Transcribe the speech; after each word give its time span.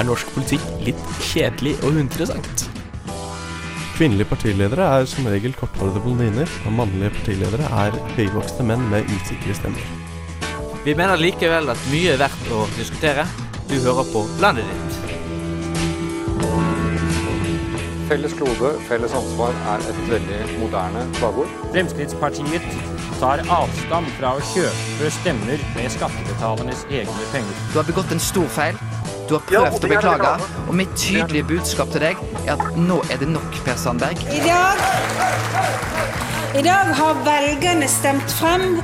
er 0.00 0.06
norsk 0.08 0.30
politikk 0.34 0.64
litt 0.86 1.00
kjedelig 1.28 1.76
og 1.84 1.98
uinteressant? 1.98 2.66
Kvinnelige 3.98 4.30
partiledere 4.30 4.86
er 4.96 5.08
som 5.10 5.26
regel 5.28 5.52
korthårede 5.52 6.00
blondiner, 6.00 6.48
og 6.64 6.72
mannlige 6.72 7.12
partiledere 7.18 7.66
er 7.82 7.98
høyvokste 8.16 8.64
menn 8.64 8.86
med 8.88 9.08
usikre 9.12 9.56
stemmer. 9.58 9.90
Vi 10.86 10.94
mener 10.96 11.20
likevel 11.20 11.68
at 11.68 11.82
mye 11.92 12.14
er 12.14 12.22
verdt 12.22 12.52
å 12.56 12.64
diskutere. 12.78 13.26
Du 13.68 13.76
hører 13.76 14.08
på 14.14 14.24
Landet 14.40 14.64
ditt. 14.70 14.96
Felles 18.08 18.32
klode, 18.34 18.72
felles 18.88 19.12
ansvar 19.14 19.52
er 19.74 19.84
et 19.92 20.00
veldig 20.08 20.38
moderne 20.62 21.04
slagord. 21.20 21.52
Fremskrittspartiet 21.74 22.64
tar 23.20 23.44
avstand 23.52 24.08
fra 24.16 24.32
å 24.38 24.46
kjøpe 24.54 25.12
stemmer 25.20 25.60
med 25.76 25.92
skattebetalernes 25.92 26.88
egne 26.88 27.28
penger. 27.34 27.60
Du 27.70 27.78
har 27.78 27.86
begått 27.92 28.16
en 28.16 28.24
stor 28.30 28.48
feil. 28.56 28.80
Du 29.30 29.36
har 29.36 29.44
prøvd 29.46 29.84
å 29.86 29.88
beklage, 29.92 30.30
og 30.66 30.74
mitt 30.74 30.90
tydelige 30.98 31.46
budskap 31.46 31.92
til 31.94 32.02
deg 32.02 32.22
er 32.40 32.56
at 32.56 32.72
nå 32.74 32.96
er 33.14 33.20
det 33.20 33.28
nok, 33.30 33.58
Per 33.62 33.76
Sandberg. 33.78 34.18
I 34.26 34.40
dag, 34.42 34.80
I 36.58 36.64
dag 36.66 36.90
har 36.98 37.20
velgerne 37.28 37.86
stemt 37.86 38.34
frem 38.40 38.80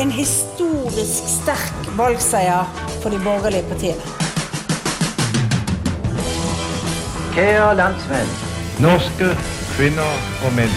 en 0.00 0.14
historisk 0.16 1.28
sterk 1.28 1.90
valgseier 1.98 2.64
for 3.02 3.12
de 3.12 3.18
borgerlige 3.20 3.68
partiene. 3.68 4.00
Kjære 7.36 7.68
landsmenn, 7.82 8.32
norske 8.80 9.28
kvinner 9.74 10.24
og 10.46 10.56
menn. 10.56 10.72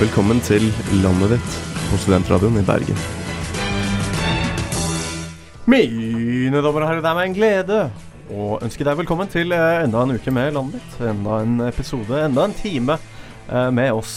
Velkommen 0.00 0.42
til 0.50 0.66
landet 1.04 1.36
ditt 1.36 1.62
på 1.92 2.02
Studentradioen 2.08 2.58
i 2.58 2.66
Bergen. 2.66 3.06
Mine 5.70 6.58
damer 6.58 6.82
og 6.82 6.86
herrer, 6.88 7.06
det 7.06 7.14
er 7.14 7.18
meg 7.22 7.30
en 7.30 7.38
glede 7.38 7.80
å 8.34 8.58
ønske 8.64 8.84
deg 8.86 8.98
velkommen 9.00 9.28
til 9.32 9.52
eh, 9.56 9.82
enda 9.84 10.02
en 10.04 10.14
uke 10.16 10.32
med 10.34 10.52
landet 10.56 10.78
ditt. 10.78 11.00
Enda 11.10 11.40
en 11.44 11.60
episode, 11.68 12.12
enda 12.26 12.44
en 12.44 12.56
time 12.56 12.98
eh, 12.98 13.68
med 13.74 13.92
oss 13.96 14.14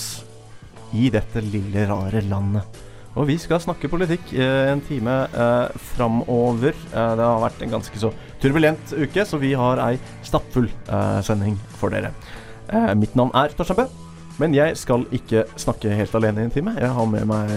i 0.98 1.10
dette 1.14 1.44
lille, 1.46 1.86
rare 1.90 2.24
landet. 2.28 2.82
Og 3.16 3.28
vi 3.28 3.36
skal 3.40 3.60
snakke 3.64 3.90
politikk 3.92 4.34
eh, 4.36 4.72
en 4.72 4.84
time 4.88 5.16
eh, 5.32 5.80
framover. 5.94 6.76
Det 6.92 7.26
har 7.26 7.44
vært 7.44 7.64
en 7.64 7.76
ganske 7.78 8.04
så 8.04 8.12
turbulent 8.44 8.96
uke, 8.96 9.26
så 9.28 9.40
vi 9.42 9.54
har 9.58 9.82
ei 9.84 9.98
stappfull 10.28 10.70
eh, 10.70 11.20
sending 11.26 11.58
for 11.80 11.94
dere. 11.94 12.14
Eh, 12.72 12.94
mitt 13.00 13.16
navn 13.20 13.34
er 13.38 13.56
Torstein 13.56 13.84
Bø. 13.84 13.88
Men 14.42 14.56
jeg 14.58 14.74
skal 14.80 15.04
ikke 15.14 15.44
snakke 15.60 15.92
helt 15.94 16.16
alene 16.18 16.42
i 16.42 16.48
en 16.48 16.54
time. 16.54 16.74
Jeg 16.82 16.90
har 16.96 17.10
med 17.10 17.28
meg 17.30 17.52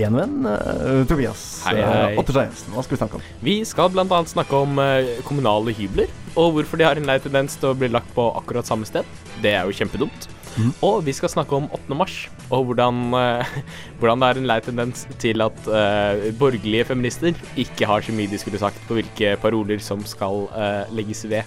én 0.00 0.16
venn, 0.16 0.46
uh, 0.48 1.02
Tobias 1.08 1.42
Hei, 1.66 1.74
hei. 1.76 2.14
uh, 2.14 2.20
Otter 2.22 2.38
Jensen. 2.40 2.72
Hva 2.72 2.84
skal 2.86 2.96
vi 2.96 3.00
snakke 3.02 3.18
om? 3.18 3.26
Vi 3.44 3.56
skal 3.68 3.92
bl.a. 3.92 4.20
snakke 4.30 4.62
om 4.64 4.80
eh, 4.80 5.10
kommunale 5.26 5.74
hybler, 5.76 6.08
og 6.32 6.56
hvorfor 6.56 6.80
de 6.80 6.86
har 6.88 6.96
en 6.96 7.08
lei 7.08 7.18
tendens 7.20 7.58
til 7.60 7.72
å 7.72 7.76
bli 7.76 7.90
lagt 7.92 8.08
på 8.16 8.30
akkurat 8.38 8.68
samme 8.68 8.88
sted. 8.88 9.04
Det 9.44 9.52
er 9.58 9.68
jo 9.68 9.76
kjempedumt. 9.76 10.28
Mm. 10.56 10.72
Og 10.88 11.02
vi 11.04 11.12
skal 11.12 11.34
snakke 11.34 11.52
om 11.58 11.68
8. 11.76 11.98
mars, 12.00 12.16
og 12.48 12.70
hvordan, 12.70 13.04
eh, 13.20 13.54
hvordan 14.00 14.24
det 14.24 14.32
er 14.32 14.40
en 14.40 14.50
lei 14.54 14.58
tendens 14.64 15.04
til 15.20 15.44
at 15.44 15.68
uh, 15.68 16.32
borgerlige 16.40 16.88
feminister 16.88 17.36
ikke 17.60 17.92
har 17.92 18.04
så 18.04 18.16
mye 18.16 18.32
de 18.32 18.40
skulle 18.40 18.62
sagt 18.62 18.80
på 18.88 18.96
hvilke 19.02 19.36
paroler 19.44 19.84
som 19.84 20.00
skal 20.08 20.46
uh, 20.56 20.84
legges 20.96 21.26
ved 21.28 21.44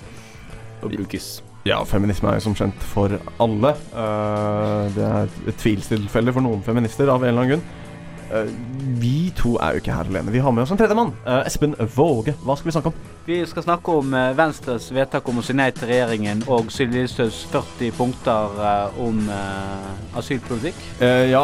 og 0.84 0.94
brukes. 0.94 1.40
Ja, 1.70 1.84
feminisme 1.86 2.32
er 2.32 2.40
jo 2.40 2.48
som 2.48 2.56
kjent 2.58 2.88
for 2.94 3.14
alle. 3.42 3.76
Uh, 3.94 4.88
det 4.96 5.06
er 5.06 5.36
et 5.52 5.60
tvilstilfelle 5.62 6.34
for 6.34 6.46
noen 6.46 6.64
feminister 6.66 7.12
av 7.14 7.22
en 7.22 7.30
eller 7.30 7.46
annen 7.46 7.54
grunn. 7.60 7.68
Uh, 8.30 8.50
vi 9.02 9.30
to 9.38 9.56
er 9.62 9.76
jo 9.76 9.84
ikke 9.84 9.94
her 9.94 10.10
alene. 10.10 10.34
Vi 10.34 10.42
har 10.42 10.54
med 10.54 10.66
oss 10.66 10.74
en 10.74 10.80
tredjemann. 10.82 11.14
Uh, 11.28 11.44
Espen 11.46 11.78
Våge. 11.96 12.34
Hva 12.42 12.58
skal 12.58 12.72
vi 12.72 12.76
snakke 12.78 12.94
om? 12.94 13.06
Vi 13.30 13.38
skal 13.46 13.62
snakke 13.62 13.94
om 13.94 14.14
eh, 14.18 14.32
Venstres 14.34 14.88
vedtak 14.90 15.28
om 15.30 15.38
å 15.38 15.44
si 15.46 15.54
nei 15.54 15.68
til 15.78 15.86
regjeringen 15.92 16.40
og 16.50 16.72
Sylvi 16.74 17.04
Listhaugs 17.04 17.44
40 17.52 17.92
punkter 17.94 18.56
eh, 18.66 18.98
om 19.06 19.20
eh, 19.30 20.18
asylpolitikk. 20.18 20.80
Ja, 21.30 21.44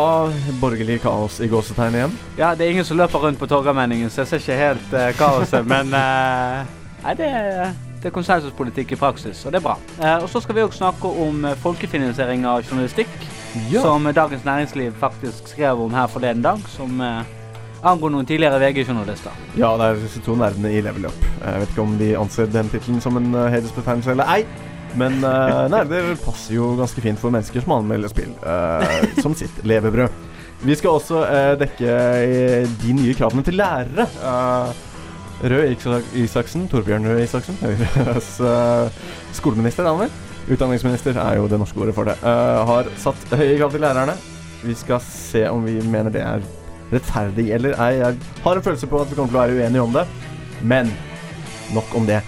borgerlig 0.63 0.97
kaos 1.03 1.37
i 1.45 1.49
gåsetegn 1.51 1.99
igjen. 1.99 2.15
Ja, 2.39 2.55
det 2.57 2.65
er 2.65 2.73
ingen 2.73 2.87
som 2.89 2.97
løper 2.97 3.27
rundt 3.27 3.37
på 3.37 3.45
Torgallmenningen, 3.51 4.09
så 4.09 4.23
jeg 4.23 4.31
ser 4.31 4.41
ikke 4.41 4.57
helt 4.63 4.97
eh, 4.97 5.11
kaoset, 5.19 5.61
men 5.69 5.93
eh, 5.93 6.73
Nei, 7.05 7.13
det 7.19 7.29
er, 7.29 7.75
det 8.05 8.11
er 8.11 8.13
konsensuspolitikk 8.13 8.91
i 8.93 8.97
praksis, 9.01 9.39
og 9.47 9.53
det 9.53 9.57
er 9.57 9.63
bra. 9.65 9.79
Eh, 9.97 10.19
og 10.21 10.27
så 10.29 10.37
skal 10.43 10.53
vi 10.53 10.61
også 10.61 10.83
snakke 10.83 11.09
om 11.23 11.39
eh, 11.49 11.55
folkefinansiering 11.57 12.45
av 12.45 12.61
journalistikk, 12.61 13.09
som 13.81 14.05
Dagens 14.13 14.45
Næringsliv 14.45 14.93
faktisk 14.99 15.49
skrev 15.49 15.81
om 15.81 15.95
her 15.95 16.05
forleden 16.13 16.43
dag, 16.45 16.61
som 16.69 17.01
eh, 17.01 17.33
angår 17.81 18.13
noen 18.13 18.29
tidligere 18.29 18.61
VG-journalister. 18.61 19.33
Ja, 19.57 19.73
det 19.81 19.89
er 19.89 20.03
disse 20.03 20.21
to 20.21 20.37
nerdene 20.37 20.75
i 20.75 20.85
Level 20.85 21.09
Up. 21.09 21.27
Jeg 21.41 21.63
vet 21.63 21.73
ikke 21.73 21.85
om 21.87 21.97
de 21.97 22.13
anser 22.19 22.53
den 22.53 22.69
tittelen 22.69 23.01
som 23.01 23.17
en 23.17 23.33
hedersbetegnelse 23.33 24.13
eller 24.13 24.33
ei. 24.37 24.45
Men 24.95 25.17
uh, 25.25 25.65
nerder 25.67 26.13
passer 26.23 26.55
jo 26.55 26.69
ganske 26.77 27.01
fint 27.03 27.19
for 27.19 27.33
mennesker 27.33 27.65
som 27.65 27.73
anmelder 27.75 28.07
spill 28.13 28.29
uh, 28.45 28.85
som 29.19 29.33
sitt 29.35 29.57
levebrød. 29.67 30.13
Vi 30.63 30.77
skal 30.79 31.01
også 31.01 31.25
uh, 31.25 31.55
dekke 31.59 31.97
de 32.79 32.95
nye 32.95 33.17
kravene 33.17 33.43
til 33.43 33.59
lærere. 33.59 34.07
Uh, 34.23 34.94
Røe 35.43 35.75
Isaksen, 36.15 36.67
Torbjørn 36.71 37.07
Røe 37.09 37.23
Isaksen, 37.25 37.57
Høyres 37.65 38.29
uh, 38.39 38.87
skoleminister, 39.35 39.83
er 39.83 39.91
han 39.91 40.05
vel? 40.05 40.13
Utdanningsminister 40.55 41.17
er 41.19 41.39
jo 41.41 41.49
det 41.51 41.59
norske 41.59 41.81
ordet 41.81 41.95
for 41.97 42.07
det. 42.07 42.15
Uh, 42.23 42.61
har 42.69 42.87
satt 43.01 43.33
høye 43.35 43.57
krav 43.59 43.73
til 43.73 43.83
lærerne. 43.83 44.15
Vi 44.63 44.75
skal 44.77 45.01
se 45.03 45.43
om 45.49 45.65
vi 45.65 45.75
mener 45.83 46.13
det 46.13 46.23
er 46.23 46.45
rettferdig 46.93 47.49
eller 47.57 47.75
ei. 47.81 47.97
Jeg 47.99 48.21
har 48.45 48.55
en 48.55 48.63
følelse 48.63 48.87
på 48.87 49.01
at 49.01 49.11
vi 49.11 49.17
kommer 49.17 49.33
til 49.33 49.37
å 49.37 49.41
være 49.41 49.59
uenige 49.59 49.83
om 49.83 49.93
det. 49.97 50.05
Men 50.63 50.93
nok 51.75 51.99
om 51.99 52.07
det. 52.07 52.23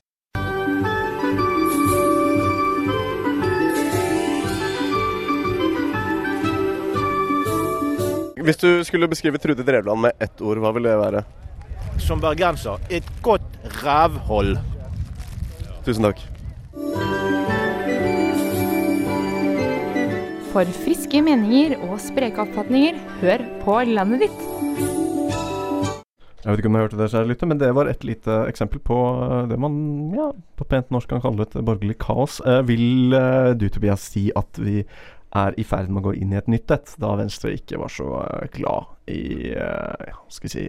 Hvis 8.48 8.62
du 8.62 8.70
skulle 8.88 9.10
beskrive 9.12 9.40
Trude 9.44 9.64
Drevland 9.64 10.02
med 10.02 10.24
ett 10.24 10.40
ord, 10.42 10.60
hva 10.64 10.72
ville 10.76 10.92
det 10.92 11.00
være? 11.00 11.26
Som 12.00 12.22
bergenser, 12.22 12.78
et 12.90 13.06
godt 13.26 13.44
rævhold. 13.84 14.58
Tusen 15.86 16.08
takk. 16.08 16.22
For 20.54 20.70
friske 20.84 21.22
meninger 21.22 21.76
og 21.88 22.00
spreke 22.02 22.42
oppfatninger, 22.46 23.00
hør 23.22 23.44
på 23.64 23.82
landet 23.90 24.28
ditt. 24.28 24.46
Jeg 26.48 26.54
vet 26.54 26.62
ikke 26.62 26.70
om 26.70 26.78
jeg 26.78 26.86
hørte 26.86 26.98
det, 27.02 27.10
kjære 27.12 27.28
lytter, 27.28 27.48
men 27.52 27.60
det 27.60 27.70
var 27.76 27.90
et 27.92 28.04
lite 28.08 28.36
eksempel 28.48 28.80
på 28.80 28.98
eh, 29.26 29.50
det 29.52 29.58
man 29.60 29.74
ja, 30.16 30.30
på 30.56 30.68
pent 30.72 30.94
norsk 30.96 31.10
kan 31.12 31.20
kalle 31.20 31.44
et 31.44 31.58
borgerlig 31.60 31.98
kaos. 32.00 32.40
Eh, 32.48 32.62
vil 32.70 33.12
eh, 33.18 33.52
du, 33.60 33.68
Tobias, 33.68 34.06
si 34.14 34.30
at 34.32 34.62
vi 34.62 34.86
er 35.36 35.58
i 35.60 35.66
ferd 35.68 35.92
med 35.92 36.02
å 36.02 36.08
gå 36.08 36.14
inn 36.22 36.32
i 36.32 36.40
et 36.40 36.48
nytt 36.48 36.72
et, 36.72 36.94
da 37.02 37.16
Venstre 37.20 37.52
ikke 37.58 37.82
var 37.82 37.92
så 37.92 38.08
glad 38.54 39.12
i 39.12 39.52
eh, 39.52 40.08
ja, 40.08 40.18
skal 40.32 40.48
vi 40.48 40.54
si, 40.54 40.66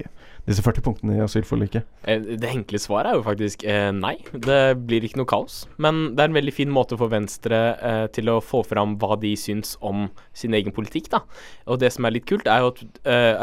disse 0.48 0.64
40 0.64 0.84
punktene 0.84 1.19
i 1.19 1.22
asylforliket? 1.25 1.86
Eh, 2.09 2.22
Det 2.41 2.50
enkle 2.50 2.81
svaret 2.81 3.12
er 3.12 3.19
jo 3.19 3.26
faktisk 3.26 3.64
eh, 3.69 3.91
nei. 3.94 4.16
Det 4.32 4.60
blir 4.88 5.04
ikke 5.06 5.20
noe 5.20 5.28
kaos. 5.28 5.60
Men 5.76 6.14
det 6.16 6.25
er 6.25 6.32
en 6.32 6.38
veldig 6.38 6.54
fin 6.56 6.72
måte 6.72 6.98
for 6.98 7.12
Venstre 7.12 7.60
eh, 7.76 8.04
til 8.14 8.32
å 8.32 8.38
få 8.44 8.62
fram 8.66 8.97
hva 9.00 9.19
de 9.20 9.34
syns 9.38 9.76
om 9.84 10.09
sin 10.36 10.56
egen 10.56 10.75
politikk, 10.75 11.10
da. 11.14 11.22
Og 11.69 11.81
det 11.82 11.92
som 11.94 12.09
er 12.09 12.16
litt 12.16 12.28
kult, 12.28 12.48
er 12.48 12.64
jo 12.64 12.72
at 12.72 12.84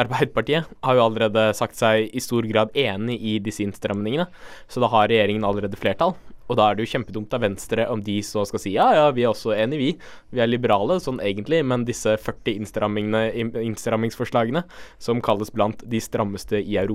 Arbeiderpartiet 0.05 0.69
har 0.85 0.97
jo 0.97 1.05
allerede 1.05 1.47
sagt 1.57 1.77
seg 1.79 2.09
i 2.15 2.23
stor 2.23 2.45
grad 2.49 2.73
enig 2.77 3.17
i 3.21 3.37
disse 3.43 3.63
innstramningene. 3.65 4.27
Så 4.71 4.83
da 4.83 4.89
har 4.91 5.11
regjeringen 5.11 5.45
allerede 5.47 5.79
flertall. 5.79 6.15
Og 6.45 6.59
da 6.59 6.67
er 6.69 6.77
det 6.77 6.85
jo 6.85 6.91
kjempedumt 6.93 7.33
av 7.33 7.41
Venstre 7.41 7.87
om 7.89 8.01
de 8.05 8.19
så 8.25 8.43
skal 8.45 8.61
si 8.61 8.75
ja, 8.75 8.85
ja, 8.93 9.05
vi 9.15 9.23
er 9.25 9.31
også 9.31 9.55
enig, 9.55 9.77
vi. 9.81 9.87
Vi 10.35 10.41
er 10.43 10.49
liberale 10.49 10.99
sånn 11.01 11.19
egentlig, 11.23 11.63
men 11.65 11.85
disse 11.87 12.13
40 12.21 12.59
innstrammingsforslagene, 12.59 14.61
som 15.01 15.21
kalles 15.25 15.49
blant 15.55 15.81
de 15.89 15.99
strammeste 16.03 16.61
i 16.61 16.77
Europa, 16.81 16.94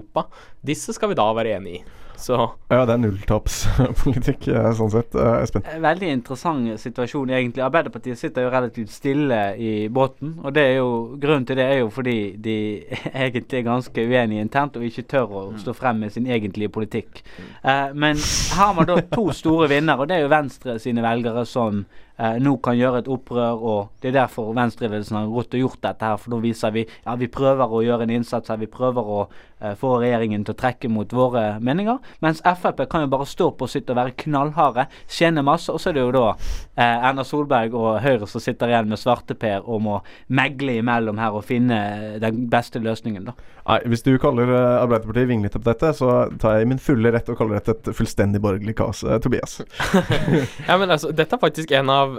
disse 0.67 0.95
skal 0.97 1.13
vi 1.13 1.19
da 1.19 1.31
være 1.37 1.57
enig 1.59 1.81
i. 1.81 1.83
Så 2.21 2.37
Ja, 2.69 2.83
det 2.85 2.93
er 2.93 3.01
nulltapspolitikk, 3.01 4.49
eh, 4.53 4.67
sånn 4.77 4.91
sett. 4.93 5.15
Eh, 5.17 5.39
Espen? 5.41 5.65
Eh, 5.65 5.79
Veldig 5.81 6.11
interessant 6.13 6.69
situasjon, 6.83 7.33
egentlig. 7.33 7.65
Arbeiderpartiet 7.65 8.21
sitter 8.21 8.45
jo 8.45 8.51
relativt 8.53 8.93
stille 8.93 9.39
i 9.57 9.89
båten. 9.89 10.35
Og 10.45 10.53
det 10.57 10.67
er 10.67 10.77
jo, 10.83 10.91
grunnen 11.23 11.47
til 11.49 11.57
det 11.57 11.65
er 11.65 11.81
jo 11.81 11.89
fordi 11.95 12.19
de 12.37 12.59
egentlig 13.25 13.63
er 13.63 13.67
ganske 13.71 14.05
uenige 14.05 14.45
internt 14.45 14.77
og 14.77 14.85
ikke 14.85 15.07
tør 15.15 15.33
å 15.33 15.47
stå 15.61 15.75
frem 15.77 16.05
med 16.05 16.13
sin 16.13 16.29
egentlige 16.29 16.73
politikk. 16.77 17.25
Eh, 17.65 17.89
men 17.97 18.21
her 18.21 18.67
har 18.67 18.77
man 18.77 18.91
da 18.91 19.01
to 19.17 19.31
store 19.37 19.71
vinnere, 19.73 20.05
og 20.05 20.13
det 20.13 20.21
er 20.21 20.27
jo 20.27 20.33
Venstre 20.35 20.77
sine 20.83 21.03
velgere 21.05 21.47
som 21.49 21.87
eh, 22.21 22.37
nå 22.43 22.57
kan 22.63 22.77
gjøre 22.77 23.01
et 23.01 23.11
opprør, 23.11 23.65
og 23.73 24.03
det 24.03 24.13
er 24.13 24.19
derfor 24.21 24.53
venstreledelsen 24.57 25.23
har 25.23 25.33
gått 25.33 25.57
og 25.57 25.65
gjort 25.65 25.83
dette 25.89 26.05
her. 26.13 26.21
For 26.21 26.35
nå 26.35 26.45
viser 26.45 26.77
vi 26.77 26.85
ja, 26.85 27.17
vi 27.17 27.33
prøver 27.33 27.65
å 27.65 27.81
gjøre 27.87 28.05
en 28.05 28.19
innsats 28.21 28.53
her, 28.53 28.61
vi 28.61 28.69
prøver 28.71 29.09
å 29.17 29.23
eh, 29.25 29.47
få 29.81 29.97
regjeringen 30.01 30.45
til 30.47 30.55
å 30.55 30.61
trekke 30.61 30.91
mot 30.93 31.13
våre 31.15 31.45
meninger. 31.61 32.01
Mens 32.25 32.43
Frp 32.45 32.85
kan 32.91 33.05
jo 33.05 33.13
bare 33.13 33.29
stå 33.29 33.51
på 33.59 33.69
sitt 33.71 33.91
og 33.91 33.99
være 33.99 34.17
knallharde, 34.25 34.87
tjene 35.11 35.45
masse, 35.47 35.73
og 35.73 35.81
så 35.81 35.91
er 35.91 35.99
det 35.99 36.05
jo 36.05 36.15
da 36.17 36.27
eh, 36.33 37.09
Erna 37.11 37.25
Solberg 37.27 37.77
og 37.77 38.01
Høyre 38.05 38.29
som 38.31 38.43
sitter 38.43 38.73
igjen 38.73 38.91
med 38.91 39.01
svarteper 39.01 39.67
og 39.67 39.83
må 39.85 40.01
megle 40.33 40.79
imellom 40.81 41.21
her 41.21 41.37
og 41.37 41.47
finne 41.49 41.81
den 42.23 42.47
beste 42.51 42.83
løsningen, 42.83 43.31
da. 43.31 43.37
Nei, 43.71 43.79
Hvis 43.93 44.03
du 44.03 44.15
kaller 44.19 44.51
uh, 44.51 44.83
Arbeiderpartiet 44.83 45.29
vinglete 45.31 45.61
på 45.61 45.69
dette, 45.69 45.93
så 45.95 46.25
tar 46.41 46.59
jeg 46.59 46.71
min 46.71 46.81
fulle 46.83 47.13
rett 47.15 47.29
og 47.31 47.39
kaller 47.39 47.61
dette 47.61 47.77
et 47.77 47.97
fullstendig 47.97 48.41
borgerlig 48.43 48.75
kaos. 48.79 49.05
Tobias. 49.23 49.61
ja, 50.69 50.77
men 50.81 50.91
altså, 50.91 51.13
Dette 51.15 51.37
er 51.37 51.43
faktisk 51.43 51.75
en 51.77 51.93
av 51.93 52.17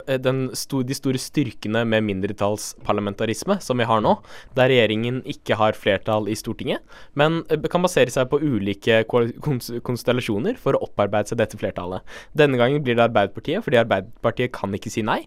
sto 0.58 0.82
de 0.86 0.96
store 0.96 1.20
styrkene 1.22 1.84
med 1.88 2.06
mindretallsparlamentarisme 2.08 3.58
som 3.64 3.82
vi 3.82 3.88
har 3.90 4.04
nå, 4.04 4.16
der 4.58 4.72
regjeringen 4.72 5.22
ikke 5.30 5.58
har 5.60 5.78
flertall 5.78 6.30
i 6.32 6.38
Stortinget, 6.38 6.84
men 7.20 7.31
kan 7.72 7.86
basere 7.86 8.12
seg 8.14 8.30
på 8.32 8.40
ulike 8.42 9.02
konstellasjoner 9.08 10.60
for 10.62 10.78
å 10.78 10.84
opparbeide 10.88 11.32
seg 11.32 11.40
dette 11.42 11.60
flertallet. 11.60 12.04
Denne 12.38 12.60
gangen 12.60 12.84
blir 12.84 12.98
det 12.98 13.06
Arbeiderpartiet, 13.08 13.64
fordi 13.66 13.80
Arbeiderpartiet 13.82 14.54
kan 14.56 14.74
ikke 14.78 14.92
si 14.94 15.04
nei. 15.06 15.22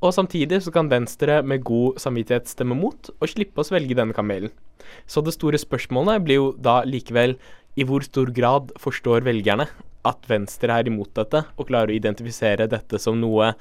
Og 0.00 0.14
samtidig 0.16 0.62
så 0.64 0.72
kan 0.74 0.90
Venstre 0.92 1.40
med 1.46 1.64
god 1.66 2.00
samvittighet 2.02 2.50
stemme 2.50 2.78
mot, 2.78 3.12
og 3.18 3.32
slippe 3.32 3.62
å 3.62 3.66
svelge 3.66 3.98
denne 3.98 4.16
kamelen. 4.16 4.52
Så 5.10 5.22
det 5.24 5.36
store 5.36 5.60
spørsmålet 5.60 6.24
blir 6.24 6.40
jo 6.40 6.50
da 6.58 6.80
likevel 6.88 7.36
i 7.78 7.86
hvor 7.86 8.04
stor 8.04 8.32
grad 8.34 8.72
forstår 8.80 9.22
velgerne 9.26 9.68
at 10.08 10.26
Venstre 10.30 10.74
er 10.74 10.88
imot 10.88 11.12
dette, 11.16 11.44
og 11.56 11.68
klarer 11.68 11.92
å 11.92 11.96
identifisere 11.96 12.68
dette 12.70 13.00
som 13.02 13.18
noe 13.20 13.52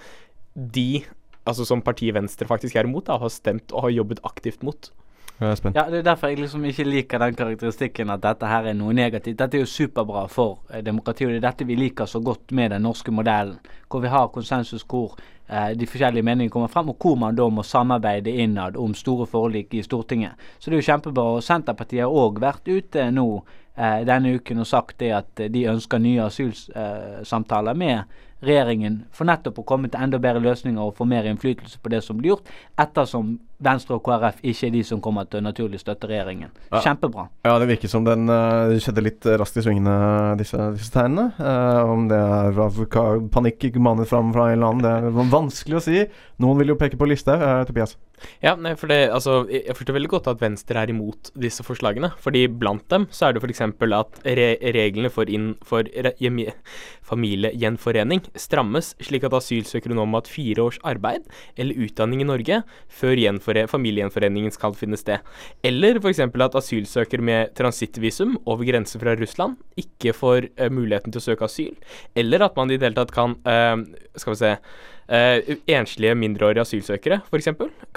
de, 0.56 1.04
altså 1.48 1.68
som 1.68 1.84
partiet 1.84 2.16
Venstre 2.16 2.48
faktisk 2.50 2.80
er 2.80 2.88
imot, 2.88 3.10
da, 3.10 3.20
har 3.20 3.34
stemt 3.34 3.74
og 3.74 3.88
har 3.88 3.98
jobbet 4.00 4.24
aktivt 4.28 4.64
mot. 4.66 4.92
Jeg 5.40 5.52
er 5.52 5.56
spent. 5.56 5.76
Ja, 5.76 5.86
Det 5.90 6.00
er 6.00 6.04
derfor 6.04 6.28
jeg 6.28 6.40
liksom 6.40 6.66
ikke 6.66 6.84
liker 6.84 7.20
den 7.20 7.36
karakteristikken 7.36 8.10
at 8.10 8.22
dette 8.24 8.46
her 8.46 8.66
er 8.68 8.74
noe 8.74 8.94
negativt. 8.94 9.38
Dette 9.40 9.56
er 9.58 9.62
jo 9.64 9.72
superbra 9.72 10.26
for 10.28 10.60
eh, 10.70 10.84
demokratiet, 10.84 11.28
og 11.28 11.34
det 11.34 11.40
er 11.40 11.48
dette 11.48 11.68
vi 11.68 11.76
liker 11.80 12.06
så 12.06 12.20
godt 12.20 12.52
med 12.52 12.72
den 12.72 12.82
norske 12.82 13.12
modellen. 13.12 13.60
Hvor 13.88 14.04
vi 14.04 14.12
har 14.12 14.28
konsensus, 14.28 14.84
hvor 14.84 15.16
eh, 15.48 15.72
de 15.80 15.88
forskjellige 15.88 16.24
meningene 16.24 16.52
kommer 16.52 16.68
frem, 16.68 16.90
og 16.90 16.98
hvor 17.00 17.16
man 17.16 17.36
da 17.36 17.48
må 17.48 17.64
samarbeide 17.64 18.32
innad 18.32 18.76
om 18.78 18.94
store 18.94 19.28
forlik 19.28 19.74
i 19.74 19.84
Stortinget. 19.84 20.32
Så 20.60 20.70
det 20.70 20.78
er 20.78 20.82
jo 20.82 20.92
kjempebra. 20.92 21.24
og 21.24 21.44
Senterpartiet 21.44 22.04
har 22.04 22.12
òg 22.12 22.42
vært 22.44 22.68
ute 22.68 23.10
nå 23.12 23.28
eh, 23.78 24.04
denne 24.06 24.36
uken 24.36 24.60
og 24.60 24.68
sagt 24.68 25.00
det 25.00 25.14
at 25.16 25.48
de 25.48 25.68
ønsker 25.72 26.00
nye 26.00 26.26
asylsamtaler 26.28 27.74
med 27.74 28.04
regjeringen 28.44 29.06
for 29.12 29.28
nettopp 29.28 29.60
å 29.60 29.68
komme 29.68 29.88
til 29.92 30.04
enda 30.04 30.20
bedre 30.20 30.44
løsninger 30.44 30.84
og 30.84 30.96
få 30.96 31.08
mer 31.08 31.28
innflytelse 31.28 31.80
på 31.80 31.92
det 31.92 32.04
som 32.04 32.20
blir 32.20 32.36
gjort, 32.36 32.52
ettersom 32.80 33.38
Venstre 33.64 33.98
og 33.98 34.04
KrF 34.06 34.40
ikke 34.42 34.70
er 34.70 34.76
de 34.78 34.84
som 34.88 35.02
kommer 35.04 35.28
til 35.28 35.42
å 35.42 35.46
naturlig 35.50 35.82
støtte 35.82 36.08
regjeringen. 36.10 36.52
Ja. 36.70 36.82
Kjempebra. 36.86 37.28
Ja, 37.48 37.58
det 37.60 37.70
virker 37.74 37.92
som 37.92 38.06
den 38.08 38.32
uh, 38.32 38.72
skjedde 38.80 39.04
litt 39.04 39.30
raskt 39.42 39.60
i 39.60 39.66
svingene, 39.66 39.96
disse, 40.40 40.72
disse 40.78 40.94
tegnene. 40.94 41.30
Uh, 41.40 41.84
om 41.92 42.08
det 42.12 42.20
er 42.20 42.62
av 42.66 42.84
panikk 43.34 43.68
manet 43.80 44.10
fram 44.10 44.32
fra 44.36 44.50
en 44.50 44.60
eller 44.60 44.72
annen, 44.72 44.86
det 44.86 44.94
er 45.12 45.34
vanskelig 45.34 45.80
å 45.80 45.84
si. 45.84 46.06
Noen 46.40 46.62
vil 46.62 46.74
jo 46.74 46.80
peke 46.80 47.00
på 47.00 47.10
Listhaug. 47.10 47.44
Uh, 47.44 47.66
Tobias? 47.68 47.98
Ja, 48.44 48.54
nei, 48.60 48.74
for 48.80 48.92
det, 48.92 49.00
altså, 49.14 49.42
jeg 49.52 49.76
forstår 49.78 49.96
veldig 49.96 50.12
godt 50.12 50.30
at 50.32 50.42
Venstre 50.42 50.82
er 50.82 50.92
imot 50.92 51.32
disse 51.40 51.64
forslagene. 51.66 52.12
fordi 52.20 52.48
blant 52.48 52.86
dem 52.92 53.08
så 53.12 53.28
er 53.28 53.36
det 53.36 53.44
f.eks. 53.44 53.62
at 53.62 54.20
re 54.26 54.50
reglene 54.76 55.12
for, 55.14 55.30
inn, 55.30 55.54
for 55.66 55.88
familiegjenforening 57.10 58.24
strammes, 58.36 58.94
slik 59.04 59.26
at 59.28 59.36
asylsøkere 59.38 59.96
nå 59.96 60.06
må 60.06 60.20
ha 60.20 60.24
hatt 60.24 60.32
fire 60.32 60.66
års 60.68 60.80
arbeid 60.88 61.28
eller 61.58 61.80
utdanning 61.86 62.24
i 62.24 62.30
Norge 62.30 62.62
før 62.88 63.20
familiegjenforeningen 63.72 64.54
skal 64.54 64.76
finne 64.78 65.00
sted. 65.00 65.26
Eller 65.66 66.00
f.eks. 66.02 66.22
at 66.26 66.60
asylsøkere 66.60 67.26
med 67.26 67.56
transittvisum 67.58 68.38
over 68.46 68.68
grensen 68.68 69.02
fra 69.02 69.16
Russland 69.20 69.58
ikke 69.80 70.14
får 70.16 70.52
uh, 70.60 70.70
muligheten 70.74 71.14
til 71.14 71.22
å 71.22 71.28
søke 71.32 71.50
asyl. 71.50 71.76
Eller 72.18 72.46
at 72.46 72.56
man 72.60 72.72
i 72.72 72.78
det 72.78 72.90
hele 72.90 73.00
tatt 73.00 73.16
kan 73.16 73.38
uh, 73.48 73.84
Skal 74.20 74.36
vi 74.36 74.42
se 74.44 74.56
Uh, 75.10 75.42
enslige 75.66 76.14
mindreårige 76.14 76.62
asylsøkere 76.62 77.16
f.eks. 77.32 77.48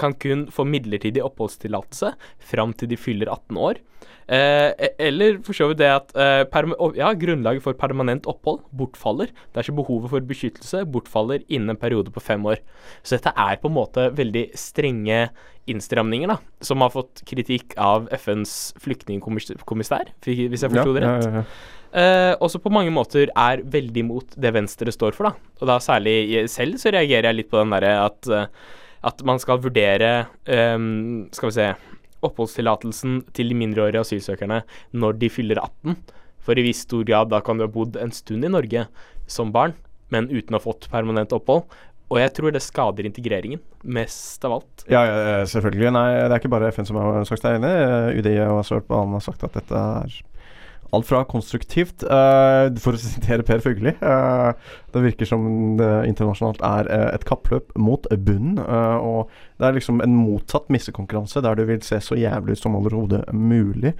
kan 0.01 0.15
kun 0.17 0.47
få 0.49 0.63
midlertidig 0.65 1.21
oppholdstillatelse 1.21 2.09
fram 2.41 2.73
til 2.73 2.89
de 2.89 2.97
fyller 2.97 3.29
18 3.29 3.59
år. 3.61 3.77
Uh, 4.23 4.71
eller 5.01 5.39
for 5.43 5.57
så 5.57 5.67
vidt 5.69 5.81
det 5.81 5.89
at 5.91 6.13
uh, 6.15 6.93
ja, 6.95 7.11
grunnlaget 7.19 7.63
for 7.65 7.75
permanent 7.75 8.27
opphold 8.29 8.61
bortfaller 8.71 9.33
dersom 9.55 9.75
behovet 9.79 10.13
for 10.13 10.29
beskyttelse 10.29 10.85
bortfaller 10.87 11.43
innen 11.47 11.73
en 11.73 11.79
periode 11.79 12.13
på 12.13 12.23
fem 12.23 12.45
år. 12.47 12.61
Så 13.03 13.17
dette 13.17 13.33
er 13.35 13.59
på 13.59 13.71
en 13.71 13.77
måte 13.77 14.07
veldig 14.15 14.49
strenge 14.59 15.27
innstramninger, 15.69 16.27
da, 16.27 16.39
som 16.63 16.83
har 16.83 16.91
fått 16.91 17.23
kritikk 17.27 17.75
av 17.79 18.09
FNs 18.11 18.73
flyktningkommissær, 18.83 20.11
hvis 20.25 20.65
jeg 20.65 20.73
forsto 20.73 20.95
det 20.95 21.05
rett. 21.05 21.23
Ja, 21.23 21.31
ja, 21.31 21.43
ja. 21.43 21.81
Eh, 21.93 22.31
også 22.41 22.57
på 22.57 22.71
mange 22.73 22.89
måter 22.89 23.29
er 23.29 23.61
veldig 23.69 24.01
imot 24.01 24.31
det 24.41 24.49
Venstre 24.55 24.91
står 24.91 25.13
for, 25.13 25.29
da. 25.29 25.51
Og 25.61 25.69
da 25.69 25.77
særlig 25.83 26.47
selv 26.51 26.79
så 26.81 26.91
reagerer 26.93 27.29
jeg 27.29 27.37
litt 27.37 27.51
på 27.51 27.61
den 27.61 27.75
derre 27.75 27.93
at, 28.07 28.31
at 29.05 29.21
man 29.27 29.41
skal 29.41 29.61
vurdere 29.61 30.25
um, 30.47 31.27
Skal 31.35 31.51
vi 31.51 31.57
se 31.59 31.67
Oppholdstillatelsen 32.23 33.21
til 33.35 33.51
de 33.51 33.57
mindreårige 33.59 34.03
asylsøkerne 34.05 34.61
når 34.95 35.17
de 35.21 35.31
fyller 35.33 35.61
18. 35.61 35.97
For 36.43 36.59
i 36.59 36.65
viss 36.65 36.83
stor 36.87 37.05
grad 37.07 37.31
da 37.31 37.39
kan 37.43 37.59
du 37.59 37.65
ha 37.65 37.71
bodd 37.71 37.97
en 37.99 38.11
stund 38.15 38.43
i 38.43 38.51
Norge 38.51 38.87
som 39.31 39.53
barn, 39.55 39.75
men 40.11 40.29
uten 40.31 40.55
å 40.55 40.59
ha 40.59 40.63
fått 40.63 40.89
permanent 40.91 41.35
opphold. 41.35 41.67
Og 42.11 42.19
jeg 42.19 42.33
tror 42.35 42.53
det 42.53 42.61
skader 42.61 43.07
integreringen 43.07 43.61
mest 43.95 44.43
av 44.45 44.59
alt. 44.59 44.83
Ja, 44.91 45.01
ja 45.07 45.45
selvfølgelig. 45.49 45.93
Nei, 45.95 46.07
det 46.19 46.35
er 46.35 46.41
ikke 46.41 46.51
bare 46.53 46.69
FN 46.75 46.85
som 46.85 46.99
har 46.99 47.23
sagt 47.29 47.41
seg 47.41 47.57
enig. 47.57 47.71
UDI 48.19 48.35
og 48.45 48.61
Sørp 48.67 48.91
har 48.93 49.23
sagt 49.23 49.45
at 49.47 49.55
dette 49.57 49.79
er 49.79 50.19
alt 50.93 51.07
fra 51.09 51.23
konstruktivt 51.29 52.03
uh, 52.07 52.69
For 52.81 52.95
å 52.95 53.01
sitere 53.01 53.45
Per 53.47 53.61
Fugelli 53.63 53.95
uh, 54.01 54.51
Det 54.93 55.03
virker 55.03 55.29
som 55.29 55.45
det 55.79 55.89
internasjonalt 56.09 56.61
er 56.67 56.89
uh, 56.91 57.07
et 57.13 57.25
kappløp 57.27 57.73
mot 57.79 58.05
bunnen. 58.13 58.59
og 58.59 59.31
det 59.57 59.65
er 59.67 59.75
liksom 59.77 60.01
en 60.03 60.15
motsatt 60.17 60.67
missekonkurranse, 60.73 61.41
der 61.41 61.55
du 61.55 61.63
vil 61.67 61.81
se 61.85 61.99
så 62.03 62.17
jævlig 62.19 62.57
ut 62.57 62.61
som 62.61 62.75
overhodet 62.77 63.21
mulig. 63.33 63.93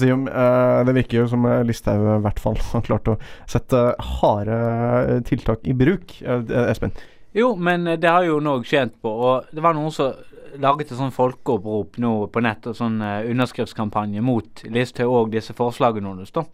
Si 0.00 0.10
om, 0.12 0.24
det 0.26 0.94
virker 0.96 1.20
jo 1.20 1.26
som 1.30 1.46
Listhaug 1.66 2.02
i 2.02 2.18
hvert 2.24 2.42
fall 2.42 2.58
har 2.72 2.84
klart 2.86 3.10
å 3.12 3.16
sette 3.50 3.82
harde 4.18 5.20
tiltak 5.28 5.64
i 5.70 5.76
bruk. 5.76 6.16
Espen? 6.64 6.94
Jo, 7.36 7.54
men 7.56 7.86
det 7.86 8.10
har 8.10 8.26
jo 8.26 8.40
Norge 8.42 8.68
tjent 8.70 8.96
på. 9.02 9.12
Og 9.12 9.54
det 9.54 9.64
var 9.64 9.76
noen 9.76 9.94
som 9.94 10.12
laget 10.60 10.92
et 10.92 10.98
sånn 10.98 11.14
folkeopprop 11.14 11.98
nå 12.02 12.12
på 12.32 12.42
nett, 12.44 12.66
og 12.70 12.76
sånn 12.78 13.00
uh, 13.02 13.22
underskriftskampanje 13.30 14.22
mot 14.24 14.64
Listhaug 14.70 15.14
og 15.14 15.32
disse 15.34 15.56
forslagene 15.56 16.12
hennes. 16.12 16.34
da. 16.34 16.44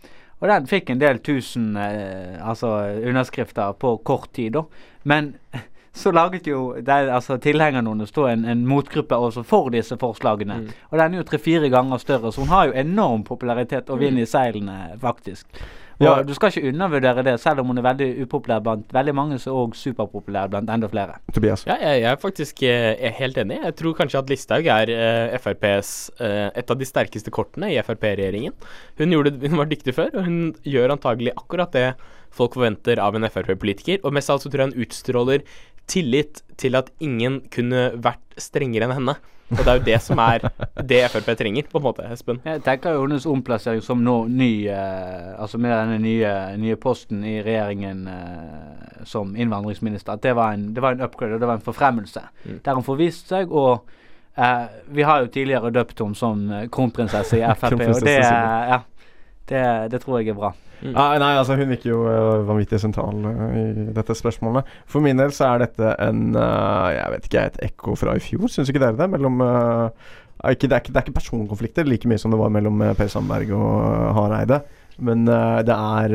Og 0.40 0.48
den 0.48 0.68
fikk 0.70 0.92
en 0.92 1.02
del 1.02 1.20
tusen 1.24 1.74
uh, 1.76 2.38
altså 2.40 2.72
underskrifter 3.10 3.76
på 3.80 3.96
kort 4.06 4.32
tid, 4.36 4.56
da. 4.56 4.64
Men 5.08 5.34
så 6.02 6.12
laget 6.14 6.48
jo 6.48 6.76
der, 6.86 7.10
altså, 7.12 7.36
tilhengerne 7.42 7.92
hennes 7.92 8.16
en, 8.16 8.44
en 8.44 8.64
motgruppe 8.66 9.16
også 9.16 9.42
for 9.42 9.70
disse 9.74 9.98
forslagene. 10.00 10.62
Mm. 10.62 10.72
Og 10.90 10.98
den 10.98 11.14
er 11.14 11.22
jo 11.22 11.28
tre-fire 11.28 11.70
ganger 11.72 12.02
større, 12.02 12.32
så 12.32 12.44
hun 12.44 12.54
har 12.54 12.70
jo 12.70 12.78
enorm 12.78 13.24
popularitet 13.24 13.90
og 13.90 14.00
vind 14.00 14.18
i 14.18 14.26
seilene, 14.26 14.96
faktisk. 15.00 15.46
Og 16.00 16.06
ja. 16.06 16.12
Du 16.24 16.32
skal 16.32 16.48
ikke 16.48 16.70
undervurdere 16.70 17.24
det, 17.26 17.34
selv 17.42 17.60
om 17.60 17.70
hun 17.70 17.80
er 17.80 17.84
veldig 17.84 18.08
upopulær 18.24 18.62
blant 18.64 18.94
veldig 18.94 19.14
mange, 19.16 19.36
så 19.42 19.52
òg 19.52 19.74
superpopulær 19.76 20.48
blant 20.52 20.70
enda 20.72 20.88
flere. 20.88 21.18
Tobias? 21.36 21.66
Ja, 21.68 21.76
jeg, 21.76 22.00
jeg 22.00 22.08
er 22.12 22.22
faktisk 22.22 22.62
eh, 22.64 23.10
helt 23.18 23.40
enig. 23.42 23.58
Jeg 23.66 23.76
tror 23.76 23.98
kanskje 23.98 24.22
at 24.22 24.32
Listhaug 24.32 24.70
er 24.72 24.94
eh, 24.94 25.36
FrPs 25.36 25.90
eh, 26.24 26.46
et 26.62 26.72
av 26.72 26.80
de 26.80 26.88
sterkeste 26.88 27.34
kortene 27.34 27.68
i 27.74 27.76
Frp-regjeringen. 27.84 28.56
Hun, 29.00 29.12
hun 29.44 29.60
var 29.60 29.68
dyktig 29.68 29.94
før, 29.98 30.08
og 30.14 30.24
hun 30.24 30.40
gjør 30.64 30.96
antagelig 30.96 31.36
akkurat 31.36 31.76
det 31.76 31.90
folk 32.34 32.54
forventer 32.56 33.00
av 33.02 33.18
en 33.18 33.28
Frp-politiker. 33.28 34.00
Og 34.00 34.14
mest 34.16 34.30
av 34.30 34.38
alt 34.38 34.46
så 34.46 34.52
tror 34.52 34.64
jeg 34.64 34.72
hun 34.72 34.86
utstråler 34.86 35.44
tillit 35.90 36.42
til 36.60 36.76
at 36.78 36.90
ingen 37.00 37.40
kunne 37.52 37.90
vært 38.02 38.40
strengere 38.40 38.88
enn 38.88 38.98
henne. 38.98 39.16
Og 39.50 39.58
det 39.64 39.66
er 39.66 39.78
jo 39.80 39.86
det 39.86 39.98
som 40.04 40.20
er 40.22 40.44
det 40.86 41.00
Frp 41.10 41.30
trenger, 41.38 41.66
på 41.70 41.80
en 41.80 41.84
måte, 41.88 42.06
Espen. 42.14 42.38
Jeg 42.46 42.62
tenker 42.66 42.94
jo 42.94 43.02
hennes 43.02 43.26
omplassering 43.26 43.82
som 43.82 44.02
nå 44.04 44.16
ny 44.30 44.68
eh, 44.70 45.30
Altså 45.34 45.58
med 45.58 45.74
denne 45.74 45.96
nye, 46.02 46.34
nye 46.60 46.76
posten 46.80 47.24
i 47.26 47.40
regjeringen 47.42 48.04
eh, 48.10 49.00
som 49.08 49.32
innvandringsminister, 49.34 50.14
at 50.14 50.22
det 50.22 50.36
var, 50.38 50.54
en, 50.54 50.68
det 50.74 50.84
var 50.84 50.94
en 50.94 51.02
upgrade 51.06 51.34
og 51.34 51.42
det 51.42 51.48
var 51.50 51.58
en 51.58 51.66
forfremmelse. 51.66 52.22
Mm. 52.44 52.60
Der 52.64 52.78
hun 52.78 52.86
får 52.86 53.00
vist 53.00 53.32
seg. 53.32 53.50
og 53.50 53.88
eh, 54.36 54.66
vi 54.94 55.02
har 55.08 55.24
jo 55.24 55.32
tidligere 55.34 55.74
døpt 55.74 56.04
henne 56.04 56.18
som 56.18 56.46
eh, 56.52 56.68
kronprinsesse 56.70 57.40
i 57.40 57.44
Frp, 57.58 57.86
og 57.88 58.06
det, 58.06 58.18
ja, 58.20 58.82
det, 59.50 59.64
det 59.92 60.00
tror 60.02 60.20
jeg 60.20 60.32
er 60.32 60.38
bra. 60.38 60.54
Mm. 60.80 60.94
Ah, 60.96 61.12
nei, 61.20 61.34
altså 61.36 61.58
Hun 61.60 61.68
virker 61.68 61.90
jo 61.90 61.98
uh, 62.08 62.46
vanvittig 62.48 62.80
sentral 62.80 63.20
uh, 63.26 63.42
i 63.58 63.88
dette 63.96 64.16
spørsmålet. 64.16 64.68
For 64.88 65.04
min 65.04 65.20
del 65.20 65.32
så 65.36 65.50
er 65.50 65.66
dette 65.66 65.92
en 66.00 66.30
uh, 66.32 66.88
Jeg 66.94 67.14
vet 67.14 67.28
ikke, 67.28 67.44
et 67.50 67.62
ekko 67.68 67.96
fra 68.00 68.16
i 68.16 68.24
fjor, 68.24 68.48
syns 68.48 68.72
ikke 68.72 68.82
dere 68.82 68.96
det? 68.96 69.10
Mellom 69.12 69.42
ikke, 70.40 70.70
det, 70.70 70.72
er 70.72 70.80
ikke, 70.80 70.92
det, 70.94 70.96
er 70.96 71.04
ikke, 71.04 71.18
personkonflikter 71.18 71.88
like 71.88 72.08
mye 72.08 72.20
som 72.20 72.32
det 72.32 72.38
var 72.40 72.52
mellom 72.52 72.80
Per 72.96 73.10
Sandberg 73.12 73.50
og 73.52 74.14
Hareide. 74.16 74.62
Men 75.04 75.26
det 75.28 75.74
er 75.74 76.14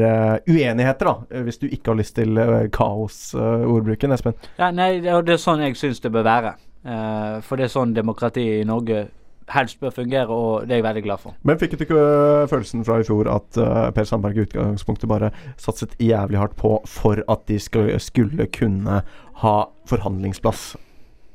uenigheter, 0.49 1.09
da, 1.11 1.41
hvis 1.45 1.61
du 1.61 1.67
ikke 1.67 1.91
har 1.91 1.99
lyst 1.99 2.15
til 2.17 2.41
kaosordbruken, 2.73 4.15
Espen. 4.17 4.33
Ja, 4.57 4.71
nei, 4.73 4.95
det, 5.03 5.13
det 5.27 5.35
er 5.35 5.41
sånn 5.41 5.61
jeg 5.61 5.77
syns 5.77 6.01
det 6.01 6.09
bør 6.13 6.25
være. 6.25 6.55
For 7.45 7.61
det 7.61 7.67
er 7.67 7.73
sånn 7.75 7.93
demokratiet 7.93 8.63
i 8.63 8.65
Norge 8.65 9.03
helst 9.53 9.79
bør 9.79 9.91
fungere, 9.93 10.27
og 10.33 10.63
det 10.65 10.71
er 10.71 10.79
jeg 10.81 10.85
veldig 10.87 11.03
glad 11.05 11.21
for. 11.21 11.35
Men 11.45 11.59
fikk 11.61 11.75
du 11.77 11.83
ikke 11.85 11.99
øh, 12.01 12.47
følelsen 12.49 12.85
fra 12.87 12.97
i 12.99 13.05
fjor 13.05 13.29
at 13.29 13.59
uh, 13.61 13.91
Per 13.93 14.07
Sandberg 14.09 14.37
i 14.39 14.45
utgangspunktet 14.47 15.09
bare 15.11 15.29
satset 15.61 15.93
jævlig 16.01 16.39
hardt 16.41 16.55
på 16.57 16.79
for 16.89 17.21
at 17.29 17.45
de 17.47 17.59
skulle, 17.61 17.99
skulle 18.01 18.47
kunne 18.57 19.01
ha 19.43 19.55
forhandlingsplass? 19.91 20.71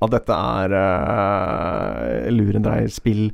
At 0.02 0.10
dette 0.14 0.32
er 0.32 0.74
uh, 0.74 2.30
lurendreierspill? 2.34 3.28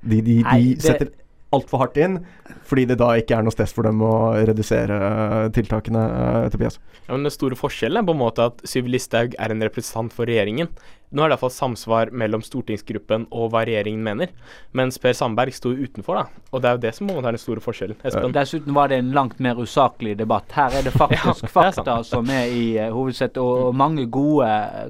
De, 0.00 0.20
de, 0.24 0.38
Nei, 0.46 0.60
de 0.60 0.74
det- 0.76 0.86
setter 0.86 1.10
altfor 1.50 1.80
hardt 1.82 1.96
inn, 1.98 2.20
fordi 2.62 2.84
det 2.86 3.00
da 3.00 3.08
ikke 3.18 3.34
er 3.34 3.42
noe 3.42 3.50
stress 3.50 3.72
for 3.74 3.82
dem 3.82 3.98
å 4.06 4.12
redusere 4.46 4.94
øh, 4.94 5.48
tiltakene, 5.56 5.98
uh, 5.98 6.44
Tobias. 6.52 6.76
Ja, 7.08 7.16
men 7.16 7.24
Den 7.26 7.34
store 7.34 7.58
forskjellen 7.58 7.98
er 7.98 8.06
på 8.06 8.14
en 8.14 8.20
måte 8.20 8.44
at 8.52 8.62
Syv 8.70 8.86
Listhaug 8.86 9.34
er 9.34 9.50
en 9.50 9.64
representant 9.66 10.14
for 10.14 10.30
regjeringen. 10.30 10.70
Nå 11.10 11.24
er 11.24 11.30
det 11.30 11.34
iallfall 11.34 11.50
samsvar 11.50 12.10
mellom 12.14 12.42
stortingsgruppen 12.46 13.24
og 13.34 13.48
hva 13.50 13.64
regjeringen 13.66 14.04
mener. 14.06 14.30
Mens 14.78 14.98
Per 15.02 15.16
Sandberg 15.16 15.54
sto 15.56 15.72
utenfor, 15.74 16.20
da. 16.20 16.42
Og 16.52 16.62
det 16.62 16.70
er 16.70 16.76
jo 16.76 16.82
det 16.84 16.92
som 16.94 17.10
må 17.10 17.16
være 17.18 17.34
den 17.34 17.42
store 17.42 17.64
forskjellen. 17.64 17.98
Espen? 18.06 18.34
Dessuten 18.36 18.76
var 18.76 18.92
det 18.92 19.00
en 19.02 19.10
langt 19.16 19.40
mer 19.42 19.58
usaklig 19.58 20.14
debatt. 20.20 20.54
Her 20.54 20.78
er 20.78 20.86
det 20.86 20.94
faktisk 20.94 21.18
Ja, 21.20 21.34
det 21.34 21.48
er 21.48 21.54
fakta 21.54 21.96
som 22.06 22.30
er 22.30 22.52
i 22.54 22.64
uh, 22.78 22.92
hovedsettet, 22.94 23.40
og, 23.42 23.66
og 23.70 23.74
mange 23.74 24.06
gode, 24.06 24.46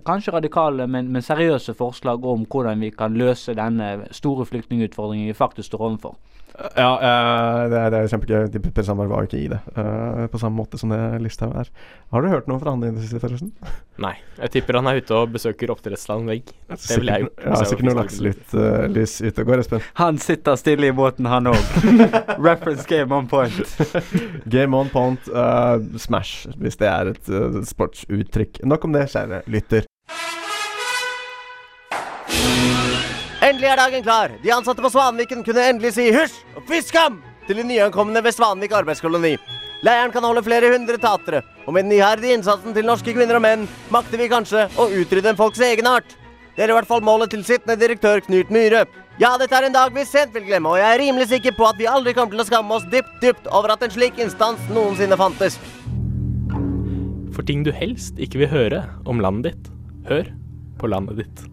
kanskje 0.07 0.37
radikale, 0.37 0.87
men, 0.87 1.09
men 1.13 1.25
seriøse 1.25 1.75
forslag 1.79 2.25
om 2.27 2.45
hvordan 2.45 2.85
vi 2.85 2.93
kan 2.93 3.17
løse 3.17 3.57
denne 3.57 4.11
store 4.13 4.45
flyktningutfordringen 4.51 5.33
vi 5.33 5.37
faktisk 5.37 5.73
står 5.73 5.87
overfor. 5.89 6.19
Ja, 6.77 6.91
uh, 6.99 7.71
det, 7.71 7.79
er, 7.79 7.93
det 7.93 7.99
er 8.01 8.11
kjempegøy. 8.13 8.73
Per 8.75 8.85
Sandberg 8.87 9.13
var 9.13 9.25
jo 9.25 9.31
ikke 9.31 9.41
i 9.41 9.49
det 9.53 9.61
uh, 9.77 10.27
på 10.31 10.41
samme 10.43 10.61
måte 10.61 10.81
som 10.81 10.93
det 10.93 11.01
Listhaug 11.25 11.55
er. 11.61 11.71
Har 12.13 12.25
du 12.25 12.31
hørt 12.33 12.49
noe 12.51 12.61
fra 12.61 12.75
han 12.75 12.85
i 12.85 12.91
det 12.93 13.05
siste, 13.05 13.21
forresten? 13.23 13.53
Nei. 14.05 14.15
Jeg 14.41 14.55
tipper 14.57 14.81
han 14.81 14.89
er 14.91 15.01
ute 15.01 15.17
og 15.17 15.35
besøker 15.35 15.73
oppdrettsanlegg. 15.75 16.51
Det 16.71 16.99
ville 16.99 17.17
jeg 17.17 17.27
gjort. 17.27 17.45
Ja, 17.45 17.61
sikkert 17.69 17.89
noe 17.89 17.99
lakselys 18.01 18.57
uh, 18.57 18.87
lys 18.93 19.17
ute 19.21 19.45
og 19.45 19.53
går, 19.53 19.65
Espen. 19.65 19.87
Han 20.01 20.21
sitter 20.23 20.59
stille 20.61 20.91
i 20.91 20.97
båten, 20.97 21.29
han 21.31 21.51
òg. 21.51 21.77
Reference 22.49 22.89
game 22.91 23.15
on 23.17 23.31
point. 23.31 23.77
Game 24.55 24.77
on 24.77 24.91
point, 24.93 25.31
uh, 25.35 25.79
smash, 26.01 26.49
hvis 26.61 26.81
det 26.81 26.91
er 26.91 27.15
et 27.15 27.33
uh, 27.33 27.63
sportsuttrykk. 27.67 28.65
Nok 28.69 28.89
om 28.89 28.97
det, 28.97 29.09
kjære 29.15 29.45
lytter. 29.51 29.90
Endelig 33.51 33.67
er 33.67 33.81
dagen 33.81 34.05
klar. 34.07 34.31
De 34.45 34.51
ansatte 34.55 34.83
på 34.85 34.91
Svanviken 34.93 35.41
kunne 35.43 35.63
endelig 35.73 35.97
si 35.97 36.05
hysj 36.15 36.37
og 36.55 36.69
fy 36.69 36.79
skam 36.87 37.17
til 37.49 37.59
de 37.59 37.65
nyankomne 37.67 38.23
ved 38.23 38.37
Svanvik 38.37 38.77
arbeidskoloni. 38.79 39.33
Leiren 39.83 40.13
kan 40.15 40.23
holde 40.23 40.45
flere 40.47 40.71
hundre 40.71 41.01
tatere, 41.03 41.41
og 41.67 41.75
med 41.75 41.89
den 41.89 41.97
iherdige 41.97 42.37
innsatsen 42.37 42.77
til 42.77 42.87
norske 42.87 43.15
kvinner 43.17 43.41
og 43.41 43.43
menn 43.43 43.67
makter 43.91 44.21
vi 44.21 44.29
kanskje 44.31 44.69
å 44.79 44.87
utrydde 45.01 45.33
en 45.33 45.41
folks 45.41 45.63
egenart. 45.67 46.15
Det 46.55 46.63
er 46.63 46.71
i 46.71 46.79
hvert 46.79 46.87
fall 46.87 47.03
målet 47.03 47.33
til 47.35 47.43
sittende 47.49 47.79
direktør 47.81 48.23
Knut 48.29 48.55
Myhre. 48.55 48.85
Ja, 49.19 49.33
dette 49.41 49.57
er 49.57 49.67
en 49.67 49.75
dag 49.75 49.91
vi 49.97 50.07
sent 50.07 50.37
vil 50.37 50.47
glemme, 50.47 50.71
og 50.71 50.79
jeg 50.79 50.87
er 50.87 51.03
rimelig 51.03 51.31
sikker 51.33 51.57
på 51.59 51.67
at 51.67 51.81
vi 51.81 51.91
aldri 51.91 52.15
kommer 52.15 52.37
til 52.37 52.45
å 52.45 52.51
skamme 52.53 52.79
oss 52.79 52.87
dypt, 52.93 53.17
dypt 53.25 53.51
over 53.51 53.75
at 53.75 53.83
en 53.83 53.95
slik 53.97 54.21
instans 54.23 54.63
noensinne 54.71 55.19
fantes. 55.19 55.59
For 57.35 57.43
ting 57.43 57.67
du 57.67 57.75
helst 57.75 58.21
ikke 58.21 58.45
vil 58.45 58.55
høre 58.55 58.85
om 59.11 59.19
landet 59.25 59.57
ditt, 59.57 59.73
hør 60.13 60.37
på 60.79 60.93
landet 60.93 61.25
ditt. 61.25 61.50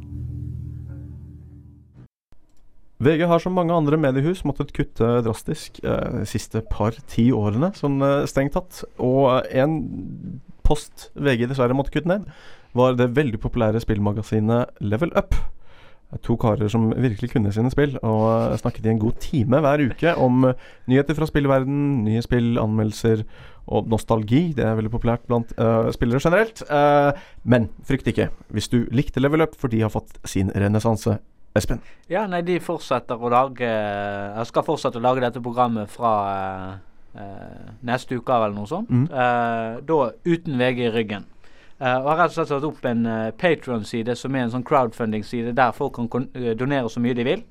VG 3.04 3.28
har 3.30 3.42
som 3.42 3.54
mange 3.54 3.76
andre 3.76 3.98
mediehus 4.02 4.42
måttet 4.48 4.74
kutte 4.74 5.20
drastisk 5.26 5.78
eh, 5.84 6.22
de 6.22 6.26
siste 6.30 6.64
par-ti 6.66 7.30
årene, 7.36 7.70
sånn 7.78 8.02
eh, 8.02 8.24
strengt 8.30 8.56
tatt. 8.58 8.82
Og 8.98 9.46
en 9.54 9.78
post 10.66 11.12
VG 11.14 11.46
dessverre 11.52 11.78
måtte 11.78 11.94
kutte 11.94 12.10
ned, 12.10 12.26
var 12.78 12.98
det 12.98 13.14
veldig 13.18 13.40
populære 13.44 13.82
spillmagasinet 13.84 14.82
Level 14.82 15.14
Up. 15.18 15.38
To 16.24 16.38
karer 16.40 16.72
som 16.72 16.88
virkelig 16.96 17.34
kunne 17.34 17.52
sine 17.52 17.70
spill, 17.70 17.98
og 18.00 18.26
eh, 18.32 18.58
snakket 18.64 18.88
i 18.88 18.94
en 18.96 19.02
god 19.02 19.22
time 19.22 19.62
hver 19.62 19.86
uke 19.92 20.16
om 20.18 20.50
eh, 20.50 20.68
nyheter 20.90 21.18
fra 21.20 21.30
spillverden, 21.30 22.02
nye 22.08 22.26
spill, 22.26 22.56
anmeldelser 22.62 23.26
og 23.68 23.90
nostalgi. 23.92 24.54
Det 24.58 24.64
er 24.66 24.78
veldig 24.80 24.94
populært 24.94 25.28
blant 25.30 25.52
eh, 25.60 25.92
spillere 25.94 26.24
generelt. 26.24 26.64
Eh, 26.66 27.26
men 27.44 27.70
frykt 27.86 28.08
ikke 28.10 28.32
hvis 28.56 28.72
du 28.74 28.86
likte 28.96 29.22
Level 29.22 29.44
Up, 29.44 29.58
for 29.60 29.70
de 29.70 29.84
har 29.86 29.94
fått 29.94 30.18
sin 30.26 30.50
renessanse. 30.56 31.20
Espen. 31.58 31.82
Ja, 32.12 32.26
nei, 32.30 32.44
de 32.46 32.60
fortsetter 32.64 33.20
å 33.20 33.32
lage 33.34 33.68
Jeg 33.68 34.50
skal 34.50 34.66
fortsette 34.68 35.00
å 35.02 35.04
lage 35.04 35.24
dette 35.24 35.42
programmet 35.44 35.90
fra 35.92 36.14
eh, 36.34 36.74
eh, 37.24 37.72
neste 37.88 38.20
uke 38.20 38.36
eller 38.36 38.56
noe 38.56 38.70
sånt. 38.70 38.90
Mm. 38.90 39.08
Eh, 39.10 39.80
da 39.90 40.00
uten 40.26 40.58
VG 40.62 40.86
i 40.88 40.94
ryggen. 40.94 41.28
Eh, 41.80 41.98
og 41.98 42.12
har 42.12 42.24
rett 42.24 42.34
og 42.34 42.40
slett 42.40 42.52
satt 42.54 42.66
opp 42.66 42.86
en 42.90 43.06
uh, 43.06 43.32
Patron-side 43.38 44.16
som 44.18 44.36
er 44.36 44.48
en 44.48 44.54
sånn 44.56 44.66
crowdfunding-side 44.66 45.54
der 45.58 45.76
folk 45.78 46.00
kan 46.00 46.30
eh, 46.34 46.54
donere 46.58 46.90
så 46.90 47.04
mye 47.04 47.18
de 47.18 47.26
vil. 47.28 47.48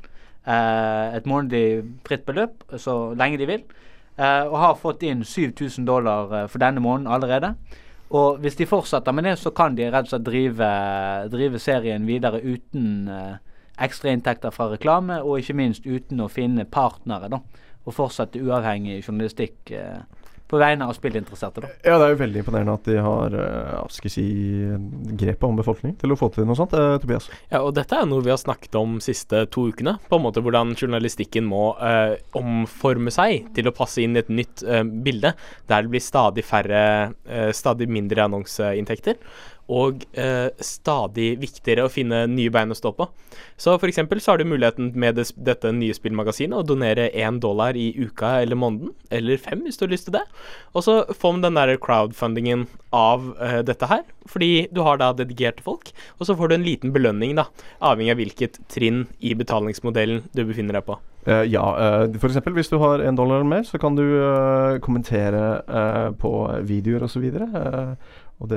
Eh, 0.47 1.17
et 1.17 1.27
månedlig 1.27 1.83
fritt 2.07 2.23
beløp 2.27 2.63
så 2.79 3.15
lenge 3.19 3.39
de 3.41 3.49
vil. 3.51 3.65
Eh, 4.17 4.45
og 4.47 4.59
har 4.63 4.79
fått 4.81 5.03
inn 5.03 5.25
7000 5.27 5.87
dollar 5.87 6.33
eh, 6.33 6.47
for 6.49 6.63
denne 6.63 6.81
måneden 6.81 7.11
allerede. 7.13 7.55
Og 8.15 8.39
hvis 8.39 8.55
de 8.57 8.69
fortsetter 8.71 9.13
med 9.13 9.27
det, 9.27 9.35
så 9.39 9.51
kan 9.51 9.75
de 9.75 9.89
rett 9.91 10.07
og 10.07 10.13
slett 10.13 10.27
drive, 10.29 10.69
drive 11.33 11.59
serien 11.59 12.07
videre 12.07 12.39
uten 12.39 13.09
eh, 13.76 13.85
ekstra 13.85 14.11
inntekter 14.11 14.50
fra 14.54 14.71
reklame, 14.73 15.23
og 15.23 15.40
ikke 15.40 15.56
minst 15.56 15.87
uten 15.87 16.21
å 16.21 16.28
finne 16.33 16.64
partnere, 16.64 17.28
da. 17.28 17.42
Og 17.87 17.95
fortsette 17.95 18.40
uavhengig 18.42 19.02
journalistikk 19.04 19.71
eh, 19.71 20.00
på 20.47 20.59
vegne 20.62 20.87
av 20.87 20.95
spillinteresserte, 20.95 21.62
da. 21.64 21.71
Ja, 21.83 21.97
det 21.99 22.06
er 22.06 22.12
jo 22.12 22.18
veldig 22.21 22.42
imponerende 22.42 22.75
at 22.78 22.87
de 22.87 23.00
har 23.02 23.35
uh, 23.35 23.88
skal 23.90 24.12
si, 24.14 24.26
grepet 25.18 25.47
om 25.49 25.59
befolkning 25.59 25.97
til 25.99 26.14
å 26.14 26.18
få 26.18 26.28
til 26.35 26.47
noe 26.47 26.54
sånt. 26.59 26.76
eh, 26.78 26.99
Tobias? 27.02 27.26
Ja, 27.50 27.64
og 27.64 27.73
dette 27.75 27.99
er 27.99 28.06
noe 28.06 28.23
vi 28.23 28.30
har 28.30 28.38
snakket 28.38 28.78
om 28.78 29.00
siste 29.02 29.42
to 29.50 29.66
ukene. 29.73 29.97
På 30.06 30.21
en 30.21 30.26
måte 30.28 30.42
hvordan 30.45 30.76
journalistikken 30.78 31.49
må 31.50 31.73
eh, 31.83 32.14
omforme 32.38 33.11
seg 33.14 33.50
til 33.59 33.66
å 33.66 33.75
passe 33.75 34.04
inn 34.04 34.14
i 34.14 34.23
et 34.23 34.30
nytt 34.30 34.62
eh, 34.62 34.85
bilde, 34.87 35.35
der 35.66 35.83
det 35.83 35.95
blir 35.97 36.04
stadig 36.04 36.47
færre, 36.47 36.87
eh, 37.26 37.50
stadig 37.50 37.90
mindre 37.90 38.28
annonseinntekter. 38.28 39.18
Og 39.73 40.04
eh, 40.14 40.49
stadig 40.62 41.32
viktigere 41.42 41.87
å 41.87 41.90
finne 41.90 42.23
nye 42.30 42.52
bein 42.54 42.70
å 42.70 42.78
stå 42.78 42.92
på. 42.94 43.08
Så 43.58 43.75
f.eks. 43.75 43.99
så 44.23 44.32
har 44.32 44.38
du 44.38 44.46
muligheten 44.46 44.92
med 44.94 45.18
det, 45.18 45.26
dette 45.35 45.73
nye 45.75 45.96
spillmagasinet 45.96 46.61
å 46.61 46.66
donere 46.66 47.08
én 47.11 47.40
dollar 47.42 47.76
i 47.78 47.88
uka 47.99 48.37
eller 48.44 48.58
måneden, 48.58 48.94
eller 49.11 49.40
fem 49.42 49.64
hvis 49.66 49.80
du 49.80 49.87
har 49.87 49.94
lyst 49.94 50.06
til 50.11 50.18
det. 50.18 50.25
Og 50.76 50.87
så 50.87 51.00
får 51.11 51.35
man 51.35 51.49
den 51.49 51.58
der 51.58 51.75
crowdfundingen 51.82 52.66
av 52.94 53.32
eh, 53.42 53.58
dette 53.66 53.90
her, 53.90 54.06
fordi 54.30 54.68
du 54.70 54.85
har 54.87 55.02
da 55.02 55.11
dedikerte 55.16 55.64
folk. 55.66 55.90
Og 56.20 56.30
så 56.30 56.38
får 56.38 56.52
du 56.52 56.58
en 56.58 56.68
liten 56.68 56.94
belønning, 56.94 57.35
da, 57.38 57.49
avhengig 57.82 58.14
av 58.14 58.23
hvilket 58.23 58.62
trinn 58.73 59.04
i 59.18 59.35
betalingsmodellen 59.38 60.25
du 60.30 60.44
befinner 60.46 60.78
deg 60.78 60.87
på. 60.87 61.00
Uh, 61.26 61.42
ja, 61.42 61.64
uh, 61.75 62.14
f.eks. 62.14 62.38
hvis 62.54 62.70
du 62.70 62.76
har 62.78 63.02
en 63.02 63.16
dollar 63.18 63.40
eller 63.40 63.50
mer, 63.50 63.64
så 63.66 63.80
kan 63.82 63.96
du 63.99 64.04
uh, 64.04 64.78
kommentere 64.78 65.40
uh, 65.66 66.12
på 66.14 66.30
videoer 66.68 67.08
osv. 67.08 67.25
Uh, 67.35 67.96
og 68.40 68.50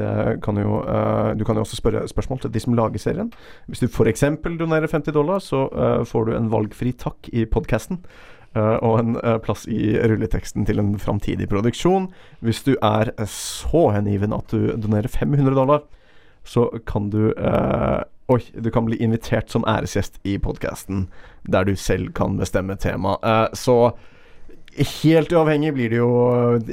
kan 0.44 0.58
jo 0.58 0.82
eh, 0.84 1.36
Du 1.40 1.46
kan 1.46 1.56
jo 1.56 1.62
også 1.62 1.78
spørre 1.80 2.08
spørsmål 2.08 2.40
til 2.40 2.52
de 2.54 2.60
som 2.60 2.74
lager 2.74 3.00
serien. 3.00 3.32
Hvis 3.68 3.80
du 3.80 3.88
f.eks. 3.88 4.26
donerer 4.60 4.88
50 4.88 5.14
dollar, 5.14 5.40
så 5.40 5.70
eh, 5.72 6.06
får 6.06 6.26
du 6.26 6.36
en 6.36 6.52
valgfri 6.52 6.92
takk 6.92 7.30
i 7.32 7.46
podkasten. 7.46 8.04
og 8.56 9.00
en 9.00 9.16
eh, 9.24 9.38
plass 9.38 9.68
i 9.70 9.94
rulleteksten 9.94 10.66
til 10.66 10.80
en 10.80 11.00
framtidig 11.00 11.48
produksjon. 11.50 12.10
Hvis 12.42 12.64
du 12.64 12.76
er 12.82 13.12
så 13.26 13.90
hengiven 13.94 14.34
at 14.34 14.52
du 14.52 14.74
donerer 14.76 15.08
500 15.08 15.56
dollar, 15.56 15.84
så 16.44 16.70
kan 16.86 17.10
du 17.10 17.32
eh, 17.38 18.02
Oi, 18.30 18.44
du 18.54 18.70
kan 18.70 18.86
bli 18.86 18.98
invitert 19.02 19.50
som 19.50 19.64
æresgjest 19.66 20.20
i 20.24 20.36
podkasten, 20.38 21.08
der 21.50 21.66
du 21.66 21.74
selv 21.76 22.12
kan 22.14 22.36
bestemme 22.38 22.76
tema. 22.78 23.16
Eh, 23.26 23.48
så 23.58 23.96
helt 24.80 25.32
uavhengig 25.34 25.74
blir 25.76 25.92
det 25.92 26.00
jo 26.00 26.10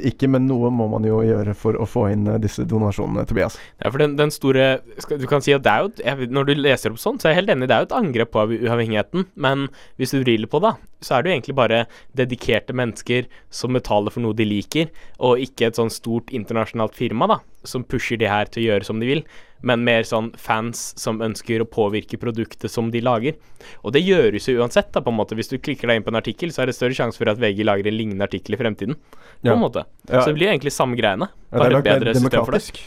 ikke, 0.09 0.29
men 0.31 0.45
noe 0.47 0.69
må 0.73 0.87
man 0.91 1.05
jo 1.07 1.19
gjøre 1.25 1.53
for 1.57 1.77
å 1.79 1.87
få 1.89 2.07
inn 2.13 2.27
eh, 2.31 2.39
disse 2.41 2.65
donasjonene, 2.69 3.25
Tobias. 3.27 3.57
Ja, 3.81 3.91
for 3.91 4.01
den, 4.01 4.15
den 4.19 4.33
store 4.33 4.67
Du 5.07 5.27
kan 5.29 5.43
si 5.43 5.55
at 5.55 5.65
det 5.65 5.71
er 5.71 5.85
jo 5.85 5.91
jeg, 5.99 6.29
Når 6.33 6.47
du 6.47 6.53
leser 6.57 6.93
opp 6.93 7.01
sånn, 7.01 7.19
så 7.19 7.27
er 7.27 7.35
jeg 7.35 7.41
helt 7.41 7.53
enig, 7.55 7.69
det 7.69 7.75
er 7.75 7.83
jo 7.83 7.89
et 7.89 7.97
angrep 7.99 8.33
på 8.35 8.45
uavhengigheten. 8.57 9.27
Men 9.35 9.67
hvis 9.99 10.15
du 10.15 10.21
vrir 10.21 10.47
på 10.47 10.61
det, 10.63 10.73
så 11.03 11.17
er 11.17 11.23
det 11.23 11.29
jo 11.29 11.35
egentlig 11.37 11.57
bare 11.57 11.83
dedikerte 12.17 12.75
mennesker 12.77 13.27
som 13.53 13.75
betaler 13.75 14.13
for 14.13 14.23
noe 14.23 14.37
de 14.37 14.47
liker, 14.47 14.91
og 15.19 15.41
ikke 15.43 15.69
et 15.69 15.79
sånn 15.79 15.93
stort 15.93 16.31
internasjonalt 16.33 16.95
firma 16.97 17.27
da, 17.29 17.41
som 17.69 17.83
pusher 17.85 18.19
de 18.21 18.29
her 18.31 18.49
til 18.51 18.63
å 18.63 18.67
gjøre 18.71 18.87
som 18.87 19.01
de 19.01 19.09
vil. 19.09 19.21
Men 19.65 19.81
mer 19.87 20.05
sånn 20.05 20.29
fans 20.37 20.91
som 21.01 21.21
ønsker 21.25 21.63
å 21.63 21.69
påvirke 21.69 22.19
produktet 22.21 22.69
som 22.71 22.91
de 22.93 23.01
lager. 23.01 23.37
Og 23.81 23.95
det 23.95 24.03
gjøres 24.05 24.45
jo 24.49 24.59
uansett, 24.61 24.91
da, 24.93 25.01
på 25.01 25.13
en 25.13 25.17
måte. 25.17 25.37
Hvis 25.37 25.49
du 25.49 25.57
klikker 25.57 25.89
deg 25.89 25.99
inn 25.99 26.05
på 26.05 26.13
en 26.13 26.19
artikkel, 26.19 26.53
så 26.53 26.63
er 26.63 26.69
det 26.69 26.77
større 26.77 26.97
sjanse 26.97 27.17
for 27.17 27.31
at 27.31 27.41
VG 27.41 27.65
lager 27.65 27.89
en 27.89 27.97
lignende 27.97 28.27
artikkel 28.27 28.57
i 28.57 28.61
fremtiden. 28.61 28.99
På 29.41 29.49
Ja. 29.49 29.53
en 29.53 29.63
måte. 29.65 29.85
Ja. 30.09 30.21
Så 30.21 30.29
det 30.29 30.37
blir 30.37 30.51
egentlig 30.53 30.73
samme 30.73 30.97
greiene. 30.97 31.29
Ja, 31.51 31.57
det 31.57 31.57
er 31.57 31.63
Bare 31.63 31.73
nok 31.73 31.85
et 31.85 31.99
bedre 31.99 32.13
system 32.15 32.45
for 32.45 32.51
det. 32.51 32.83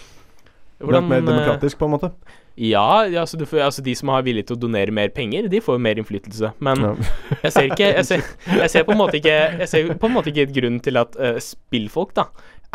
Hvordan, 0.80 1.08
mer 1.08 1.20
eh, 1.20 1.26
demokratisk, 1.26 1.78
på 1.78 1.84
en 1.84 1.90
måte. 1.90 2.10
Ja, 2.56 3.04
ja 3.06 3.20
altså, 3.20 3.36
du 3.36 3.44
får, 3.46 3.60
altså 3.66 3.82
de 3.84 3.94
som 3.96 4.08
har 4.12 4.24
villig 4.26 4.46
til 4.48 4.56
å 4.56 4.60
donere 4.60 4.92
mer 4.92 5.08
penger, 5.14 5.48
de 5.48 5.60
får 5.60 5.76
jo 5.76 5.82
mer 5.84 6.00
innflytelse. 6.00 6.52
Men 6.60 6.80
Ja. 6.80 6.94
jeg 7.44 7.52
ser 7.52 7.68
ikke 7.68 7.90
jeg 7.90 8.06
ser, 8.08 8.24
jeg 8.46 8.70
ser 8.70 8.84
på 8.88 8.92
en 8.92 9.00
måte 9.00 9.20
ikke 9.20 9.36
Jeg 9.60 9.68
ser 9.68 9.92
på 9.94 10.08
en 10.08 10.16
måte 10.16 10.32
ikke 10.32 10.48
et 10.48 10.54
grunn 10.56 10.80
til 10.80 10.96
at 11.00 11.16
uh, 11.20 11.36
spillfolk 11.40 12.14
da 12.16 12.26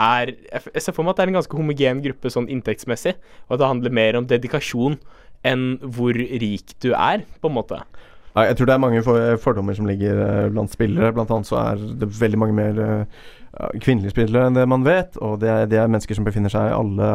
er 0.01 0.33
Jeg 0.35 0.81
ser 0.83 0.95
for 0.95 1.05
meg 1.05 1.13
at 1.13 1.21
det 1.21 1.25
er 1.25 1.31
en 1.33 1.39
ganske 1.39 1.57
homogen 1.57 2.01
gruppe 2.03 2.31
sånn 2.33 2.49
inntektsmessig, 2.51 3.15
og 3.47 3.55
at 3.55 3.61
det 3.61 3.69
handler 3.69 3.95
mer 3.95 4.19
om 4.19 4.27
dedikasjon 4.27 4.99
enn 5.45 5.65
hvor 5.95 6.17
rik 6.17 6.73
du 6.81 6.91
er, 6.91 7.23
på 7.41 7.51
en 7.51 7.57
måte. 7.57 7.79
Jeg 8.35 8.57
tror 8.57 8.67
det 8.67 8.73
er 8.75 8.83
mange 8.83 9.03
fordommer 9.39 9.75
som 9.77 9.87
ligger 9.87 10.17
eh, 10.19 10.47
blant 10.51 10.73
spillere. 10.73 11.13
Blant 11.15 11.29
annet 11.31 11.47
så 11.47 11.59
er 11.61 11.83
det 12.01 12.09
veldig 12.19 12.39
mange 12.41 12.55
mer 12.57 12.81
eh, 12.83 13.21
kvinnelige 13.81 14.11
spillere 14.11 14.49
enn 14.49 14.57
det 14.57 14.65
man 14.67 14.83
vet. 14.85 15.15
Og 15.23 15.39
det 15.39 15.49
er, 15.49 15.65
det 15.71 15.77
er 15.79 15.89
mennesker 15.91 16.17
som 16.17 16.25
befinner 16.27 16.51
seg 16.51 16.69
i 16.69 16.73
alle 16.75 17.07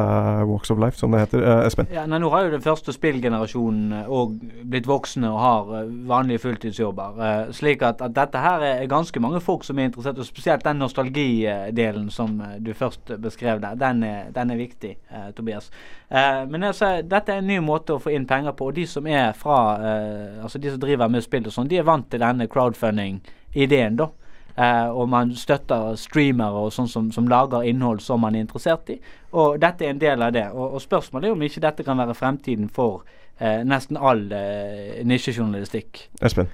walks 0.49 0.70
of 0.73 0.80
life, 0.80 0.97
som 0.99 1.12
det 1.12 1.20
heter. 1.25 1.42
Eh, 1.44 1.66
Espen? 1.66 1.90
Ja, 1.92 2.06
nei, 2.09 2.20
Nå 2.23 2.30
har 2.32 2.47
jo 2.47 2.52
den 2.54 2.64
første 2.64 2.94
spillgenerasjonen 2.97 4.06
òg 4.09 4.37
blitt 4.70 4.88
voksne 4.88 5.30
og 5.30 5.40
har 5.42 5.73
eh, 5.80 5.90
vanlige 6.09 6.42
fulltidsjobber. 6.47 7.20
eh, 7.26 7.52
slik 7.56 7.85
at, 7.87 8.00
at 8.04 8.14
dette 8.16 8.40
her 8.44 8.64
er 8.70 8.87
ganske 8.90 9.20
mange 9.20 9.40
folk 9.44 9.64
som 9.64 9.78
er 9.78 9.90
interessert, 9.90 10.18
og 10.18 10.28
spesielt 10.28 10.64
den 10.64 10.80
nostalgidelen 10.80 12.11
som 12.11 12.40
eh, 12.40 12.56
du 12.61 12.73
først 12.75 13.14
beskrev 13.20 13.61
der, 13.61 13.76
den 13.80 14.02
er, 14.06 14.30
den 14.35 14.50
er 14.50 14.61
viktig, 14.61 14.97
eh, 15.11 15.30
Tobias. 15.37 15.70
Eh, 16.11 16.47
men 16.49 16.64
altså, 16.70 17.00
dette 17.04 17.32
er 17.35 17.42
en 17.44 17.50
ny 17.50 17.61
måte 17.64 17.97
å 17.97 18.02
få 18.02 18.14
inn 18.16 18.26
penger 18.26 18.56
på, 18.56 18.70
og 18.70 18.78
de 18.80 18.87
som 18.88 19.06
er 19.06 19.32
fra 19.37 19.61
eh, 19.78 20.42
Altså 20.42 20.59
de 20.59 20.70
som 20.70 20.80
driver 20.80 21.09
med 21.12 21.23
spill 21.23 21.44
og 21.47 21.52
sånn, 21.52 21.68
de 21.68 21.78
er 21.78 21.85
vant 21.87 22.06
til 22.11 22.23
denne 22.23 22.47
crowdfunding-ideen, 22.50 23.97
da. 24.00 24.09
Eh, 24.60 24.88
og 24.92 25.08
man 25.08 25.30
støtter 25.38 25.94
streamere 25.96 26.66
og 26.66 26.72
sånn 26.74 26.88
som, 26.90 27.08
som 27.14 27.28
lager 27.30 27.64
innhold 27.64 28.02
som 28.04 28.20
man 28.20 28.34
er 28.36 28.44
interessert 28.44 28.90
i. 28.92 28.98
Og 29.32 29.60
dette 29.62 29.86
er 29.86 29.94
en 29.94 30.02
del 30.02 30.24
av 30.26 30.34
det. 30.36 30.48
Og, 30.52 30.74
og 30.76 30.82
spørsmålet 30.84 31.30
er 31.30 31.36
om 31.36 31.44
ikke 31.46 31.62
dette 31.64 31.86
kan 31.86 32.00
være 32.02 32.16
fremtiden 32.18 32.66
for 32.74 33.04
eh, 33.38 33.62
nesten 33.64 33.96
all 33.96 34.26
eh, 34.36 34.98
nisjejournalistikk. 35.08 36.08
Espen? 36.20 36.50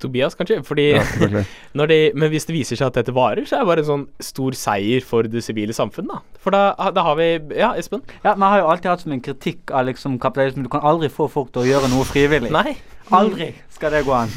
Tobias, 0.00 0.32
kanskje? 0.38 0.62
Fordi 0.64 0.86
Ja, 0.94 1.02
når 1.76 1.86
de, 1.86 1.98
Men 2.16 2.30
hvis 2.32 2.46
det 2.48 2.54
viser 2.56 2.78
seg 2.80 2.86
at 2.88 2.96
dette 3.02 3.12
varer, 3.14 3.44
så 3.44 3.58
er 3.58 3.60
det 3.60 3.68
bare 3.68 3.84
en 3.84 3.90
sånn 3.90 4.06
stor 4.24 4.56
seier 4.56 5.04
for 5.04 5.28
det 5.28 5.44
sivile 5.44 5.76
samfunn, 5.76 6.08
da. 6.08 6.22
For 6.40 6.56
da, 6.56 6.72
da 6.96 7.04
har 7.10 7.20
vi 7.20 7.28
Ja, 7.58 7.74
Espen? 7.76 8.00
Ja, 8.24 8.32
Man 8.34 8.48
har 8.54 8.62
jo 8.62 8.72
alltid 8.72 8.90
hatt 8.94 9.04
som 9.04 9.12
en 9.12 9.22
kritikk 9.24 9.74
av 9.74 9.84
liksom 9.90 10.16
kapitalismen. 10.22 10.64
Du 10.64 10.72
kan 10.72 10.86
aldri 10.88 11.12
få 11.12 11.28
folk 11.28 11.52
til 11.52 11.66
å 11.66 11.68
gjøre 11.68 11.92
noe 11.92 12.08
frivillig. 12.08 12.54
Nei. 12.54 12.78
Aldri 13.12 13.52
skal 13.76 13.92
det 13.92 14.06
gå 14.08 14.16
an. 14.16 14.32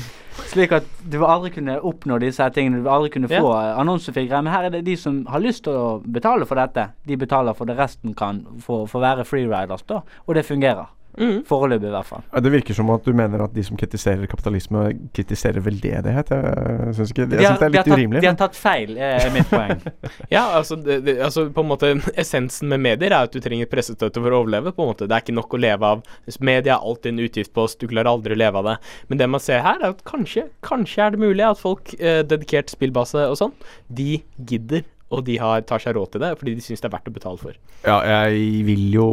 Slik 0.47 0.71
at 0.71 0.83
du 1.03 1.17
vil 1.19 1.27
aldri 1.27 1.49
kunne 1.49 1.79
oppnå 1.81 2.19
disse 2.19 2.49
tingene. 2.55 2.77
Du 2.77 2.83
vil 2.83 2.91
aldri 2.93 3.09
kunne 3.09 3.27
få 3.27 3.53
Ja. 3.53 3.75
annonsefigurer. 3.81 4.41
Men 4.43 4.53
her 4.53 4.63
er 4.63 4.69
det 4.69 4.85
de 4.85 4.95
som 4.95 5.25
har 5.25 5.39
lyst 5.39 5.63
til 5.63 5.73
å 5.73 6.01
betale 6.05 6.45
for 6.45 6.55
dette. 6.55 6.89
De 7.07 7.17
betaler 7.17 7.53
for 7.53 7.65
det. 7.65 7.77
Resten 7.77 8.13
kan 8.13 8.45
få, 8.59 8.85
få 8.87 8.99
være 8.99 9.25
freeriders, 9.25 9.81
da. 9.87 10.01
Og 10.27 10.35
det 10.35 10.45
fungerer. 10.45 10.87
Mm. 11.17 11.39
Foreløpig, 11.49 11.87
i 11.89 11.93
hvert 11.95 12.05
fall. 12.05 12.23
Det 12.45 12.51
virker 12.53 12.77
som 12.77 12.89
at 12.93 13.05
du 13.07 13.13
mener 13.17 13.41
at 13.43 13.53
de 13.55 13.63
som 13.65 13.77
kritiserer 13.79 14.27
kapitalisme, 14.29 14.83
kritiserer 15.17 15.63
veldedighet. 15.65 16.29
Jeg 16.33 16.95
syns 16.97 17.13
ikke 17.13 17.23
Jeg 17.25 17.31
De 17.31 17.37
har, 17.41 17.57
synes 17.57 17.59
det 17.59 17.65
er 17.65 17.69
de, 17.69 17.77
litt 17.77 17.87
tatt, 17.87 17.97
urimelig. 17.97 18.21
de 18.21 18.29
har 18.31 18.37
tatt 18.41 18.59
feil, 18.59 18.97
er 18.97 19.17
er 19.25 19.33
mitt 19.33 19.49
poeng. 19.49 19.81
Ja, 20.35 20.43
altså, 20.57 20.75
det, 20.75 20.99
det, 21.05 21.17
altså 21.23 21.47
på 21.53 21.63
en 21.63 21.69
måte 21.71 21.89
Essensen 22.19 22.69
med 22.69 22.83
medier 22.83 23.13
er 23.13 23.27
at 23.27 23.33
du 23.33 23.39
trenger 23.43 23.69
pressestøtte 23.71 24.21
for 24.21 24.33
å 24.33 24.41
overleve. 24.43 24.73
på 24.75 24.83
en 24.83 24.91
måte 24.91 25.07
Det 25.07 25.15
er 25.15 25.25
ikke 25.25 25.37
nok 25.37 25.55
å 25.57 25.61
leve 25.61 25.93
av. 25.95 26.03
Media 26.39 26.75
er 26.75 26.83
alltid 26.85 27.13
en 27.13 27.23
utgiftspost, 27.25 27.79
du 27.81 27.87
klarer 27.87 28.11
aldri 28.11 28.35
å 28.35 28.41
leve 28.41 28.61
av 28.61 28.69
det. 28.71 28.75
Men 29.09 29.21
det 29.23 29.29
man 29.31 29.43
ser 29.43 29.63
her, 29.65 29.79
er 29.81 29.95
at 29.95 30.03
kanskje, 30.07 30.47
kanskje 30.65 31.05
er 31.07 31.15
det 31.15 31.23
mulig 31.23 31.45
at 31.47 31.59
folk, 31.61 31.93
eh, 31.99 32.21
dedikert 32.27 32.69
spillbase 32.73 33.25
og 33.31 33.37
sånn, 33.39 33.55
de 33.89 34.21
gidder. 34.37 34.85
Og 35.09 35.21
de 35.23 35.37
har, 35.39 35.61
tar 35.63 35.79
seg 35.79 35.95
råd 35.95 36.11
til 36.11 36.19
det 36.25 36.33
fordi 36.39 36.53
de 36.57 36.61
syns 36.65 36.81
det 36.83 36.89
er 36.89 36.95
verdt 36.97 37.07
å 37.07 37.13
betale 37.15 37.39
for. 37.39 37.55
Ja, 37.87 38.01
jeg 38.27 38.65
vil 38.67 38.85
jo 38.91 39.05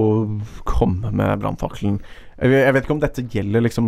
komme 0.67 1.13
med 1.15 1.39
brannfakkelen. 1.45 2.01
Jeg 2.43 2.51
vet- 2.75 2.83
ikke 2.83 2.97
om 2.97 3.01
dette 3.05 3.23
gjelder 3.31 3.63
liksom 3.63 3.87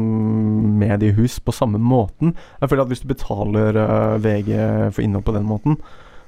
mediehus 0.79 1.41
på 1.43 1.53
samme 1.55 1.81
måten. 1.83 2.35
Jeg 2.61 2.71
føler 2.71 2.83
at 2.87 2.93
hvis 2.93 3.03
du 3.03 3.09
betaler 3.11 3.77
eh, 3.83 4.19
VG 4.23 4.53
for 4.95 5.03
innhold 5.03 5.25
på 5.27 5.35
den 5.35 5.49
måten, 5.51 5.79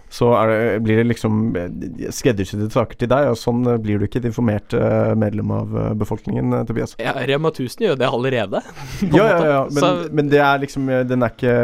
så 0.08 0.30
det, 0.48 0.80
blir 0.84 1.00
det 1.02 1.06
liksom 1.10 1.56
eh, 1.56 2.10
skreddersydde 2.14 2.70
saker 2.72 2.98
til 3.02 3.10
deg, 3.12 3.28
og 3.32 3.36
sånn 3.38 3.66
eh, 3.68 3.78
blir 3.82 4.00
du 4.00 4.06
ikke 4.06 4.22
et 4.22 4.28
informert 4.30 4.72
eh, 4.76 5.12
medlem 5.18 5.50
av 5.52 5.74
befolkningen, 6.00 6.54
Tobias. 6.68 6.94
Ja, 7.02 7.12
Rema 7.28 7.52
1000 7.52 7.86
gjør 7.88 7.98
det 8.00 8.08
allerede. 8.08 8.62
Ja, 9.18 9.24
ja, 9.28 9.44
ja, 9.48 9.60
men, 9.68 9.82
Så- 9.82 10.08
men 10.12 10.28
det 10.32 10.40
er 10.42 10.60
liksom 10.62 10.86
den 11.08 11.22
er 11.24 11.32
ikke 11.32 11.54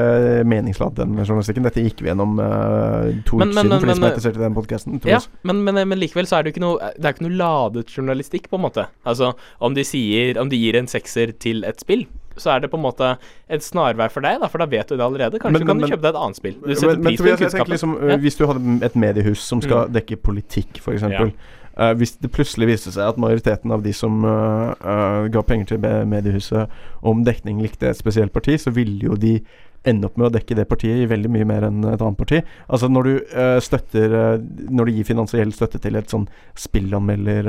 meningsladd, 0.48 0.96
den 0.98 1.16
journalistikken. 1.20 1.64
Dette 1.66 1.82
gikk 1.84 2.02
vi 2.04 2.10
gjennom 2.10 2.36
uh, 2.40 3.10
to 3.26 3.38
uker 3.38 3.52
siden, 3.52 3.74
for 3.80 3.88
de 3.88 3.94
som 3.96 4.06
er 4.06 4.12
interessert 4.12 4.38
i 4.38 4.42
den 4.44 4.56
podkasten. 4.56 5.00
Ja, 5.08 5.20
men, 5.46 5.62
men, 5.66 5.80
men 5.88 6.00
likevel 6.00 6.28
så 6.28 6.38
er 6.38 6.44
det 6.44 6.52
jo 6.52 6.56
ikke 6.56 6.64
noe 6.64 6.90
Det 6.98 7.08
er 7.08 7.16
ikke 7.16 7.26
noe 7.26 7.38
ladet 7.38 7.94
journalistikk, 7.94 8.48
på 8.52 8.58
en 8.60 8.64
måte. 8.66 8.86
Altså, 9.08 9.32
om 9.64 9.76
de 9.76 9.84
sier 9.86 10.38
Om 10.40 10.50
de 10.52 10.60
gir 10.60 10.78
en 10.78 10.90
sekser 10.90 11.32
til 11.40 11.64
et 11.68 11.80
spill, 11.82 12.06
så 12.36 12.50
er 12.56 12.60
det 12.60 12.70
på 12.70 12.76
en 12.78 12.82
måte 12.84 13.16
et 13.48 13.60
snarvei 13.62 14.08
for 14.10 14.20
deg, 14.20 14.40
da, 14.40 14.46
for 14.48 14.58
da 14.58 14.66
vet 14.66 14.88
du 14.88 14.96
det 14.96 15.04
allerede. 15.04 15.38
Kanskje 15.38 15.52
Men- 15.52 15.60
du 15.60 15.66
kan 15.66 15.76
men- 15.80 15.90
du 15.90 15.96
kjøpe 15.96 16.02
deg 16.02 16.14
et 16.14 16.20
annet 16.22 16.36
spill. 16.36 16.54
Du 16.60 16.74
setter 16.74 16.96
men, 16.96 17.04
pris 17.04 17.20
på 17.20 17.36
kunnskapen. 17.36 17.70
liksom, 17.74 17.96
øh, 18.00 18.08
Ja. 18.10 18.16
Hvis 18.16 18.36
du 18.38 18.46
hadde 18.46 18.82
et 18.84 18.94
mediehus 18.96 19.38
som 19.40 19.60
skal 19.60 19.86
Mm. 19.88 19.92
dekke 19.92 20.16
politikk, 20.22 20.78
f.eks. 20.80 21.02
Ja. 21.02 21.28
Uh, 21.76 21.92
hvis 21.98 22.16
det 22.20 22.30
plutselig 22.30 22.66
viste 22.68 22.92
seg 22.92 23.02
at 23.08 23.16
majoriteten 23.18 23.72
av 23.72 23.82
de 23.82 23.92
som 23.92 24.24
uh, 24.24 24.74
uh, 24.80 25.26
ga 25.28 25.42
penger 25.42 25.66
til 25.66 25.78
mediehuset 25.78 26.68
om 27.02 27.24
dekning 27.24 27.60
likte 27.60 27.88
et 27.88 27.96
spesielt 27.98 28.32
parti, 28.32 28.54
så 28.54 28.70
ville 28.72 29.00
jo 29.00 29.16
de 29.16 29.40
ende 29.84 30.04
opp 30.06 30.16
med 30.16 30.30
å 30.30 30.32
dekke 30.38 30.54
det 30.54 30.68
partiet 30.68 31.02
i 31.02 31.06
veldig 31.06 31.28
mye 31.28 31.44
mer 31.44 31.62
enn 31.66 31.84
et 31.92 32.00
annet 32.00 32.16
parti. 32.16 32.42
Altså 32.70 32.88
Når 32.88 33.02
du 33.02 33.20
støtter 33.60 34.38
Når 34.70 34.84
du 34.86 34.92
gir 34.92 35.04
finansiell 35.04 35.50
støtte 35.52 35.78
til 35.80 35.96
et 35.96 36.06
sånn 36.06 36.28
spillanmelder 36.54 37.44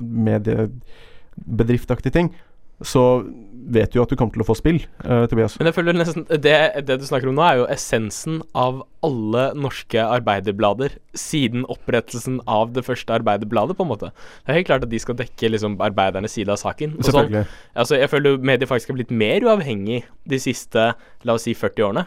mediebedriftaktig 0.00 2.12
ting, 2.12 2.30
så 2.82 3.24
vet 3.66 3.96
jo 3.96 4.04
at 4.04 4.12
du 4.12 4.16
kommer 4.18 4.34
til 4.34 4.44
å 4.44 4.46
få 4.48 4.56
spill, 4.58 4.80
uh, 5.04 5.24
Tobias. 5.30 5.56
Men 5.60 5.70
jeg 5.70 5.76
føler 5.76 5.96
nesten 5.96 6.26
det, 6.30 6.56
det 6.86 6.98
du 7.00 7.06
snakker 7.08 7.30
om 7.30 7.38
nå, 7.38 7.44
er 7.46 7.60
jo 7.60 7.68
essensen 7.72 8.40
av 8.56 8.82
alle 9.06 9.46
norske 9.58 10.02
arbeiderblader 10.02 10.96
siden 11.16 11.66
opprettelsen 11.72 12.40
av 12.50 12.74
det 12.76 12.84
første 12.86 13.14
arbeiderbladet, 13.18 13.78
på 13.78 13.86
en 13.86 13.92
måte. 13.92 14.12
Det 14.42 14.52
er 14.52 14.60
helt 14.60 14.70
klart 14.70 14.86
at 14.86 14.92
de 14.92 15.02
skal 15.02 15.18
dekke 15.18 15.52
liksom 15.52 15.78
arbeidernes 15.84 16.36
side 16.36 16.52
av 16.52 16.60
saken. 16.62 16.98
sånn. 16.98 17.08
Selvfølgelig. 17.10 17.46
Altså, 17.74 17.98
jeg 18.00 18.12
føler 18.12 18.34
jo 18.34 18.50
medier 18.52 18.70
faktisk 18.70 18.92
har 18.92 19.00
blitt 19.00 19.14
mer 19.14 19.46
uavhengig 19.46 20.04
de 20.28 20.42
siste, 20.42 20.92
la 21.26 21.38
oss 21.38 21.46
si, 21.48 21.56
40 21.56 21.90
årene. 21.90 22.06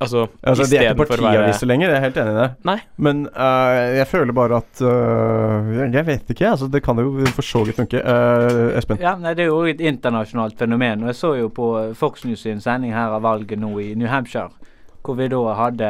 Altså, 0.00 0.28
Altså, 0.46 0.62
de 0.70 0.76
er 0.78 0.92
ikke 0.94 1.04
å 1.04 1.22
være- 1.26 1.66
lenger, 1.66 1.88
jeg 1.90 1.96
er 1.96 2.00
helt 2.00 2.16
enig 2.22 2.30
i 2.30 2.38
det. 2.38 2.50
Nei. 2.64 2.76
Men 2.98 3.26
uh, 3.34 3.96
jeg 3.98 4.06
føler 4.06 4.32
bare 4.32 4.56
at 4.62 4.82
uh, 4.82 5.92
jeg- 5.92 6.06
vet 6.06 6.28
ikke, 6.30 6.50
altså. 6.52 6.68
Det 6.70 6.82
kan 6.84 6.96
jo 7.02 7.26
for 7.34 7.42
så 7.42 7.64
vidt 7.66 7.76
funke. 7.76 7.98
Uh, 8.04 8.76
Espen? 8.78 8.98
Ja, 9.02 9.16
nei, 9.16 9.34
Det 9.34 9.42
er 9.42 9.50
jo 9.50 9.62
et 9.66 9.80
internasjonalt 9.80 10.56
fenomen. 10.58 11.02
og 11.02 11.08
Jeg 11.08 11.16
så 11.16 11.32
jo 11.40 11.48
på 11.48 11.94
Fox 11.96 12.24
News 12.24 12.40
sin 12.46 12.60
sending 12.60 12.92
her 12.94 13.10
av 13.10 13.22
valget 13.22 13.58
nå 13.58 13.72
i 13.80 13.94
New 13.94 14.06
Hampshire, 14.08 14.50
hvor 15.02 15.16
vi 15.16 15.26
da 15.28 15.42
hadde 15.54 15.88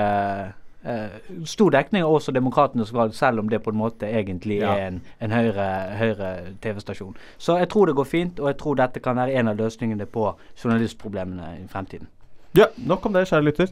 eh, 0.86 1.08
stor 1.44 1.70
dekning 1.70 2.02
av 2.04 2.12
også 2.16 2.32
Demokratenes 2.32 2.92
valg, 2.94 3.12
selv 3.12 3.40
om 3.40 3.48
det 3.50 3.60
på 3.64 3.70
en 3.72 3.76
måte 3.76 4.06
egentlig 4.08 4.60
Ja. 4.62 4.72
er 4.74 4.86
en, 4.86 5.00
en 5.20 5.30
høyre, 5.30 5.66
høyre 5.98 6.28
TV-stasjon. 6.62 7.14
Så 7.38 7.58
jeg 7.58 7.68
tror 7.68 7.86
det 7.86 7.94
går 7.96 8.06
fint, 8.06 8.40
og 8.40 8.46
jeg 8.46 8.56
tror 8.58 8.74
dette 8.76 9.00
kan 9.02 9.16
være 9.16 9.34
en 9.34 9.48
av 9.48 9.56
løsningene 9.58 10.06
på 10.06 10.34
journalistproblemene 10.62 11.64
i 11.64 11.66
fremtiden. 11.68 12.06
Ja, 12.54 12.66
nok 12.86 13.04
om 13.06 13.12
det, 13.12 13.26
kjære 13.28 13.44
lytter. 13.44 13.68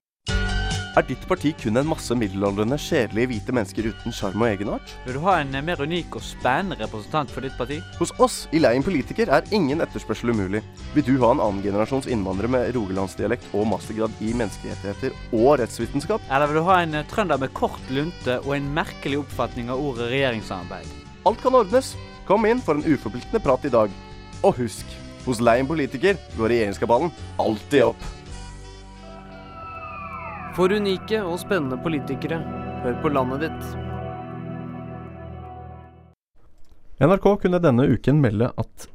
Er 0.97 1.05
ditt 1.05 1.27
parti 1.29 1.51
kun 1.61 1.77
en 1.77 1.89
masse 1.91 2.15
middelaldrende, 2.17 2.79
kjedelige 2.81 3.29
hvite 3.29 3.53
mennesker 3.53 3.91
uten 3.91 4.15
sjarm 4.17 4.41
og 4.41 4.49
egenart? 4.49 4.95
Vil 5.05 5.19
du 5.19 5.21
ha 5.27 5.35
en 5.43 5.53
eh, 5.53 5.61
mer 5.61 5.83
unik 5.85 6.17
og 6.17 6.25
spennende 6.25 6.79
representant 6.81 7.35
for 7.35 7.45
ditt 7.45 7.53
parti? 7.59 7.77
Hos 7.99 8.15
oss 8.17 8.37
i 8.57 8.63
Leien 8.63 8.87
Politiker 8.87 9.29
er 9.29 9.45
ingen 9.53 9.85
etterspørsel 9.85 10.33
umulig. 10.33 10.63
Vil 10.95 11.05
du 11.05 11.13
ha 11.21 11.35
en 11.35 11.45
annengenerasjons 11.45 12.09
innvandrer 12.09 12.49
med 12.49 12.73
rogalandsdialekt 12.79 13.53
og 13.53 13.69
mastergrad 13.75 14.25
i 14.25 14.33
menneskerettigheter 14.41 15.13
og 15.37 15.61
rettsvitenskap? 15.61 16.25
Eller 16.33 16.49
vil 16.49 16.63
du 16.63 16.65
ha 16.71 16.81
en 16.81 17.03
eh, 17.03 17.09
trønder 17.13 17.45
med 17.45 17.53
kort 17.61 17.93
lunte 17.93 18.41
og 18.47 18.57
en 18.57 18.75
merkelig 18.81 19.21
oppfatning 19.21 19.69
av 19.69 19.85
ordet 19.85 20.09
regjeringssamarbeid? 20.17 20.99
Alt 21.29 21.45
kan 21.45 21.61
ordnes. 21.61 21.93
Kom 22.25 22.49
inn 22.49 22.65
for 22.65 22.81
en 22.81 22.89
uforpliktende 22.89 23.45
prat 23.45 23.69
i 23.69 23.77
dag. 23.83 23.93
Og 24.41 24.63
husk, 24.65 25.01
hos 25.29 25.45
Leien 25.45 25.69
Politiker 25.69 26.17
går 26.39 26.55
regjeringskabalen 26.57 27.13
alltid 27.37 27.91
opp. 27.93 28.15
For 30.57 30.73
unike 30.73 31.19
og 31.21 31.35
spennende 31.43 31.77
politikere, 31.85 32.39
hør 32.81 32.95
på 33.03 33.11
landet 33.13 33.43
ditt. 33.45 33.65
NRK 36.97 37.27
kunne 37.43 37.61
denne 37.61 37.85
uken 37.93 38.23
melde 38.25 38.49
at 38.57 38.87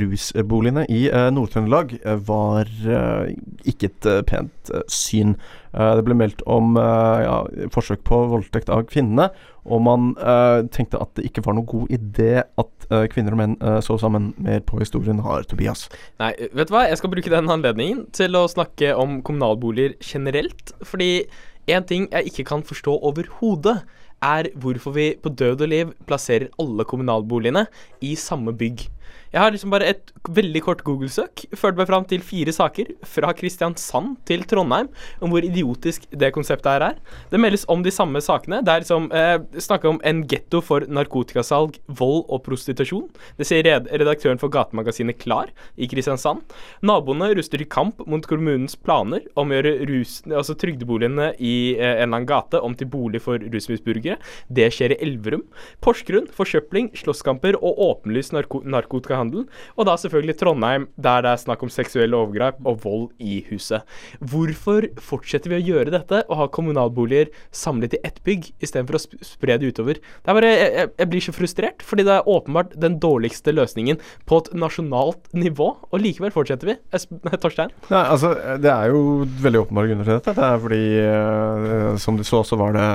rusboligene 0.00 0.86
i 0.88 1.04
eh, 1.10 1.28
Nord-Trøndelag 1.34 1.96
eh, 2.00 2.20
var 2.28 2.68
eh, 2.68 3.32
ikke 3.68 3.90
et 3.90 4.08
eh, 4.08 4.20
pent 4.26 4.72
eh, 4.72 4.84
syn. 4.88 5.34
Eh, 5.74 5.92
det 5.98 6.04
ble 6.06 6.16
meldt 6.16 6.40
om 6.50 6.78
eh, 6.80 7.24
ja, 7.26 7.36
forsøk 7.74 8.02
på 8.08 8.22
voldtekt 8.32 8.72
av 8.72 8.86
kvinnene, 8.88 9.28
og 9.68 9.84
man 9.84 10.10
eh, 10.16 10.64
tenkte 10.72 11.00
at 11.02 11.12
det 11.18 11.28
ikke 11.28 11.44
var 11.44 11.58
noen 11.58 11.68
god 11.68 11.92
idé 11.92 12.32
at 12.40 12.88
eh, 12.88 13.04
kvinner 13.12 13.36
og 13.36 13.42
menn 13.42 13.58
eh, 13.60 13.78
så 13.84 13.98
sammen. 14.00 14.32
Mer 14.40 14.64
på 14.64 14.80
historien 14.80 15.20
har 15.26 15.44
Tobias. 15.48 15.88
Nei, 16.22 16.32
vet 16.56 16.70
du 16.70 16.74
hva? 16.74 16.86
Jeg 16.88 17.00
skal 17.02 17.12
bruke 17.12 17.32
den 17.32 17.52
anledningen 17.52 18.06
til 18.16 18.38
å 18.40 18.46
snakke 18.50 18.94
om 18.96 19.20
kommunalboliger 19.26 19.98
generelt. 20.00 20.72
Fordi 20.86 21.26
en 21.70 21.84
ting 21.86 22.08
jeg 22.08 22.32
ikke 22.32 22.48
kan 22.54 22.64
forstå 22.66 22.96
overhodet, 23.10 23.82
er 24.20 24.50
hvorfor 24.60 24.92
vi 24.92 25.06
på 25.16 25.32
død 25.32 25.62
og 25.64 25.70
liv 25.72 25.92
plasserer 26.08 26.50
alle 26.60 26.84
kommunalboligene 26.84 27.62
i 28.04 28.10
samme 28.20 28.52
bygg. 28.52 28.82
Jeg 29.30 29.42
har 29.42 29.52
liksom 29.54 29.70
bare 29.70 29.86
et 29.92 30.12
veldig 30.26 30.62
kort 30.64 30.80
Google-søk 30.86 31.44
ført 31.58 31.78
meg 31.78 31.86
fram 31.90 32.06
til 32.08 32.22
fire 32.24 32.52
saker 32.54 32.92
fra 33.06 33.30
Kristiansand 33.36 34.16
til 34.28 34.42
Trondheim 34.48 34.88
om 35.22 35.32
hvor 35.32 35.44
idiotisk 35.46 36.06
det 36.10 36.32
konseptet 36.34 36.70
her 36.72 36.84
er. 36.90 36.98
Det 37.30 37.40
meldes 37.40 37.66
om 37.70 37.84
de 37.84 37.92
samme 37.94 38.22
sakene. 38.24 38.60
Det 38.66 38.72
er 38.72 38.84
liksom 38.84 39.08
eh, 39.14 39.38
snakka 39.54 39.90
om 39.92 40.00
en 40.06 40.22
getto 40.30 40.60
for 40.64 40.86
narkotikasalg, 40.86 41.78
vold 41.86 42.24
og 42.26 42.42
prostitusjon. 42.46 43.08
Det 43.38 43.46
sier 43.48 43.66
red 43.66 43.88
redaktøren 43.90 44.40
for 44.40 44.52
gatemagasinet 44.52 45.20
Klar 45.20 45.52
i 45.78 45.88
Kristiansand. 45.90 46.42
Naboene 46.86 47.30
ruster 47.38 47.62
i 47.62 47.68
kamp 47.70 48.02
mot 48.10 48.26
kommunens 48.26 48.76
planer 48.76 49.26
om 49.38 49.50
å 49.50 49.58
gjøre 49.58 49.88
rus, 49.90 50.20
altså 50.28 50.56
trygdeboligene 50.58 51.32
i 51.38 51.54
eh, 51.76 52.00
en 52.00 52.08
eller 52.08 52.08
annen 52.10 52.28
gate 52.30 52.60
om 52.60 52.74
til 52.76 52.90
bolig 52.90 53.22
for 53.24 53.40
rusmisbrukere. 53.40 54.18
Det 54.48 54.70
skjer 54.74 54.96
i 54.96 55.00
Elverum. 55.06 55.46
Porsgrunn, 55.84 56.28
forsøpling, 56.34 56.90
slåsskamper 56.98 57.58
og 57.60 57.78
åpenlys 57.90 58.34
narko 58.34 58.99
narkotikahandel. 59.00 59.46
Og 59.76 59.86
da 59.86 59.96
selvfølgelig 59.98 60.38
Trondheim, 60.38 60.88
der 60.96 61.22
det 61.24 61.32
er 61.32 61.42
snakk 61.42 61.62
om 61.62 61.70
seksuelle 61.72 62.16
overgrep 62.16 62.60
og 62.64 62.80
vold 62.84 63.08
i 63.18 63.44
huset. 63.50 63.82
Hvorfor 64.20 64.88
fortsetter 65.00 65.50
vi 65.50 65.58
å 65.60 65.64
gjøre 65.64 65.94
dette 65.94 66.24
og 66.28 66.36
ha 66.36 66.48
kommunalboliger 66.48 67.30
samlet 67.52 67.94
i 67.94 68.02
ett 68.04 68.20
bygg 68.24 68.52
istedenfor 68.60 68.98
å 68.98 69.02
spre 69.24 69.58
det 69.58 69.72
utover? 69.72 70.00
Det 70.00 70.36
bare, 70.36 70.50
jeg, 70.50 70.90
jeg, 70.96 71.10
blir 71.10 71.24
så 71.24 71.34
frustrert, 71.34 71.82
fordi 71.82 72.06
det 72.06 72.16
er 72.16 72.28
åpenbart 72.28 72.76
den 72.80 72.98
dårligste 73.00 73.54
løsningen 73.54 74.00
på 74.28 74.40
et 74.40 74.52
nasjonalt 74.54 75.30
nivå, 75.36 75.72
og 75.90 76.00
likevel 76.00 76.34
fortsetter 76.34 76.72
vi. 76.72 76.76
Torstein? 77.42 77.72
Nei, 77.90 78.04
altså, 78.04 78.34
det 78.60 78.70
er 78.70 78.92
jo 78.92 79.26
veldig 79.42 79.64
åpenbare 79.64 79.90
grunner 79.90 80.08
til 80.08 80.18
dette. 80.18 80.36
Det 80.36 80.46
er 80.46 80.62
fordi, 80.64 80.84
eh, 81.00 81.90
som 82.02 82.18
du 82.18 82.24
så, 82.26 82.42
så 82.46 82.58
var 82.60 82.76
det 82.76 82.86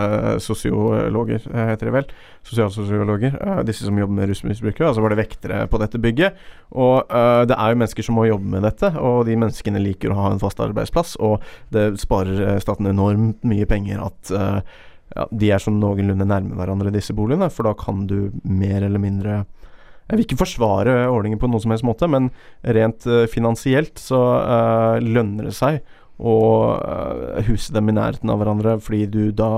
sosiologer, 0.45 1.45
eh, 1.51 1.71
heter 1.73 1.89
det 1.89 1.97
vel. 1.99 2.09
Sosialsosiologer. 2.45 3.37
eh, 3.41 3.61
disse 3.65 3.85
som 3.87 3.97
jobber 3.97 4.13
med 4.19 4.29
rusmisbrukere. 4.29 4.87
Altså 4.89 5.03
var 5.03 5.13
det 5.13 5.21
vektere 5.23 5.65
på 5.71 5.79
dette 5.81 5.94
bygget. 6.01 6.39
Og 6.75 7.11
uh, 7.11 7.43
det 7.47 7.55
er 7.55 7.71
jo 7.71 7.79
mennesker 7.79 8.07
som 8.07 8.17
må 8.19 8.27
jobbe 8.27 8.49
med 8.55 8.65
dette, 8.67 8.91
og 8.99 9.25
de 9.29 9.37
menneskene 9.39 9.81
liker 9.83 10.11
å 10.11 10.19
ha 10.19 10.31
en 10.33 10.41
fast 10.41 10.59
arbeidsplass. 10.63 11.15
Og 11.23 11.43
det 11.75 11.93
sparer 12.01 12.41
eh, 12.49 12.61
staten 12.63 12.89
enormt 12.89 13.45
mye 13.47 13.67
penger 13.69 14.01
at 14.03 14.33
uh, 14.35 14.59
ja, 15.15 15.27
de 15.31 15.51
er 15.53 15.61
sånn 15.61 15.79
noenlunde 15.79 16.27
nærme 16.27 16.57
hverandre, 16.57 16.93
disse 16.93 17.15
boligene. 17.15 17.51
For 17.53 17.69
da 17.69 17.75
kan 17.79 18.05
du 18.09 18.33
mer 18.43 18.83
eller 18.83 19.01
mindre 19.01 19.43
jeg 20.05 20.19
vil 20.19 20.25
ikke 20.27 20.37
forsvare 20.43 20.91
ordningen 21.09 21.39
på 21.41 21.47
noen 21.49 21.63
som 21.63 21.71
helst 21.73 21.85
måte, 21.87 22.09
men 22.11 22.29
rent 22.77 23.07
uh, 23.09 23.23
finansielt 23.31 23.97
så 23.97 24.21
uh, 24.37 24.97
lønner 25.01 25.49
det 25.49 25.55
seg 25.57 25.79
å 26.21 26.35
uh, 26.77 27.39
huse 27.47 27.73
dem 27.73 27.89
i 27.89 27.95
nærheten 27.97 28.29
av 28.29 28.37
hverandre, 28.39 28.77
fordi 28.83 29.07
du 29.09 29.23
da 29.35 29.49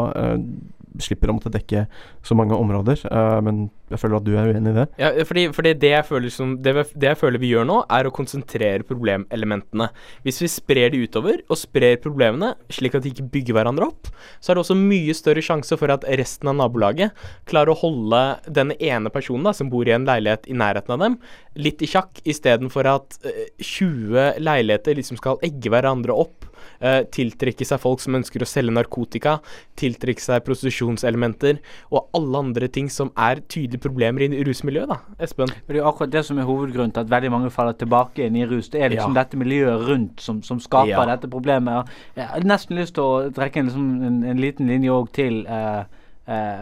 slipper 1.04 1.32
å 1.32 1.38
måtte 1.38 1.52
dekke 1.54 1.86
så 2.26 2.38
mange 2.38 2.56
områder. 2.58 3.02
Uh, 3.12 3.40
men 3.46 3.68
jeg 3.88 4.02
føler 4.02 4.18
at 4.20 4.26
du 4.28 4.34
er 4.36 4.50
uenig 4.52 4.72
i 4.74 4.76
det. 4.76 4.86
Ja, 5.00 5.10
fordi, 5.28 5.46
fordi 5.56 5.72
det, 5.80 5.92
jeg 5.94 6.32
som, 6.36 6.58
det, 6.64 6.74
vi- 6.76 7.00
det 7.00 7.08
jeg 7.14 7.20
føler 7.22 7.40
vi 7.40 7.54
gjør 7.54 7.68
nå, 7.70 7.78
er 7.94 8.10
å 8.10 8.12
konsentrere 8.16 8.84
problemelementene. 8.88 9.88
Hvis 10.26 10.42
vi 10.44 10.50
sprer 10.52 10.92
de 10.92 11.04
utover, 11.06 11.40
og 11.48 11.60
sprer 11.60 11.96
problemene 12.04 12.54
slik 12.74 12.98
at 12.98 13.06
de 13.06 13.14
ikke 13.14 13.28
bygger 13.38 13.56
hverandre 13.58 13.88
opp, 13.88 14.10
så 14.42 14.52
er 14.52 14.58
det 14.60 14.66
også 14.66 14.78
mye 14.80 15.16
større 15.16 15.44
sjanse 15.46 15.78
for 15.80 15.94
at 15.94 16.04
resten 16.20 16.52
av 16.52 16.58
nabolaget 16.60 17.16
klarer 17.48 17.72
å 17.74 17.80
holde 17.80 18.22
denne 18.52 18.76
ene 18.84 19.12
personen 19.14 19.48
da, 19.48 19.56
som 19.56 19.72
bor 19.72 19.88
i 19.88 19.96
en 19.96 20.08
leilighet 20.08 20.50
i 20.52 20.58
nærheten 20.58 20.98
av 20.98 21.04
dem, 21.06 21.18
litt 21.58 21.82
i 21.82 21.90
sjakk, 21.90 22.20
istedenfor 22.28 22.90
at 22.92 23.18
eh, 23.26 23.48
20 23.64 24.42
leiligheter 24.44 24.98
liksom 25.00 25.20
skal 25.22 25.40
egge 25.46 25.72
hverandre 25.74 26.16
opp. 26.26 26.46
Eh, 26.82 27.04
tiltrekke 27.14 27.66
seg 27.66 27.80
folk 27.84 28.00
som 28.04 28.16
ønsker 28.20 28.42
å 28.44 28.48
selge 28.50 28.74
narkotika, 28.76 29.38
tiltrekke 29.80 30.22
seg 30.24 30.44
prostitusjonselementer 30.48 31.60
og 31.92 32.08
alle 32.18 32.38
andre 32.46 32.68
ting 32.68 32.90
som 32.92 33.12
er 33.18 33.42
tydelige 33.50 33.82
problemer 33.84 34.22
i 34.28 34.44
rusmiljøet, 34.48 34.88
da. 34.90 35.00
Espen? 35.24 35.48
Det 35.68 35.76
er 35.76 35.82
jo 35.82 35.88
akkurat 35.90 36.12
det 36.14 36.26
som 36.26 36.40
er 36.40 36.48
hovedgrunnen 36.50 36.94
til 36.96 37.04
at 37.06 37.12
veldig 37.12 37.32
mange 37.34 37.52
faller 37.54 37.78
tilbake 37.78 38.26
inn 38.28 38.36
i 38.36 38.46
rus. 38.46 38.70
Det 38.70 38.82
er 38.82 38.90
liksom 38.90 39.14
Ja. 39.16 39.24
dette 39.24 39.38
miljøet 39.38 39.88
rundt 39.88 40.20
som, 40.22 40.42
som 40.44 40.60
skaper 40.60 40.88
Ja. 40.90 41.06
dette 41.06 41.28
problemet. 41.30 41.88
Jeg 42.16 42.26
har 42.28 42.40
nesten 42.42 42.78
lyst 42.78 42.94
til 42.96 43.04
å 43.04 43.32
trekke 43.34 43.58
en, 43.60 43.66
liksom, 43.70 44.04
en, 44.04 44.24
en 44.24 44.38
liten 44.42 44.68
linje 44.68 44.90
òg 44.92 45.12
til 45.14 45.46
eh, 45.48 45.84
eh, 46.28 46.58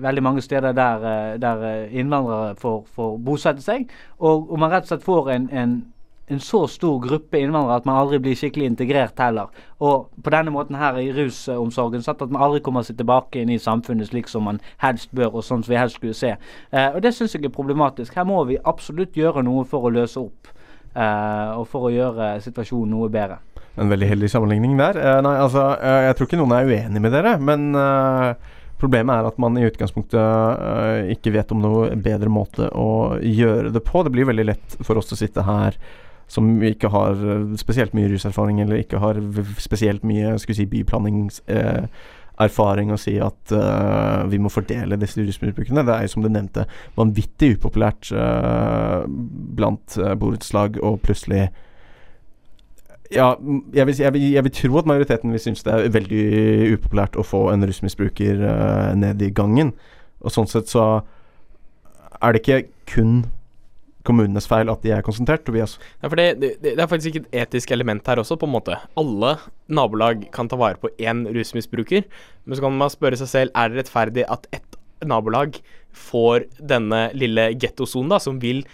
veldig 0.00 0.22
mange 0.22 0.42
steder 0.42 0.72
der, 0.72 1.04
eh, 1.04 1.36
der 1.38 1.62
eh, 1.64 1.98
innvandrere 2.00 2.54
får, 2.56 2.84
får 2.94 3.18
bosette 3.24 3.62
seg. 3.62 3.88
Og, 4.20 4.50
og 4.50 4.58
man 4.58 4.70
rett 4.70 4.84
og 4.84 4.88
slett 4.94 5.04
får 5.06 5.30
en, 5.34 5.48
en 5.52 5.74
en 6.26 6.40
så 6.40 6.62
stor 6.68 7.00
gruppe 7.04 7.38
innvandrere 7.38 7.82
at 7.82 7.88
man 7.88 7.98
aldri 8.00 8.18
blir 8.22 8.38
skikkelig 8.38 8.70
integrert 8.70 9.20
heller. 9.20 9.50
Og 9.84 10.08
på 10.24 10.32
denne 10.32 10.52
måten 10.54 10.78
her 10.80 10.96
i 11.00 11.10
rusomsorgen, 11.12 12.04
sånn 12.04 12.16
at 12.16 12.32
man 12.32 12.44
aldri 12.46 12.62
kommer 12.64 12.86
seg 12.86 12.96
tilbake 13.00 13.42
inn 13.42 13.52
i 13.52 13.60
samfunnet 13.60 14.08
slik 14.08 14.30
som 14.32 14.46
man 14.48 14.60
helst 14.82 15.12
bør, 15.12 15.36
og 15.36 15.44
sånn 15.44 15.64
som 15.64 15.74
vi 15.74 15.80
helst 15.80 16.00
skulle 16.00 16.16
se. 16.16 16.34
Eh, 16.72 16.88
og 16.94 17.02
det 17.04 17.12
syns 17.16 17.36
jeg 17.36 17.44
er 17.44 17.52
problematisk. 17.52 18.16
Her 18.16 18.28
må 18.28 18.40
vi 18.48 18.60
absolutt 18.64 19.18
gjøre 19.18 19.44
noe 19.44 19.66
for 19.68 19.84
å 19.84 19.92
løse 19.92 20.22
opp, 20.22 20.48
eh, 20.94 21.50
og 21.58 21.68
for 21.68 21.90
å 21.90 21.92
gjøre 21.92 22.34
situasjonen 22.44 22.96
noe 22.96 23.12
bedre. 23.12 23.42
En 23.76 23.90
veldig 23.90 24.08
heldig 24.08 24.30
sammenligning 24.30 24.78
der. 24.78 24.96
Eh, 24.96 25.20
nei, 25.26 25.36
altså, 25.42 25.74
eh, 25.76 26.08
jeg 26.08 26.16
tror 26.16 26.30
ikke 26.30 26.40
noen 26.40 26.56
er 26.56 26.70
uenig 26.70 27.02
med 27.04 27.12
dere, 27.12 27.36
men 27.42 27.74
eh, 27.74 28.52
problemet 28.80 29.18
er 29.18 29.28
at 29.28 29.40
man 29.40 29.56
i 29.58 29.64
utgangspunktet 29.64 30.18
uh, 30.18 31.06
ikke 31.12 31.32
vet 31.32 31.52
om 31.54 31.60
noe 31.62 31.94
bedre 32.04 32.28
måte 32.32 32.66
å 32.68 33.16
gjøre 33.22 33.70
det 33.72 33.82
på. 33.86 34.02
Det 34.04 34.12
blir 34.12 34.28
veldig 34.28 34.46
lett 34.50 34.76
for 34.84 35.00
oss 35.00 35.14
å 35.14 35.18
sitte 35.18 35.44
her 35.46 35.78
som 36.30 36.62
ikke 36.62 36.88
har 36.92 37.12
eh, 37.12 37.56
spesielt 37.60 37.94
mye 37.96 38.12
ruserfaring, 38.12 38.60
eller 38.62 38.76
ikke 38.80 38.98
har 39.02 39.14
spesielt 39.62 40.02
mye 40.06 40.38
skal 40.42 40.54
si, 40.58 40.66
byplanningserfaring, 40.70 42.88
eh, 42.90 42.94
å 42.94 43.00
si 43.00 43.14
at 43.22 43.42
eh, 43.54 44.22
vi 44.32 44.38
må 44.42 44.48
fordele 44.52 45.00
disse 45.00 45.20
rusmisbrukerne. 45.20 45.86
Det 45.86 45.94
er 45.94 46.02
jo 46.06 46.12
som 46.16 46.24
du 46.24 46.30
nevnte 46.32 46.62
vanvittig 46.96 47.48
upopulært 47.58 48.04
eh, 48.12 49.00
blant 49.58 49.86
uh, 50.00 50.14
borettslag, 50.18 50.70
og 50.82 51.00
plutselig 51.04 51.42
ja, 53.12 53.34
jeg 53.74 53.86
vil, 53.86 53.94
jeg, 53.98 54.12
vil, 54.12 54.32
jeg 54.32 54.44
vil 54.44 54.52
tro 54.52 54.78
at 54.78 54.86
majoriteten 54.86 55.32
vil 55.32 55.40
synes 55.40 55.62
det 55.62 55.72
er 55.72 55.92
veldig 55.92 56.24
upopulært 56.74 57.18
å 57.20 57.26
få 57.26 57.46
en 57.52 57.66
rusmisbruker 57.66 58.44
eh, 58.48 58.92
ned 58.98 59.22
i 59.22 59.30
gangen. 59.34 59.74
Og 60.24 60.32
sånn 60.32 60.48
sett 60.50 60.70
så 60.72 61.04
er 62.22 62.32
det 62.32 62.42
ikke 62.42 62.62
kun 62.88 63.24
kommunenes 64.04 64.48
feil 64.50 64.70
at 64.72 64.84
de 64.84 64.92
er 64.94 65.04
konsentrert, 65.04 65.44
Tobias. 65.46 65.78
Ja, 66.02 66.10
for 66.10 66.20
det, 66.20 66.28
det, 66.42 66.52
det 66.62 66.76
er 66.76 66.90
faktisk 66.90 67.14
ikke 67.14 67.24
et 67.24 67.46
etisk 67.46 67.72
element 67.74 68.06
her 68.10 68.20
også, 68.22 68.38
på 68.40 68.48
en 68.48 68.54
måte. 68.54 68.78
Alle 69.00 69.34
nabolag 69.72 70.26
kan 70.34 70.50
ta 70.50 70.58
vare 70.60 70.80
på 70.80 70.92
én 71.00 71.24
rusmisbruker, 71.34 72.06
men 72.44 72.56
så 72.56 72.64
kan 72.64 72.80
man 72.80 72.92
spørre 72.92 73.18
seg 73.20 73.32
selv 73.32 73.54
er 73.56 73.72
det 73.72 73.84
rettferdig 73.84 74.26
at 74.28 74.48
ett 74.54 74.80
nabolag 75.04 75.58
får 75.94 76.48
denne 76.58 77.06
lille 77.16 77.50
gettosonen, 77.60 78.18
som 78.20 78.40
vil 78.42 78.64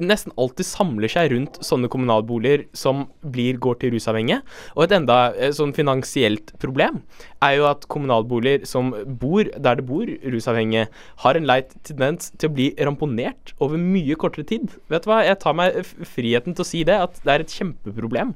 nesten 0.00 0.34
alltid 0.40 0.66
samler 0.66 1.10
seg 1.12 1.32
rundt 1.32 1.58
sånne 1.64 1.90
kommunalboliger 1.92 2.66
som 2.76 3.06
blir, 3.22 3.58
går 3.62 3.78
til 3.82 3.94
rusavhengige. 3.94 4.40
Og 4.76 4.86
et 4.86 4.94
enda 4.96 5.18
eh, 5.34 5.52
sånn 5.54 5.74
finansielt 5.76 6.54
problem 6.62 7.02
er 7.44 7.58
jo 7.58 7.68
at 7.68 7.86
kommunalboliger 7.90 8.66
som 8.68 8.90
bor 9.20 9.46
der 9.46 9.78
det 9.78 9.86
bor 9.86 10.08
rusavhengige, 10.08 10.88
har 11.22 11.38
en 11.38 11.46
leit 11.48 11.74
tendens 11.86 12.32
til 12.36 12.50
å 12.50 12.54
bli 12.56 12.68
ramponert 12.82 13.54
over 13.62 13.78
mye 13.80 14.16
kortere 14.18 14.46
tid. 14.48 14.72
Vet 14.90 15.06
du 15.06 15.10
hva, 15.10 15.20
jeg 15.26 15.38
tar 15.42 15.56
meg 15.58 15.78
friheten 15.86 16.56
til 16.56 16.64
å 16.64 16.68
si 16.68 16.82
det, 16.86 16.98
at 16.98 17.20
det 17.22 17.34
er 17.34 17.44
et 17.44 17.54
kjempeproblem. 17.54 18.34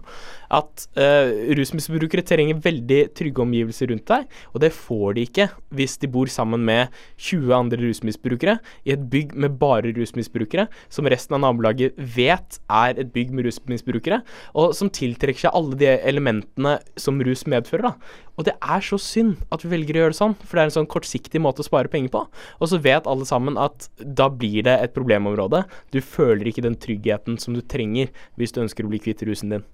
At 0.52 0.86
uh, 0.98 1.32
rusmisbrukere 1.58 2.24
trenger 2.26 2.60
veldig 2.62 3.00
trygge 3.18 3.42
omgivelser 3.44 3.90
rundt 3.92 4.06
deg, 4.10 4.28
og 4.52 4.62
det 4.64 4.72
får 4.76 5.16
de 5.16 5.26
ikke 5.26 5.48
hvis 5.74 5.98
de 6.02 6.10
bor 6.12 6.30
sammen 6.30 6.64
med 6.68 6.92
20 7.16 7.54
andre 7.56 7.80
rusmisbrukere 7.82 8.58
i 8.86 8.94
et 8.94 9.06
bygg 9.12 9.34
med 9.38 9.58
bare 9.60 9.94
rusmisbrukere, 9.96 10.68
som 10.92 11.08
resten 11.10 11.31
av 11.36 11.42
nabolaget 11.44 11.96
vet 11.96 12.58
er 12.72 12.98
et 13.00 13.12
bygg 13.14 13.32
med 13.34 13.46
rusmisbrukere, 13.48 14.20
og 14.58 14.74
som 14.76 14.90
tiltrekker 14.92 15.46
seg 15.46 15.56
alle 15.58 15.78
de 15.80 15.90
elementene 15.96 16.76
som 17.00 17.20
rus 17.24 17.46
medfører. 17.50 17.92
da. 17.92 18.20
Og 18.40 18.46
det 18.48 18.54
er 18.56 18.84
så 18.84 18.98
synd 19.00 19.42
at 19.52 19.64
vi 19.64 19.72
velger 19.74 19.98
å 19.98 20.04
gjøre 20.04 20.14
det 20.14 20.20
sånn, 20.20 20.36
for 20.40 20.56
det 20.56 20.62
er 20.62 20.70
en 20.70 20.76
sånn 20.78 20.90
kortsiktig 20.90 21.42
måte 21.42 21.64
å 21.64 21.68
spare 21.68 21.90
penger 21.92 22.12
på. 22.14 22.24
Og 22.60 22.70
så 22.70 22.80
vet 22.82 23.08
alle 23.10 23.28
sammen 23.28 23.58
at 23.60 23.90
da 24.00 24.30
blir 24.32 24.64
det 24.68 24.78
et 24.78 24.96
problemområde. 24.96 25.64
Du 25.92 26.00
føler 26.00 26.48
ikke 26.48 26.64
den 26.64 26.78
tryggheten 26.80 27.38
som 27.42 27.56
du 27.56 27.60
trenger 27.60 28.12
hvis 28.40 28.54
du 28.54 28.62
ønsker 28.64 28.88
å 28.88 28.92
bli 28.92 29.02
kvitt 29.02 29.24
rusen 29.28 29.52
din. 29.52 29.68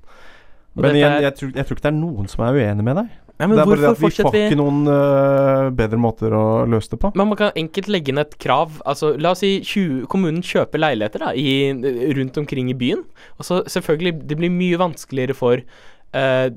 Og 0.76 0.84
Men 0.84 0.98
igjen, 0.98 1.22
jeg 1.22 1.34
tror, 1.38 1.54
jeg 1.54 1.66
tror 1.66 1.78
ikke 1.78 1.86
det 1.86 1.94
er 1.94 2.00
noen 2.00 2.28
som 2.30 2.44
er 2.46 2.58
uenig 2.58 2.86
med 2.86 3.02
deg. 3.02 3.16
Ja, 3.38 3.46
men 3.46 3.55
det 3.55 3.62
er 3.62 3.70
bare 3.70 3.83
det 3.85 3.90
at 3.92 4.01
vi 4.01 4.11
får 4.11 4.35
ikke 4.35 4.59
noen 4.59 4.81
uh, 4.90 5.68
bedre 5.79 5.98
måter 6.03 6.35
å 6.35 6.44
løse 6.66 6.90
det 6.90 6.98
på. 7.05 7.12
Men 7.14 7.31
man 7.31 7.38
kan 7.38 7.61
enkelt 7.61 7.90
legge 7.92 8.11
inn 8.11 8.18
et 8.18 8.35
krav. 8.42 8.81
Altså, 8.88 9.12
la 9.14 9.31
oss 9.37 9.44
si 9.44 9.53
20, 9.62 10.09
kommunen 10.11 10.42
kjøper 10.42 10.83
leiligheter 10.83 11.22
da, 11.22 11.31
i, 11.38 11.70
rundt 12.18 12.40
omkring 12.42 12.72
i 12.72 12.77
byen. 12.79 13.05
Og 13.38 13.46
så 13.46 13.61
selvfølgelig, 13.70 14.16
det 14.27 14.40
blir 14.40 14.51
mye 14.51 14.81
vanskeligere 14.83 15.38
for 15.38 15.62
uh, 15.62 16.48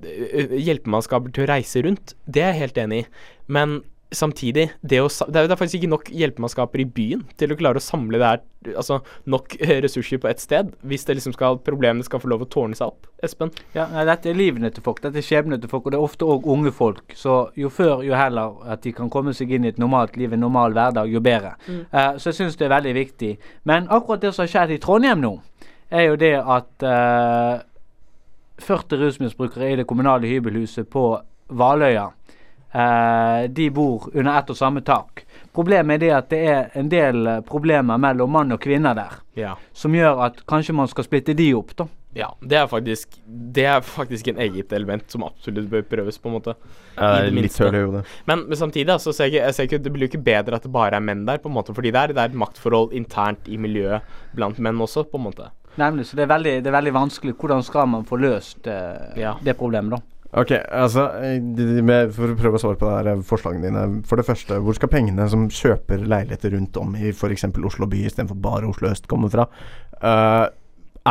hjelpemannskaper 0.58 1.36
til 1.36 1.46
å 1.46 1.52
reise 1.54 1.86
rundt. 1.86 2.16
Det 2.26 2.48
er 2.48 2.56
jeg 2.56 2.64
helt 2.64 2.82
enig 2.88 3.04
i. 3.04 3.08
Men 3.54 3.82
samtidig, 4.12 4.68
det, 4.82 5.00
å, 5.00 5.08
det, 5.08 5.40
er, 5.40 5.48
det 5.48 5.56
er 5.56 5.60
faktisk 5.60 5.80
ikke 5.80 5.92
nok 5.92 6.10
hjelpemannskaper 6.12 6.84
i 6.84 6.88
byen 6.98 7.22
til 7.40 7.54
å 7.54 7.58
klare 7.60 7.80
å 7.80 7.84
samle 7.84 8.20
det 8.20 8.28
her, 8.28 8.42
altså 8.74 9.00
nok 9.32 9.56
eh, 9.64 9.78
ressurser 9.84 10.20
på 10.22 10.28
ett 10.28 10.44
sted, 10.44 10.74
hvis 10.88 11.08
det 11.08 11.16
liksom 11.18 11.36
skal, 11.36 11.60
problemene 11.64 12.06
skal 12.06 12.22
få 12.24 12.30
lov 12.32 12.44
å 12.44 12.50
tårne 12.52 12.78
seg 12.78 12.92
opp. 12.92 13.08
Espen? 13.24 13.54
Ja, 13.76 13.88
nei, 13.94 14.04
Dette 14.10 14.32
er 14.32 14.38
livene 14.38 14.72
til 14.74 14.84
folk, 14.86 15.00
dette 15.04 15.22
er 15.22 15.26
skjebnene 15.26 15.62
til 15.64 15.72
folk, 15.72 15.88
og 15.88 15.96
det 15.96 16.02
er 16.02 16.06
ofte 16.10 16.28
òg 16.28 16.50
unge 16.52 16.76
folk. 16.76 17.16
Så 17.18 17.40
jo 17.60 17.72
før, 17.72 18.04
jo 18.06 18.18
heller 18.20 18.60
at 18.76 18.84
de 18.84 18.94
kan 18.98 19.12
komme 19.14 19.36
seg 19.38 19.56
inn 19.56 19.66
i 19.68 19.72
et 19.72 19.82
normalt 19.82 20.20
liv, 20.20 20.36
en 20.36 20.44
normal 20.44 20.76
hverdag, 20.76 21.10
jo 21.12 21.24
bedre. 21.24 21.56
Mm. 21.68 21.82
Uh, 21.88 22.12
så 22.20 22.32
jeg 22.32 22.42
syns 22.42 22.60
det 22.60 22.68
er 22.68 22.76
veldig 22.76 22.96
viktig. 23.00 23.34
Men 23.70 23.90
akkurat 23.90 24.24
det 24.24 24.36
som 24.36 24.44
har 24.46 24.54
skjedd 24.54 24.76
i 24.76 24.82
Trondheim 24.84 25.24
nå, 25.24 25.36
er 25.92 26.08
jo 26.10 26.20
det 26.20 26.36
at 26.40 26.88
uh, 26.88 27.64
40 28.62 29.02
rusmisbrukere 29.02 29.72
i 29.72 29.76
det 29.80 29.88
kommunale 29.90 30.28
hybelhuset 30.28 30.90
på 30.92 31.10
Valøya 31.52 32.06
eh, 32.21 32.21
de 33.52 33.70
bor 33.70 34.10
under 34.14 34.38
ett 34.40 34.50
og 34.54 34.58
samme 34.58 34.82
tak. 34.88 35.26
Problemet 35.52 35.98
er 35.98 36.04
det 36.06 36.12
at 36.16 36.30
det 36.32 36.42
er 36.48 36.70
en 36.80 36.90
del 36.92 37.26
eh, 37.28 37.42
problemer 37.44 37.98
mellom 38.00 38.32
mann 38.32 38.54
og 38.56 38.62
kvinne 38.64 38.94
der, 38.96 39.18
Ja. 39.36 39.56
som 39.74 39.92
gjør 39.92 40.22
at 40.28 40.46
kanskje 40.48 40.76
man 40.78 40.88
skal 40.88 41.04
splitte 41.04 41.36
de 41.36 41.50
opp, 41.58 41.76
da. 41.76 41.88
Ja, 42.16 42.28
det 42.44 42.58
er 42.60 42.66
faktisk 42.68 43.14
Det 43.56 43.64
er 43.64 43.80
faktisk 43.82 44.28
en 44.28 44.38
eget 44.44 44.74
element 44.76 45.06
som 45.12 45.24
absolutt 45.24 45.70
bør 45.72 45.82
prøves, 45.88 46.18
på 46.20 46.28
en 46.28 46.36
måte. 46.36 46.56
Ja, 46.98 47.22
litt 47.32 47.56
høl 47.60 47.76
i 47.76 47.84
hodet. 47.86 48.06
Men, 48.28 48.46
men 48.50 48.58
samtidig, 48.60 48.90
altså, 48.92 49.14
ser 49.16 49.30
jeg, 49.32 49.40
jeg 49.46 49.56
ser 49.56 49.64
ikke, 49.70 49.80
det 49.84 49.94
blir 49.94 50.08
jo 50.08 50.12
ikke 50.12 50.24
bedre 50.26 50.56
at 50.60 50.64
det 50.68 50.72
bare 50.76 51.00
er 51.00 51.04
menn 51.04 51.26
der, 51.26 51.40
på 51.40 51.48
en 51.48 51.56
måte. 51.56 51.74
Fordi 51.76 51.92
det 51.92 52.02
er, 52.02 52.08
det 52.12 52.20
er 52.20 52.32
et 52.34 52.40
maktforhold 52.44 52.92
internt 53.00 53.48
i 53.48 53.56
miljøet 53.58 54.04
blant 54.36 54.60
menn 54.60 54.80
også, 54.84 55.06
på 55.08 55.20
en 55.22 55.28
måte. 55.30 55.48
Nemlig, 55.80 56.10
så 56.10 56.20
det 56.20 56.26
er 56.26 56.34
veldig, 56.34 56.56
det 56.66 56.68
er 56.68 56.76
veldig 56.76 56.94
vanskelig. 57.00 57.36
Hvordan 57.40 57.64
skal 57.64 57.88
man 57.88 58.04
få 58.08 58.20
løst 58.20 58.68
eh, 58.68 59.32
det 59.44 59.56
problemet, 59.60 59.96
da? 59.96 60.11
Ok, 60.32 60.54
altså 60.56 61.10
eh, 61.28 62.12
For 62.16 62.32
å 62.32 62.38
prøve 62.40 62.56
å 62.56 62.62
svare 62.62 62.80
på 62.80 62.88
det 62.88 62.94
her 62.96 63.10
eh, 63.12 63.24
forslagene 63.28 63.68
dine. 63.68 63.84
For 64.08 64.20
det 64.20 64.28
første, 64.30 64.62
hvor 64.64 64.78
skal 64.78 64.92
pengene 64.94 65.28
som 65.32 65.50
kjøper 65.52 66.06
leiligheter 66.06 66.56
rundt 66.56 66.80
om 66.80 66.96
i 66.96 67.12
f.eks. 67.12 67.50
Oslo 67.52 67.88
by 67.92 68.06
istedenfor 68.08 68.40
bare 68.40 68.70
Oslo 68.70 68.92
øst 68.92 69.10
komme 69.12 69.32
fra? 69.32 69.50
Uh, 70.00 70.48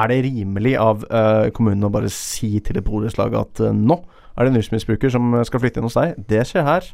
er 0.00 0.08
det 0.08 0.22
rimelig 0.24 0.72
av 0.80 1.04
uh, 1.10 1.50
kommunen 1.54 1.84
å 1.84 1.92
bare 1.92 2.08
si 2.14 2.54
til 2.64 2.80
et 2.80 2.86
borettslag 2.86 3.36
at 3.36 3.60
uh, 3.60 3.74
nå 3.74 3.98
er 4.38 4.46
det 4.46 4.54
en 4.54 4.60
rusmisbruker 4.60 5.12
som 5.12 5.34
skal 5.44 5.62
flytte 5.62 5.82
inn 5.82 5.88
hos 5.90 5.98
deg? 5.98 6.16
Det 6.30 6.46
skjer 6.48 6.64
her. 6.64 6.88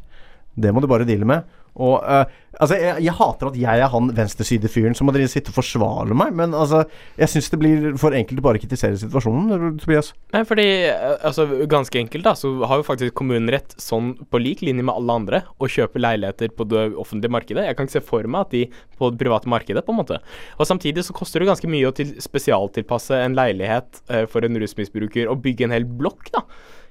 Det 0.57 0.73
må 0.73 0.83
du 0.83 0.89
bare 0.91 1.07
deale 1.07 1.27
med. 1.29 1.47
Og 1.77 2.01
uh, 2.01 2.25
altså, 2.57 2.77
jeg, 2.79 3.03
jeg 3.05 3.15
hater 3.17 3.49
at 3.51 3.57
jeg 3.59 3.81
er 3.83 3.91
han 3.93 4.09
venstresidefyren 4.17 4.95
som 4.97 5.07
må 5.07 5.13
dere 5.15 5.29
sitte 5.31 5.51
og 5.53 5.57
forsvare 5.59 6.17
meg, 6.17 6.33
men 6.37 6.55
altså, 6.57 6.83
jeg 7.19 7.31
syns 7.31 7.49
det 7.53 7.59
blir 7.61 7.87
for 8.01 8.15
enkelt 8.17 8.41
å 8.41 8.45
bare 8.47 8.61
kritisere 8.61 8.97
situasjonen, 8.99 9.77
Tobias. 9.81 10.11
Nei, 10.33 10.43
fordi 10.47 10.67
eh, 10.89 11.17
altså, 11.27 11.47
ganske 11.69 12.01
enkelt 12.01 12.27
da, 12.27 12.33
så 12.39 12.53
har 12.69 12.81
jo 12.81 12.87
faktisk 12.87 13.17
kommunen 13.17 13.51
rett, 13.53 13.75
sånn 13.81 14.13
på 14.31 14.41
lik 14.41 14.63
linje 14.65 14.85
med 14.85 14.95
alle 14.95 15.19
andre, 15.21 15.43
å 15.61 15.69
kjøpe 15.71 16.01
leiligheter 16.01 16.53
på 16.57 16.67
det 16.71 16.87
offentlige 16.97 17.35
markedet. 17.37 17.67
Jeg 17.67 17.77
kan 17.77 17.89
ikke 17.89 17.99
se 17.99 18.05
for 18.07 18.31
meg 18.31 18.47
at 18.47 18.55
de 18.55 18.65
på 18.97 19.11
det 19.13 19.21
private 19.21 19.51
markedet, 19.51 19.85
på 19.85 19.93
en 19.93 20.01
måte. 20.01 20.21
Og 20.57 20.69
samtidig 20.69 21.05
så 21.05 21.15
koster 21.17 21.43
det 21.43 21.51
ganske 21.51 21.69
mye 21.69 21.89
å 21.89 21.93
til, 21.95 22.15
spesialtilpasse 22.23 23.21
en 23.21 23.37
leilighet 23.37 24.01
eh, 24.09 24.25
for 24.31 24.45
en 24.47 24.57
rusmisbruker 24.63 25.29
og 25.29 25.43
bygge 25.45 25.67
en 25.67 25.77
hel 25.77 25.87
blokk, 25.87 26.31
da. 26.33 26.45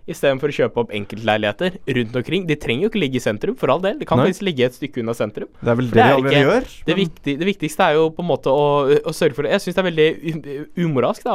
Istedenfor 0.07 0.53
å 0.53 0.55
kjøpe 0.55 0.79
opp 0.85 0.93
enkeltleiligheter 0.95 1.79
rundt 1.97 2.17
omkring. 2.21 2.45
De 2.47 2.55
trenger 2.63 2.87
jo 2.87 2.91
ikke 2.93 3.01
ligge 3.03 3.19
i 3.19 3.23
sentrum, 3.25 3.57
for 3.59 3.73
all 3.75 3.81
del. 3.83 3.99
De 3.99 4.07
kan 4.07 4.21
Nei. 4.21 4.29
faktisk 4.29 4.45
ligge 4.47 4.67
et 4.69 4.77
stykke 4.77 5.03
unna 5.03 5.15
sentrum. 5.19 5.49
Det 5.59 5.73
er 5.73 5.79
vel 5.81 5.89
det, 5.91 5.95
det 5.97 6.05
de 6.05 6.13
er 6.13 6.23
ikke- 6.23 6.45
gjør, 6.47 6.69
Det, 6.87 6.97
viktig, 7.01 7.35
det 7.41 7.47
viktigste 7.51 7.81
er 7.89 7.95
jo 7.99 8.11
på 8.11 8.23
en 8.23 8.29
måte 8.31 8.47
å, 8.47 9.01
å 9.03 9.13
sørge 9.13 9.35
for 9.35 9.43
det. 9.43 9.51
Jeg 9.57 9.61
syns 9.67 9.75
det 9.75 9.83
er 9.85 9.91
veldig 9.91 10.09
u- 10.31 10.87
umoralsk. 10.87 11.25
da 11.25 11.35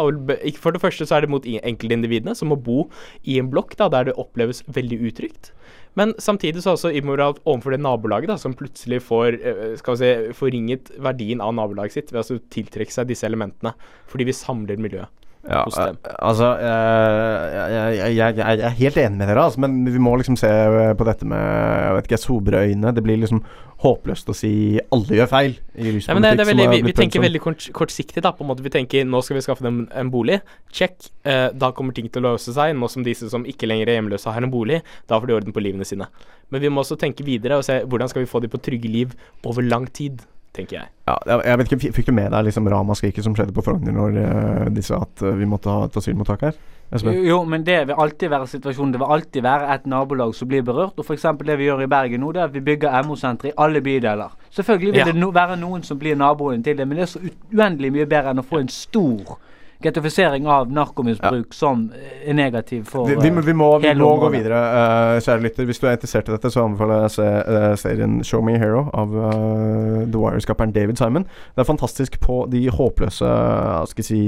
For 0.62 0.72
det 0.72 0.82
første 0.82 1.06
så 1.06 1.18
er 1.18 1.22
det 1.22 1.30
mot 1.30 1.44
enkeltindividene 1.44 2.36
som 2.36 2.48
må 2.50 2.56
bo 2.62 2.90
i 3.26 3.38
en 3.40 3.50
blokk 3.52 3.76
da, 3.76 3.90
der 3.90 4.06
det 4.06 4.16
oppleves 4.16 4.64
veldig 4.72 5.02
utrygt. 5.12 5.52
Men 5.94 6.14
samtidig 6.14 6.64
så 6.64 6.72
er 6.72 6.76
det 6.76 6.80
også 6.80 6.96
immoralt 7.04 7.40
overfor 7.46 7.72
det 7.76 7.82
nabolaget 7.84 8.28
da, 8.32 8.38
som 8.38 8.54
plutselig 8.56 9.02
får 9.04 9.36
eh, 9.44 9.76
skal 9.76 9.98
vi 9.98 10.00
si, 10.00 10.34
forringet 10.40 10.94
verdien 11.04 11.42
av 11.44 11.52
nabolaget 11.54 11.92
sitt 11.98 12.12
ved 12.14 12.22
å 12.22 12.24
altså 12.24 12.40
tiltrekke 12.50 12.92
seg 12.96 13.08
disse 13.12 13.28
elementene, 13.28 13.74
fordi 14.08 14.24
vi 14.30 14.32
samler 14.32 14.80
miljøet 14.80 15.10
Ja, 15.48 15.64
hos 15.66 15.74
dem. 15.74 15.98
eh, 16.06 16.16
altså 16.22 16.52
eh, 16.62 17.46
jeg, 17.56 17.96
jeg, 17.98 18.16
jeg, 18.18 18.36
jeg 18.38 18.68
er 18.68 18.76
helt 18.78 18.98
enig 19.02 19.18
med 19.18 19.32
dere, 19.32 19.46
altså, 19.48 19.62
men 19.64 19.80
vi 19.90 20.02
må 20.02 20.14
liksom 20.20 20.38
se 20.38 20.52
på 21.00 21.08
dette 21.08 21.26
med 21.26 21.42
jeg 21.42 21.96
vet 21.98 22.10
ikke, 22.10 22.20
sobre 22.22 22.64
øyne. 22.68 22.94
Det 22.94 23.04
blir 23.06 23.18
liksom 23.24 23.42
håpløst 23.82 24.30
å 24.30 24.36
si 24.38 24.52
alle 24.94 25.18
gjør 25.18 25.30
feil 25.32 25.56
i 25.74 25.88
ruspolitikk. 25.96 26.10
Ja, 26.12 26.18
men 26.18 26.26
det, 26.28 26.34
det 26.38 26.48
veldig, 26.52 26.68
vi, 26.70 26.82
vi 26.86 26.94
tenker 26.98 27.24
veldig 27.24 27.42
kort, 27.42 27.66
kortsiktig, 27.74 28.22
da. 28.22 28.34
på 28.38 28.46
en 28.46 28.52
måte 28.52 28.66
Vi 28.66 28.74
tenker 28.74 29.08
nå 29.08 29.24
skal 29.26 29.40
vi 29.40 29.46
skaffe 29.48 29.66
dem 29.66 29.84
en 29.98 30.12
bolig. 30.14 30.38
Check. 30.70 31.10
Eh, 31.26 31.48
da 31.58 31.72
kommer 31.74 31.98
ting 31.98 32.10
til 32.12 32.22
å 32.22 32.36
løse 32.36 32.54
seg. 32.54 32.76
Nå 32.78 32.92
som 32.92 33.06
disse 33.06 33.32
som 33.34 33.48
ikke 33.50 33.70
lenger 33.70 33.90
er 33.90 33.98
hjemløse, 33.98 34.30
har 34.36 34.46
en 34.46 34.54
bolig, 34.54 34.84
da 35.10 35.18
får 35.18 35.32
de 35.32 35.40
orden 35.40 35.56
på 35.56 35.64
livene 35.66 35.88
sine. 35.88 36.10
Men 36.54 36.62
vi 36.62 36.70
må 36.70 36.84
også 36.86 37.00
tenke 37.02 37.26
videre 37.26 37.58
og 37.58 37.66
se 37.66 37.80
hvordan 37.88 38.12
skal 38.12 38.22
vi 38.26 38.30
få 38.30 38.44
dem 38.44 38.54
på 38.54 38.62
trygge 38.62 38.92
liv 38.92 39.18
over 39.48 39.66
lang 39.66 39.90
tid, 39.90 40.22
tenker 40.56 40.78
jeg. 40.82 40.90
Ja, 41.08 41.16
jeg, 41.46 41.58
vet 41.60 41.72
ikke, 41.72 41.94
Fikk 41.96 42.10
du 42.12 42.14
med 42.16 42.32
deg 42.34 42.46
liksom 42.48 42.68
ramaskriket 42.72 43.24
som 43.24 43.36
skjedde 43.36 43.56
på 43.56 43.64
Frogner 43.66 43.96
når 43.96 44.18
eh, 44.22 44.70
de 44.76 44.84
sa 44.86 45.02
at 45.06 45.24
eh, 45.24 45.36
vi 45.40 45.48
måtte 45.50 45.72
ha 45.72 45.86
et 45.88 45.98
asylmottak 45.98 46.48
her? 46.50 46.60
Jo, 46.92 47.12
jo, 47.24 47.38
men 47.48 47.64
det 47.64 47.78
vil 47.88 47.96
alltid 48.04 48.28
være 48.34 48.48
situasjonen. 48.52 48.92
Det 48.92 49.00
vil 49.00 49.14
alltid 49.16 49.46
være 49.46 49.70
et 49.78 49.86
nabolag 49.88 50.34
som 50.36 50.50
blir 50.52 50.64
berørt. 50.68 50.98
Og 51.00 51.06
f.eks. 51.08 51.24
det 51.40 51.56
vi 51.62 51.70
gjør 51.70 51.86
i 51.86 51.88
Bergen 51.88 52.20
nå, 52.20 52.34
det 52.36 52.42
er 52.42 52.50
at 52.50 52.56
vi 52.56 52.64
bygger 52.68 52.98
MO-sentre 53.08 53.48
i 53.48 53.54
alle 53.58 53.80
bydeler. 53.82 54.34
Selvfølgelig 54.52 54.92
vil 54.92 55.00
Ja. 55.00 55.06
det 55.08 55.16
no 55.16 55.30
være 55.32 55.56
noen 55.62 55.84
som 55.88 56.00
blir 56.00 56.20
naboen 56.20 56.64
til 56.64 56.76
det, 56.78 56.88
men 56.88 57.00
det 57.00 57.06
er 57.08 57.14
så 57.14 57.22
uendelig 57.54 57.94
mye 57.96 58.10
bedre 58.12 58.34
enn 58.36 58.44
å 58.44 58.48
få 58.48 58.60
en 58.60 58.68
stor 58.68 59.38
gettifisering 59.84 60.48
av 60.48 60.72
narkomisbruk 60.72 61.54
som 61.58 61.88
er 62.26 62.34
negativ 62.38 62.86
for 62.92 63.08
Vi, 63.10 63.16
vi, 63.22 63.32
må- 63.36 63.44
vi 63.46 63.54
må, 63.58 63.70
vi 63.82 63.88
hele 63.90 64.04
må 64.06 64.14
gå 64.22 64.30
videre. 64.34 64.60
uh, 64.62 65.20
kjære 65.20 65.42
lytter, 65.48 65.66
hvis 65.70 65.80
du 65.82 65.88
er 65.88 65.98
interessert 65.98 66.30
i 66.30 66.36
dette, 66.38 66.52
så 66.54 66.66
anbefaler 66.66 67.02
jeg 67.04 67.12
å 67.12 67.16
se 67.18 67.28
uh, 67.28 67.76
serien 67.82 68.20
Show 68.24 68.42
Me 68.46 68.58
Hero 68.62 68.88
av 68.94 69.14
uh, 69.16 70.02
The 70.08 70.18
Wire-skaperen 70.18 70.74
David 70.76 71.02
Simon. 71.02 71.26
Det 71.56 71.66
er 71.66 71.70
fantastisk 71.72 72.20
på 72.24 72.44
de 72.52 72.68
håpløse 72.74 73.26
Hva 73.26 73.88
skal 73.90 74.08
si 74.08 74.22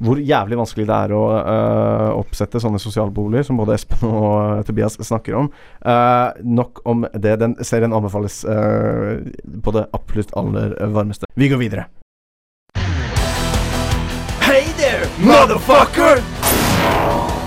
hvor 0.00 0.16
jævlig 0.16 0.56
vanskelig 0.56 0.86
det 0.88 0.96
er 0.96 1.12
å 1.12 1.22
uh, 1.28 2.10
oppsette 2.16 2.60
sånne 2.62 2.78
sosialboliger 2.80 3.44
som 3.44 3.58
både 3.60 3.74
Espen 3.76 4.06
og 4.08 4.36
uh, 4.38 4.62
Tobias 4.64 4.96
snakker 5.04 5.36
om. 5.36 5.50
Uh, 5.84 6.30
nok 6.40 6.80
om 6.88 7.04
det. 7.12 7.34
Den 7.42 7.58
serien 7.66 7.92
anbefales 7.92 8.38
på 8.46 9.74
det 9.76 9.82
absolutt 9.92 10.32
aller 10.40 10.72
varmeste. 10.94 11.28
Vi 11.36 11.50
går 11.52 11.60
videre. 11.60 11.84
Motherfucker! 15.20 16.22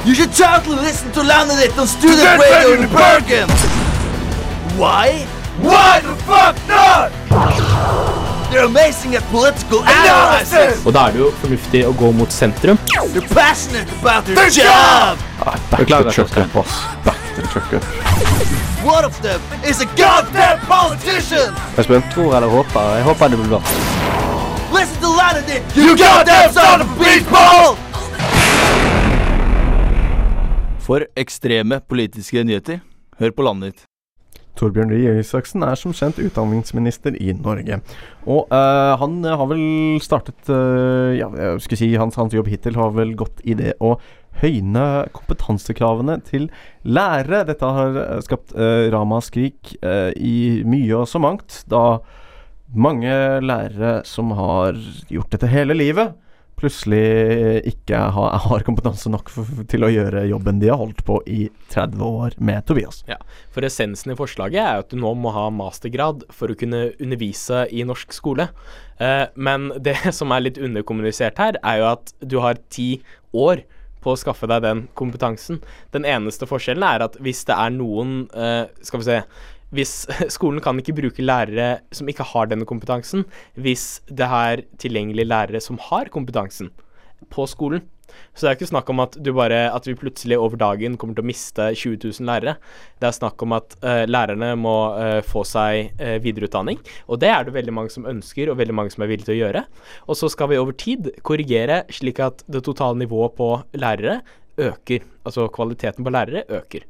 You 0.05 0.13
should 0.13 0.33
totally 0.33 0.77
listen 0.77 1.11
to 1.13 1.23
Landed 1.23 1.71
on 1.79 1.87
Student 1.87 2.39
Radio 2.39 2.73
in 2.73 2.89
Bergen! 2.89 3.49
Why? 4.77 5.25
Why 5.61 6.01
the 6.01 6.15
fuck 6.25 6.55
not? 6.67 7.11
They're 8.51 8.65
amazing 8.65 9.15
at 9.15 9.23
political 9.31 9.79
analysis! 9.81 10.85
Og 10.85 10.93
da 10.93 11.07
er 11.07 11.15
det 11.15 11.19
jo 11.23 11.31
fornuftig 11.41 11.85
å 11.87 11.93
gå 11.97 12.11
mot 12.13 12.31
sentrum. 12.33 12.77
They're 13.13 13.27
passionate 13.33 13.89
about 14.01 14.25
their 14.25 14.49
job! 14.49 15.17
Back 15.39 15.87
to 15.87 16.03
the 16.03 16.11
truck 16.11 16.37
up, 16.37 16.53
boss. 16.53 16.75
Back 17.05 17.17
to 17.35 17.41
the 17.41 17.47
truck 17.47 17.73
up. 17.73 17.83
One 18.85 19.05
of 19.05 19.15
them 19.21 19.41
is 19.63 19.81
a 19.81 19.87
goddamn 19.97 20.59
politician! 20.67 21.55
Espen? 21.77 22.03
Tror 22.13 22.35
eller 22.35 22.47
håper. 22.47 22.95
Jeg 22.97 23.03
håper 23.09 23.27
det 23.33 23.37
blir 23.39 23.55
bra. 23.55 23.61
Landed, 25.23 25.63
you 25.75 25.95
goddamn 25.95 26.51
son 26.51 26.81
of 26.81 26.89
a 26.91 26.95
beatball! 26.99 27.77
For 30.83 31.05
ekstreme 31.15 31.77
politiske 31.87 32.43
nyheter, 32.43 32.81
hør 33.21 33.31
på 33.31 33.45
landet 33.47 33.69
ditt. 33.71 33.85
Torbjørn 34.59 34.91
Røe 34.91 35.21
Isaksen 35.21 35.63
er 35.63 35.79
som 35.79 35.93
kjent 35.95 36.19
utdanningsminister 36.19 37.15
i 37.15 37.31
Norge. 37.37 37.77
Og 38.27 38.51
uh, 38.51 38.97
han 38.99 39.21
har 39.23 39.47
vel 39.49 39.63
startet 40.03 40.51
uh, 40.51 41.15
Ja, 41.15 41.29
jeg 41.39 41.61
skulle 41.63 41.79
si 41.79 41.93
hans, 41.95 42.19
hans 42.19 42.35
jobb 42.35 42.51
hittil 42.51 42.75
har 42.81 42.91
vel 42.97 43.15
gått 43.15 43.39
i 43.47 43.55
det 43.57 43.77
å 43.79 43.95
høyne 44.43 45.05
kompetansekravene 45.15 46.17
til 46.27 46.49
lærere. 46.83 47.45
Dette 47.47 47.71
har 47.77 48.01
eh, 48.01 48.19
skapt 48.25 48.51
uh, 48.57 48.89
ramaskrik 48.91 49.75
eh, 49.85 50.09
i 50.17 50.35
mye 50.67 50.99
og 50.99 51.07
så 51.07 51.21
mangt, 51.21 51.61
da 51.71 52.01
mange 52.73 53.13
lærere 53.43 54.01
som 54.07 54.31
har 54.37 54.77
gjort 55.11 55.33
dette 55.33 55.49
hele 55.51 55.75
livet, 55.77 56.13
plutselig 56.63 57.63
ikke 57.73 57.97
har, 58.15 58.37
har 58.45 58.63
kompetanse 58.65 59.09
nok 59.11 59.31
for, 59.33 59.49
til 59.69 59.83
å 59.83 59.91
gjøre 59.91 60.25
jobben 60.29 60.61
de 60.61 60.69
har 60.71 60.79
holdt 60.79 61.01
på 61.05 61.17
i 61.27 61.47
30 61.73 62.03
år 62.07 62.37
med 62.39 62.63
Tobias. 62.69 63.01
Ja, 63.09 63.17
for 63.53 63.65
essensen 63.67 64.13
i 64.13 64.17
forslaget 64.17 64.61
er 64.61 64.83
at 64.83 64.93
du 64.93 64.99
nå 65.01 65.11
må 65.19 65.33
ha 65.35 65.49
mastergrad 65.53 66.23
for 66.33 66.53
å 66.53 66.57
kunne 66.59 66.85
undervise 66.93 67.65
i 67.73 67.83
norsk 67.87 68.15
skole. 68.15 68.47
Eh, 69.01 69.25
men 69.35 69.71
det 69.87 69.97
som 70.15 70.31
er 70.31 70.47
litt 70.47 70.61
underkommunisert 70.61 71.41
her, 71.41 71.59
er 71.61 71.81
jo 71.81 71.89
at 71.93 72.13
du 72.21 72.39
har 72.43 72.61
ti 72.73 72.95
år 73.33 73.65
på 74.03 74.13
å 74.13 74.19
skaffe 74.19 74.47
deg 74.51 74.63
den 74.65 74.85
kompetansen. 74.99 75.61
Den 75.95 76.07
eneste 76.07 76.47
forskjellen 76.49 76.83
er 76.85 77.05
at 77.05 77.15
hvis 77.23 77.45
det 77.47 77.55
er 77.55 77.71
noen 77.71 78.25
eh, 78.35 78.65
Skal 78.83 78.99
vi 78.99 79.07
se 79.07 79.21
hvis 79.73 80.03
skolen 80.35 80.63
kan 80.63 80.79
ikke 80.79 80.95
bruke 81.01 81.25
lærere 81.25 81.83
som 81.95 82.09
ikke 82.09 82.27
har 82.33 82.51
denne 82.51 82.67
kompetansen, 82.69 83.25
hvis 83.55 84.01
det 84.09 84.29
er 84.29 84.65
tilgjengelige 84.81 85.29
lærere 85.29 85.63
som 85.63 85.81
har 85.89 86.11
kompetansen 86.13 86.71
på 87.33 87.47
skolen. 87.49 87.83
Så 88.33 88.45
det 88.45 88.49
er 88.49 88.57
ikke 88.57 88.69
snakk 88.69 88.89
om 88.91 89.01
at, 89.03 89.15
du 89.25 89.31
bare, 89.33 89.59
at 89.73 89.87
vi 89.87 89.95
plutselig 89.97 90.37
over 90.37 90.59
dagen 90.59 90.97
kommer 91.01 91.17
til 91.17 91.25
å 91.25 91.29
miste 91.29 91.69
20 91.71 91.97
000 92.01 92.29
lærere. 92.29 92.55
Det 93.01 93.09
er 93.09 93.15
snakk 93.15 93.41
om 93.45 93.55
at 93.57 93.73
uh, 93.85 94.03
lærerne 94.09 94.51
må 94.59 94.75
uh, 94.93 95.19
få 95.25 95.41
seg 95.47 95.93
uh, 96.01 96.17
videreutdanning, 96.21 96.81
og 97.07 97.21
det 97.23 97.31
er 97.33 97.47
det 97.47 97.55
veldig 97.57 97.75
mange 97.79 97.93
som 97.93 98.07
ønsker, 98.09 98.51
og 98.51 98.59
veldig 98.61 98.77
mange 98.77 98.93
som 98.93 99.05
er 99.05 99.13
villige 99.13 99.31
til 99.31 99.37
å 99.37 99.41
gjøre. 99.41 99.65
Og 100.07 100.19
så 100.19 100.29
skal 100.33 100.51
vi 100.53 100.61
over 100.61 100.77
tid 100.77 101.09
korrigere 101.25 101.83
slik 101.93 102.21
at 102.23 102.45
det 102.45 102.65
totale 102.67 103.01
nivået 103.01 103.37
på 103.39 103.51
lærere 103.81 104.21
øker. 104.61 105.05
Altså 105.25 105.49
kvaliteten 105.53 106.05
på 106.05 106.13
lærere 106.13 106.45
øker. 106.61 106.85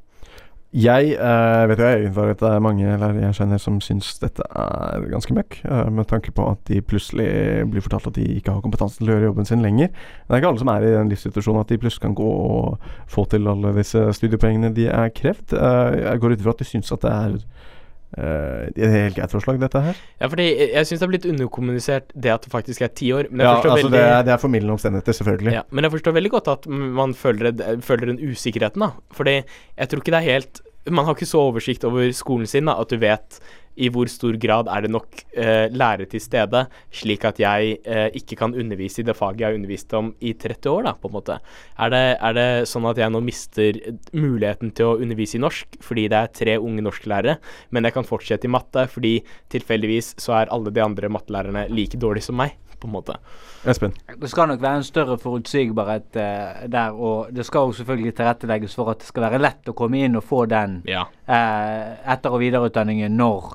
Jeg 0.73 1.19
uh, 1.21 1.69
vet 1.69 1.81
at 1.85 2.39
det 2.39 2.49
er 2.49 2.61
mange 2.65 2.81
lærere 2.97 3.21
jeg 3.21 3.35
kjenner 3.37 3.59
som 3.61 3.75
syns 3.83 4.07
dette 4.17 4.41
er 4.41 5.03
ganske 5.11 5.35
møkk, 5.37 5.59
uh, 5.69 5.85
med 5.93 6.07
tanke 6.09 6.31
på 6.33 6.47
at 6.49 6.63
de 6.65 6.79
plutselig 6.81 7.27
blir 7.69 7.83
fortalt 7.85 8.09
at 8.09 8.17
de 8.17 8.25
ikke 8.39 8.55
har 8.55 8.63
kompetanse 8.63 8.97
til 8.97 9.11
å 9.11 9.13
gjøre 9.13 9.27
jobben 9.29 9.45
sin 9.45 9.61
lenger. 9.61 9.91
Det 9.93 10.33
er 10.33 10.41
ikke 10.41 10.49
alle 10.49 10.63
som 10.63 10.71
er 10.73 10.87
i 10.87 10.95
den 10.95 11.11
livssituasjonen 11.13 11.61
at 11.61 11.69
de 11.69 11.77
plutselig 11.77 12.07
kan 12.07 12.17
gå 12.17 12.31
og 12.47 12.89
få 13.05 13.27
til 13.29 13.45
alle 13.53 13.75
disse 13.77 14.01
studiepoengene 14.17 14.73
de 14.73 14.89
er 14.89 15.13
krevd. 15.13 15.53
Uh, 15.53 15.93
jeg 15.99 16.23
går 16.23 16.33
ut 16.33 16.41
ifra 16.41 16.55
at 16.57 16.65
de 16.65 16.69
syns 16.71 16.89
at 16.97 17.05
det 17.05 17.13
er 17.13 17.37
eh, 18.17 18.67
et 18.75 18.91
helt 18.93 19.15
greit 19.17 19.31
forslag, 19.31 19.59
dette 19.61 19.81
her. 19.81 19.95
Ja, 20.21 20.27
fordi 20.31 20.45
jeg, 20.73 20.85
syns 20.85 20.99
det 20.99 21.07
er 21.07 21.11
blitt 21.13 21.25
underkommunisert 21.29 22.11
det 22.15 22.31
at 22.33 22.41
det 22.47 22.51
faktisk 22.53 22.81
er 22.81 22.91
ti 22.93 23.11
år. 23.13 23.29
Ja, 23.31 23.55
altså 23.57 23.75
veldig 23.75 23.91
det, 23.91 24.03
er- 24.03 24.23
det 24.27 24.33
er 24.33 24.41
formildende 24.41 24.73
omstendigheter, 24.77 25.13
selvfølgelig. 25.19 25.53
Ja, 25.53 25.63
men 25.71 25.83
jeg 25.87 25.91
forstår 25.95 26.17
veldig 26.19 26.31
godt 26.31 26.47
at 26.57 26.67
man 26.67 27.13
føler, 27.13 27.51
føler 27.81 28.13
den 28.13 28.21
usikkerheten, 28.31 28.79
da. 28.85 28.91
Fordi 29.13 29.39
jeg 29.41 29.89
tror 29.89 30.03
ikke 30.03 30.11
det 30.17 30.21
er 30.21 30.31
helt 30.33 30.61
Man 30.91 31.05
har 31.07 31.15
ikke 31.15 31.29
så 31.29 31.45
oversikt 31.47 31.85
over 31.87 32.09
skolen 32.15 32.49
sin 32.49 32.67
da, 32.67 32.75
at 32.81 32.91
du 32.91 32.99
vet 32.99 33.39
i 33.79 33.89
hvor 33.89 34.09
stor 34.11 34.35
grad 34.41 34.67
er 34.69 34.85
det 34.85 34.91
nok 34.93 35.21
eh, 35.31 35.65
lærere 35.73 36.05
til 36.09 36.21
stede, 36.21 36.65
slik 36.93 37.23
at 37.25 37.39
jeg 37.41 37.77
eh, 37.81 38.09
ikke 38.13 38.37
kan 38.37 38.53
undervise 38.53 39.01
i 39.01 39.07
det 39.07 39.15
faget 39.17 39.41
jeg 39.41 39.47
har 39.49 39.57
undervist 39.57 39.95
om 39.97 40.11
i 40.21 40.33
30 40.37 40.69
år, 40.69 40.83
da, 40.87 40.93
på 40.93 41.09
en 41.09 41.15
måte. 41.15 41.39
Er 41.81 41.93
det, 41.93 42.03
er 42.19 42.37
det 42.37 42.47
sånn 42.69 42.85
at 42.89 43.01
jeg 43.01 43.13
nå 43.13 43.23
mister 43.25 43.79
muligheten 44.13 44.73
til 44.77 44.91
å 44.91 44.99
undervise 45.01 45.39
i 45.39 45.43
norsk 45.43 45.79
fordi 45.83 46.05
det 46.11 46.19
er 46.19 46.35
tre 46.41 46.57
unge 46.61 46.85
norsklærere, 46.85 47.39
men 47.73 47.89
jeg 47.89 47.97
kan 47.97 48.07
fortsette 48.07 48.49
i 48.49 48.53
matte 48.53 48.85
fordi 48.93 49.15
tilfeldigvis 49.53 50.13
så 50.21 50.37
er 50.41 50.53
alle 50.53 50.73
de 50.73 50.83
andre 50.83 51.09
mattelærerne 51.13 51.65
like 51.73 51.97
dårlige 51.97 52.29
som 52.29 52.37
meg, 52.43 52.53
på 52.83 52.89
en 52.91 52.95
måte. 52.97 53.15
Espen? 53.65 53.93
Det 54.19 54.29
skal 54.31 54.51
nok 54.51 54.61
være 54.61 54.81
en 54.83 54.87
større 54.87 55.17
forutsigbarhet 55.23 56.15
eh, 56.19 56.67
der, 56.67 56.91
og 56.93 57.31
det 57.33 57.45
skal 57.47 57.69
også 57.69 57.81
selvfølgelig 57.83 58.15
tilrettelegges 58.19 58.75
for 58.75 58.91
at 58.93 58.99
det 59.03 59.07
skal 59.09 59.23
være 59.29 59.41
lett 59.41 59.71
å 59.71 59.75
komme 59.77 60.03
inn 60.03 60.19
og 60.19 60.23
få 60.27 60.45
den 60.51 60.81
Ja. 60.87 61.05
eh, 61.27 61.95
etter- 62.13 62.33
og 62.35 62.41
videreutdanningen 62.43 63.15
når 63.17 63.53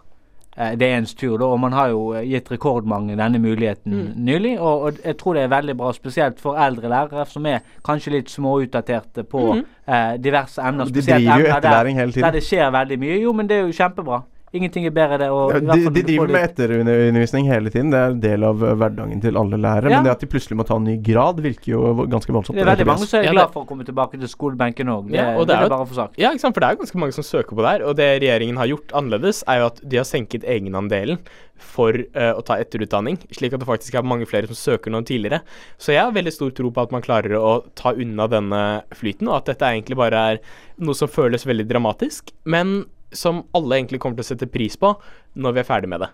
eh, 0.59 0.73
det 0.75 0.89
er 0.89 0.97
ens 0.99 1.13
tur. 1.15 1.37
Da. 1.39 1.45
Og 1.55 1.61
man 1.61 1.73
har 1.77 1.89
jo 1.93 2.15
eh, 2.19 2.25
gitt 2.27 2.49
rekordmange 2.51 3.15
denne 3.21 3.39
muligheten 3.39 3.93
Mm. 3.93 4.09
nylig, 4.25 4.55
og, 4.61 4.83
og 4.89 4.97
jeg 5.05 5.17
tror 5.21 5.35
det 5.35 5.43
er 5.45 5.53
veldig 5.53 5.77
bra, 5.77 5.93
spesielt 5.93 6.41
for 6.41 6.57
eldre 6.59 6.89
lærere 6.91 7.27
som 7.31 7.47
er 7.47 7.61
kanskje 7.87 8.11
litt 8.17 8.29
småutdaterte 8.33 9.23
på 9.29 9.45
Mhm. 9.55 9.65
eh, 9.87 10.17
diverse 10.19 10.59
emner. 10.63 10.85
De 10.91 11.01
driver 11.03 11.39
jo 11.45 11.47
etterlæring 11.55 11.95
hele 12.01 12.13
tiden. 12.13 12.25
Der 12.27 12.31
det 12.41 12.43
skjer 12.43 12.71
veldig 12.75 12.99
mye. 12.99 13.21
Jo, 13.23 13.33
men 13.33 13.47
det 13.47 13.57
er 13.61 13.67
jo 13.69 13.73
kjempebra. 13.73 14.23
Ingenting 14.57 14.87
er 14.89 14.93
bedre 14.97 15.19
det. 15.21 15.29
Og, 15.35 15.51
Ja, 15.53 15.59
i 15.61 15.67
hvert 15.67 15.77
de, 15.77 15.85
fall 15.85 15.97
de 15.97 16.03
driver 16.07 16.31
med 16.33 16.45
etterundervisning 16.49 17.49
hele 17.51 17.73
tiden. 17.73 17.91
Det 17.93 17.99
er 18.01 18.15
en 18.15 18.21
del 18.23 18.47
av 18.49 18.63
eh, 18.65 18.75
hverdagen 18.81 19.23
til 19.25 19.41
alle 19.41 19.59
lærere. 19.61 19.93
Ja. 19.93 19.99
Men 19.99 20.09
det 20.09 20.15
at 20.15 20.25
de 20.25 20.29
plutselig 20.33 20.57
må 20.57 20.65
ta 20.69 20.79
en 20.81 20.87
ny 20.89 20.97
grad, 21.05 21.43
virker 21.45 21.73
jo 21.75 22.07
ganske 22.09 22.33
voldsomt. 22.33 22.57
Det 22.57 22.65
er 22.65 22.71
veldig 22.73 22.89
mange 22.89 23.09
som 23.11 23.21
er 23.21 23.29
glad 23.35 23.53
for 23.55 23.67
å 23.67 23.69
komme 23.69 23.85
tilbake 23.89 24.21
til 24.21 24.33
skolebenken 24.33 24.93
òg. 24.95 25.11
Det, 25.13 25.19
Ja, 25.19 25.35
og 25.37 25.49
det 25.49 25.57
er 25.57 25.65
vil 25.65 25.69
jeg 25.69 25.75
bare 25.77 25.91
få 25.91 25.99
sagt. 26.01 26.21
Ja, 26.21 26.33
ikke 26.33 26.47
sant? 26.47 26.57
for 26.57 26.65
det 26.65 26.71
er 26.71 26.79
jo 26.79 26.83
ganske 26.85 27.03
mange 27.05 27.19
som 27.19 27.29
søker 27.29 27.59
på 27.59 27.67
der. 27.67 27.85
Og 27.85 27.99
det 28.01 28.09
regjeringen 28.23 28.61
har 28.61 28.73
gjort 28.73 28.97
annerledes, 28.97 29.45
er 29.47 29.63
jo 29.63 29.69
at 29.69 29.83
de 29.85 30.01
har 30.01 30.09
senket 30.09 30.49
egenandelen 30.49 31.21
for 31.59 31.97
uh, 32.15 32.35
å 32.39 32.43
ta 32.47 32.55
etterutdanning, 32.63 33.19
slik 33.35 33.57
at 33.57 33.63
det 33.63 33.67
faktisk 33.69 33.97
er 33.99 34.07
mange 34.07 34.29
flere 34.31 34.47
som 34.47 34.59
søker 34.59 34.93
nå 34.95 35.03
enn 35.03 35.09
tidligere. 35.09 35.41
Så 35.77 35.91
jeg 35.91 36.05
har 36.05 36.15
veldig 36.15 36.33
stor 36.33 36.53
tro 36.55 36.71
på 36.71 36.85
at 36.87 36.95
man 36.95 37.03
klarer 37.05 37.35
å 37.35 37.65
ta 37.79 37.93
unna 37.99 38.29
denne 38.31 38.63
flyten, 38.95 39.27
og 39.27 39.41
at 39.41 39.51
dette 39.51 39.73
egentlig 39.73 39.99
bare 39.99 40.23
er 40.33 40.41
noe 40.79 40.95
som 40.95 41.11
føles 41.11 41.47
veldig 41.49 41.67
dramatisk, 41.67 42.31
men 42.47 42.85
som 43.13 43.43
alle 43.57 43.79
egentlig 43.79 44.01
kommer 44.03 44.19
til 44.19 44.27
å 44.27 44.31
sette 44.33 44.51
pris 44.51 44.77
på 44.81 44.93
når 45.39 45.57
vi 45.57 45.63
er 45.63 45.69
ferdig 45.69 45.91
med 45.93 46.05
det. 46.05 46.11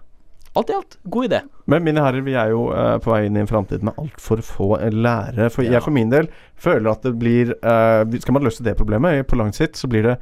Alt 0.55 0.71
i 0.71 0.75
alt, 0.77 0.99
god 1.03 1.25
idé. 1.25 1.41
Men 1.67 1.83
mine 1.83 2.03
herrer, 2.05 2.23
vi 2.23 2.37
er 2.39 2.53
jo 2.53 2.69
uh, 2.71 2.95
på 3.03 3.11
vei 3.11 3.25
inn 3.27 3.35
i 3.35 3.43
en 3.43 3.51
framtid 3.51 3.83
med 3.83 3.97
altfor 3.99 4.43
få 4.47 4.69
lærere. 4.95 5.49
For 5.51 5.67
jeg 5.67 5.83
for 5.83 5.95
min 5.95 6.13
del 6.13 6.29
føler 6.55 6.93
at 6.93 7.03
det 7.03 7.17
blir 7.19 7.57
uh, 7.59 8.07
Skal 8.23 8.37
man 8.37 8.47
løse 8.47 8.63
det 8.63 8.77
problemet 8.79 9.27
på 9.27 9.39
lang 9.41 9.51
sikt, 9.57 9.81
så 9.81 9.91
blir 9.91 10.07
det 10.07 10.19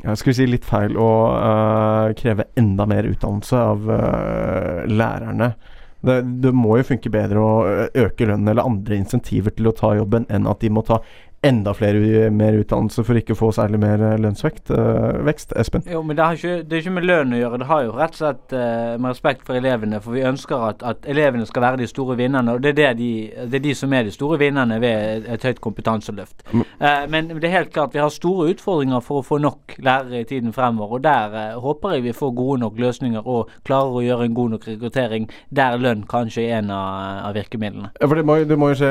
ja, 0.00 0.14
skal 0.16 0.30
vi 0.30 0.36
si 0.38 0.46
litt 0.48 0.64
feil 0.64 0.96
å 0.96 1.10
uh, 1.34 2.14
kreve 2.16 2.48
enda 2.56 2.86
mer 2.88 3.10
utdannelse 3.10 3.60
av 3.74 3.90
lærerne. 4.88 5.52
Det, 6.00 6.20
det 6.40 6.54
må 6.54 6.78
jo 6.78 6.86
funke 6.86 7.10
bedre 7.12 7.42
å 7.42 7.54
øke 8.06 8.28
lønnen 8.30 8.48
eller 8.52 8.64
andre 8.64 8.96
insentiver 9.02 9.52
til 9.52 9.68
å 9.68 9.74
ta 9.76 9.92
jobben, 9.98 10.24
enn 10.30 10.46
at 10.48 10.62
de 10.62 10.70
må 10.72 10.86
ta 10.86 11.02
enda 11.42 11.74
flere 11.74 12.30
mer 12.34 12.56
utdannelse 12.58 13.04
for 13.06 13.18
ikke 13.18 13.36
å 13.36 13.38
få 13.38 13.50
særlig 13.54 13.78
mer 13.82 14.02
eh, 14.02 14.16
lønnsvekst. 14.18 14.72
eh, 14.74 15.18
vekst, 15.26 15.52
Espen? 15.56 15.84
Jo, 15.86 16.02
men 16.02 16.16
det 16.16 16.24
har 16.24 16.38
ikke, 16.38 16.62
det 16.66 16.76
er 16.76 16.82
ikke 16.82 16.94
med 16.96 17.06
lønn 17.06 17.34
å 17.36 17.38
gjøre. 17.38 17.60
Det 17.62 17.68
har 17.68 17.84
jo 17.84 17.92
rett 17.94 18.16
og 18.16 18.20
slett 18.22 18.54
eh, 18.58 18.96
med 18.98 19.12
respekt 19.12 19.44
for 19.46 19.58
elevene. 19.58 20.00
For 20.02 20.16
vi 20.16 20.24
ønsker 20.26 20.64
at, 20.70 20.82
at 20.82 21.06
elevene 21.06 21.46
skal 21.46 21.62
være 21.62 21.80
de 21.82 21.86
store 21.90 22.16
vinnerne. 22.18 22.56
Og 22.56 22.64
det 22.64 22.72
er, 22.74 22.78
det 22.80 22.88
de, 22.98 23.10
det 23.52 23.60
er 23.60 23.64
de 23.68 23.74
som 23.78 23.94
er 23.94 24.08
de 24.08 24.14
store 24.14 24.40
vinnerne 24.42 24.80
ved 24.82 25.28
et 25.30 25.46
høyt 25.46 25.62
kompetanseløft. 25.62 26.42
Mm. 26.50 26.66
Uh, 26.82 27.04
men 27.10 27.30
det 27.36 27.46
er 27.46 27.56
helt 27.60 27.72
klart 27.72 27.94
vi 27.94 28.02
har 28.02 28.10
store 28.14 28.50
utfordringer 28.54 29.04
for 29.04 29.22
å 29.22 29.26
få 29.26 29.38
nok 29.42 29.78
lærere 29.78 30.24
i 30.24 30.28
tiden 30.28 30.54
fremover. 30.56 30.98
Og 30.98 31.06
der 31.06 31.38
uh, 31.54 31.62
håper 31.62 31.96
jeg 31.96 32.08
vi 32.08 32.16
får 32.18 32.34
gode 32.34 32.60
nok 32.64 32.82
løsninger 32.82 33.22
og 33.22 33.54
klarer 33.68 34.00
å 34.00 34.04
gjøre 34.04 34.26
en 34.26 34.38
god 34.38 34.56
nok 34.56 34.68
rekruttering 34.72 35.30
der 35.54 35.78
lønn 35.78 36.02
kanskje 36.10 36.48
er 36.48 36.64
en 36.64 36.74
av, 36.74 37.28
av 37.30 37.38
virkemidlene. 37.38 37.94
Ja, 37.94 38.08
for 38.08 38.18
det 38.18 38.26
må, 38.26 38.40
det 38.42 38.58
må 38.58 38.72
jo 38.72 38.80
skje 38.82 38.90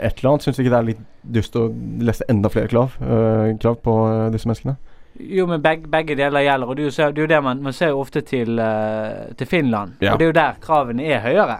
et 0.00 0.18
eller 0.18 0.32
annet. 0.32 0.46
Syns 0.46 0.58
ikke 0.58 0.74
det 0.74 0.80
er 0.80 0.90
litt 0.90 1.06
dust 1.26 1.56
å 1.58 1.68
lese 2.00 2.24
enda 2.28 2.48
flere 2.52 2.68
krav, 2.68 2.96
eh, 3.00 3.56
krav 3.62 3.76
på 3.84 3.94
eh, 4.10 4.30
disse 4.34 4.48
menneskene? 4.48 4.76
Jo, 5.20 5.46
men 5.48 5.62
begge, 5.64 5.88
begge 5.88 6.16
deler 6.18 6.44
gjelder. 6.44 6.68
Og 6.68 6.76
det 6.76 6.82
er 6.84 6.90
jo, 7.08 7.12
det 7.16 7.22
jo 7.36 7.40
man, 7.42 7.62
man 7.64 7.72
ser 7.72 7.88
jo 7.94 8.00
ofte 8.02 8.20
til, 8.20 8.58
uh, 8.60 9.32
til 9.38 9.46
Finland. 9.48 9.94
Ja. 10.04 10.12
Og 10.12 10.18
det 10.20 10.26
er 10.26 10.28
jo 10.28 10.34
der 10.36 10.58
kravene 10.60 11.06
er 11.08 11.22
høyere. 11.24 11.56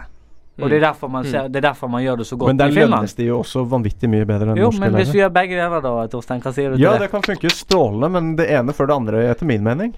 Og 0.61 0.71
det 0.71 0.77
er 0.77 0.81
Mm. 0.81 0.85
derfor 0.87 1.09
man, 1.09 1.25
ser, 1.25 1.49
det 1.49 1.57
er 1.57 1.65
derfor 1.71 1.89
man 1.89 2.03
gjør 2.03 2.17
det 2.17 2.27
så 2.27 2.37
godt 2.37 2.49
Men 2.49 2.57
der 2.59 2.67
i 2.67 2.73
Finland. 2.73 2.91
lønnes 3.01 3.15
de 3.17 3.25
jo 3.27 3.39
også 3.43 3.65
vanvittig 3.69 4.09
mye 4.09 4.25
bedre 4.25 4.51
enn 4.53 4.57
Jo, 4.57 4.65
norske 4.71 4.81
men 4.81 4.95
hvis 4.97 5.13
vi 5.13 5.19
gjør 5.21 5.33
begge 5.33 5.57
deler 5.57 5.81
da, 5.85 6.07
Torstein, 6.09 6.41
hva 6.41 6.53
sier 6.53 6.71
du 6.71 6.77
til 6.77 6.83
Ja, 6.85 6.93
det? 6.93 7.01
det 7.01 7.11
kan 7.11 7.23
funke 7.23 7.51
strålende, 7.53 8.09
men 8.11 8.37
det 8.37 8.47
ene 8.51 8.73
før 8.73 8.87
det 8.89 8.95
andre, 8.97 9.25
etter 9.31 9.45
min 9.47 9.63
mening. 9.65 9.95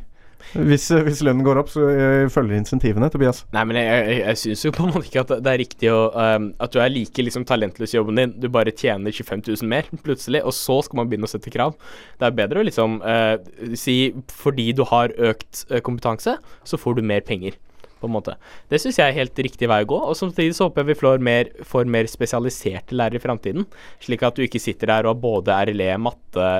Hvis, 0.54 0.86
eh, 0.94 1.02
hvis 1.04 1.20
lønnen 1.26 1.44
går 1.46 1.60
opp, 1.60 1.70
så 1.72 1.84
eh, 1.92 2.28
følger 2.32 2.58
insentivene, 2.58 3.10
Tobias. 3.12 3.42
Nei, 3.54 3.64
men 3.68 3.78
jeg, 3.80 3.88
jeg, 3.90 4.18
jeg 4.22 4.40
syns 4.42 4.64
jo 4.64 4.72
på 4.76 4.86
en 4.86 4.94
måte 4.94 5.10
ikke 5.10 5.24
at 5.26 5.34
det 5.44 5.52
er 5.52 5.60
riktig 5.60 5.92
å 5.92 6.00
um, 6.14 6.50
At 6.62 6.74
du 6.74 6.80
er 6.82 6.92
like 6.92 7.24
liksom 7.24 7.46
talentløs 7.48 7.94
i 7.94 7.98
jobben 7.98 8.20
din, 8.20 8.34
du 8.40 8.48
bare 8.52 8.74
tjener 8.74 9.14
25 9.14 9.44
000 9.50 9.70
mer 9.70 9.88
plutselig, 10.06 10.42
og 10.46 10.56
så 10.56 10.80
skal 10.86 11.02
man 11.02 11.10
begynne 11.10 11.28
å 11.28 11.32
sette 11.32 11.52
krav. 11.52 11.76
Det 12.18 12.28
er 12.28 12.36
bedre 12.38 12.62
å 12.62 12.66
liksom 12.66 13.00
uh, 13.04 13.36
si 13.78 13.98
fordi 14.32 14.70
du 14.76 14.84
har 14.88 15.14
økt 15.30 15.66
kompetanse, 15.84 16.38
så 16.38 16.80
får 16.80 16.98
du 16.98 17.06
mer 17.06 17.24
penger. 17.26 17.58
På 17.98 18.08
en 18.08 18.14
måte. 18.14 18.36
Det 18.70 18.78
syns 18.82 19.00
jeg 19.00 19.10
er 19.10 19.16
helt 19.16 19.40
riktig 19.42 19.68
vei 19.70 19.80
å 19.84 19.88
gå. 19.90 19.98
Og 20.10 20.18
samtidig 20.18 20.56
så 20.56 20.68
håper 20.68 20.84
jeg 20.84 20.92
vi 20.92 21.00
får 21.00 21.24
mer, 21.24 21.50
får 21.66 21.90
mer 21.90 22.10
spesialiserte 22.10 22.96
lærere 22.98 23.18
i 23.18 23.24
framtiden. 23.24 23.66
Slik 24.04 24.22
at 24.26 24.38
du 24.38 24.44
ikke 24.46 24.62
sitter 24.62 24.92
der 24.92 25.08
og 25.08 25.16
har 25.16 25.22
både 25.24 25.58
RLE, 25.70 25.90
matte 26.02 26.50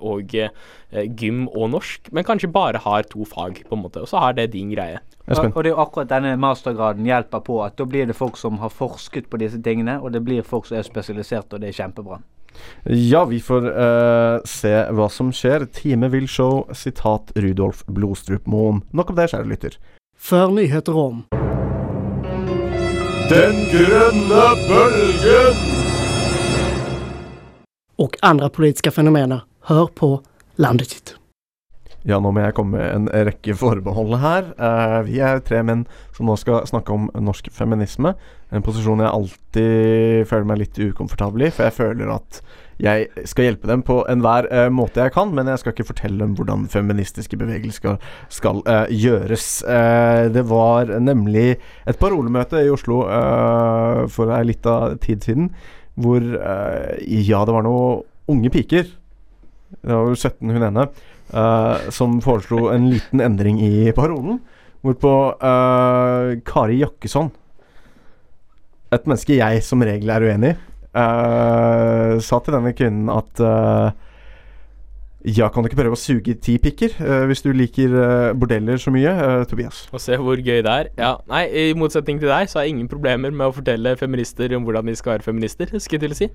og 0.00 0.32
gym 1.20 1.46
og 1.48 1.70
norsk, 1.74 2.08
men 2.14 2.24
kanskje 2.24 2.52
bare 2.52 2.80
har 2.84 3.06
to 3.10 3.26
fag, 3.28 3.64
på 3.68 3.76
en 3.76 3.82
måte. 3.82 4.02
Og 4.04 4.08
så 4.08 4.22
har 4.22 4.36
det 4.36 4.52
din 4.54 4.70
greie. 4.72 5.02
Og, 5.26 5.50
og 5.50 5.64
det 5.64 5.72
er 5.72 5.74
jo 5.74 5.82
akkurat 5.82 6.10
denne 6.10 6.36
mastergraden 6.38 7.06
hjelper 7.06 7.42
på 7.46 7.58
at 7.64 7.76
da 7.78 7.86
blir 7.88 8.06
det 8.06 8.16
folk 8.16 8.38
som 8.38 8.60
har 8.62 8.70
forsket 8.70 9.26
på 9.30 9.40
disse 9.42 9.58
tingene, 9.62 9.98
og 10.00 10.14
det 10.14 10.22
blir 10.24 10.46
folk 10.46 10.68
som 10.68 10.78
er 10.78 10.86
spesialisert, 10.86 11.52
og 11.52 11.62
det 11.62 11.72
er 11.72 11.78
kjempebra. 11.82 12.20
Ja, 12.88 13.24
vi 13.28 13.40
får 13.42 13.66
uh, 13.68 14.38
se 14.48 14.72
hva 14.96 15.08
som 15.12 15.32
skjer. 15.34 15.66
Time 15.76 16.08
vil 16.14 16.28
show, 16.30 16.64
sitat 16.72 17.34
Rudolf 17.36 17.82
Blodstrup 17.90 18.46
Moen. 18.48 18.80
Nok 18.96 19.12
om 19.12 19.18
det, 19.18 19.28
kjære 19.34 19.50
lytter. 19.50 19.78
För 20.18 20.48
nyheter 20.48 20.96
om 20.96 21.24
Den 23.30 23.54
grønne 23.72 24.44
bølgen! 24.68 25.60
Og 27.98 28.16
andre 28.22 28.50
politiske 28.50 28.90
fenomener. 28.90 29.44
Hør 29.60 29.86
på 29.86 30.10
landet 30.56 30.92
ditt. 30.94 31.14
Ja, 32.06 32.20
nå 32.22 32.30
må 32.30 32.44
jeg 32.44 32.54
komme 32.54 32.78
med 32.78 32.92
en 32.94 33.08
rekke 33.28 33.56
forbehold 33.58 34.14
her. 34.22 34.52
Eh, 34.54 34.98
vi 35.08 35.18
er 35.18 35.40
tre 35.42 35.62
menn 35.66 35.86
som 36.14 36.28
nå 36.30 36.36
skal 36.38 36.66
snakke 36.70 36.94
om 36.94 37.08
norsk 37.18 37.50
feminisme. 37.52 38.14
En 38.54 38.62
posisjon 38.62 39.02
jeg 39.02 39.10
alltid 39.10 40.28
føler 40.30 40.46
meg 40.46 40.62
litt 40.62 40.78
ukomfortabel 40.78 41.48
i, 41.48 41.50
for 41.50 41.66
jeg 41.66 41.78
føler 41.80 42.14
at 42.14 42.40
jeg 42.82 43.08
skal 43.24 43.46
hjelpe 43.46 43.68
dem 43.70 43.80
på 43.86 44.02
enhver 44.10 44.48
uh, 44.50 44.66
måte 44.72 45.00
jeg 45.00 45.14
kan, 45.14 45.30
men 45.34 45.48
jeg 45.48 45.62
skal 45.62 45.72
ikke 45.72 45.88
fortelle 45.88 46.20
dem 46.20 46.34
hvordan 46.36 46.66
feministiske 46.72 47.38
bevegelser 47.40 47.78
skal, 47.78 47.96
skal 48.28 48.60
uh, 48.68 48.84
gjøres. 48.92 49.48
Uh, 49.64 50.28
det 50.34 50.44
var 50.50 50.92
nemlig 51.00 51.56
et 51.88 52.00
parolemøte 52.00 52.60
i 52.66 52.72
Oslo 52.72 53.00
for 54.12 54.32
ei 54.36 54.44
lita 54.50 54.76
tid 55.00 55.24
siden, 55.24 55.50
hvor 55.96 56.20
ja, 56.20 57.40
det 57.48 57.54
var 57.54 57.64
noen 57.64 58.04
unge 58.28 58.52
piker 58.52 58.88
det 59.82 59.90
var 59.90 60.04
vel 60.06 60.16
17 60.16 60.52
hun 60.54 60.64
ene, 60.66 60.84
som 61.94 62.20
foreslo 62.22 62.68
en 62.70 62.86
liten 62.92 63.22
endring 63.22 63.58
i 63.62 63.90
parolen. 63.96 64.38
Hvorpå 64.86 65.12
Kari 66.46 66.78
Jakkesson, 66.80 67.32
et 68.94 69.08
menneske 69.10 69.40
jeg 69.40 69.64
som 69.66 69.82
regel 69.82 70.12
er 70.14 70.26
uenig 70.28 70.52
i, 70.54 70.58
eh, 70.96 72.16
sa 72.24 72.40
til 72.42 72.56
denne 72.56 72.72
kvinnen 72.76 73.10
at 73.12 73.42
uh, 73.44 73.88
ja, 75.26 75.48
kan 75.50 75.64
du 75.64 75.66
ikke 75.66 75.78
prøve 75.80 75.96
å 75.96 75.98
suge 75.98 76.36
ti 76.38 76.54
pikker 76.62 76.94
uh, 77.00 77.24
hvis 77.26 77.42
du 77.42 77.48
liker 77.50 77.94
bordeller 78.38 78.78
så 78.78 78.92
mye, 78.94 79.12
Tobias? 79.50 79.84
Og 79.90 80.02
se 80.02 80.18
hvor 80.20 80.38
gøy 80.38 80.62
det 80.64 80.72
er. 80.72 80.90
Ja, 80.98 81.12
nei, 81.30 81.44
I 81.50 81.64
motsetning 81.78 82.20
til 82.22 82.30
deg 82.30 82.50
så 82.50 82.60
har 82.60 82.68
jeg 82.68 82.76
ingen 82.76 82.90
problemer 82.90 83.34
med 83.34 83.50
å 83.50 83.56
fortelle 83.56 83.96
feminister 83.98 84.54
om 84.56 84.66
hvordan 84.66 84.90
de 84.90 84.96
skal 84.98 85.16
være 85.16 85.26
feminister, 85.26 85.72
skal 85.76 85.98
jeg 85.98 86.04
til 86.06 86.14
å 86.14 86.20
si. 86.20 86.30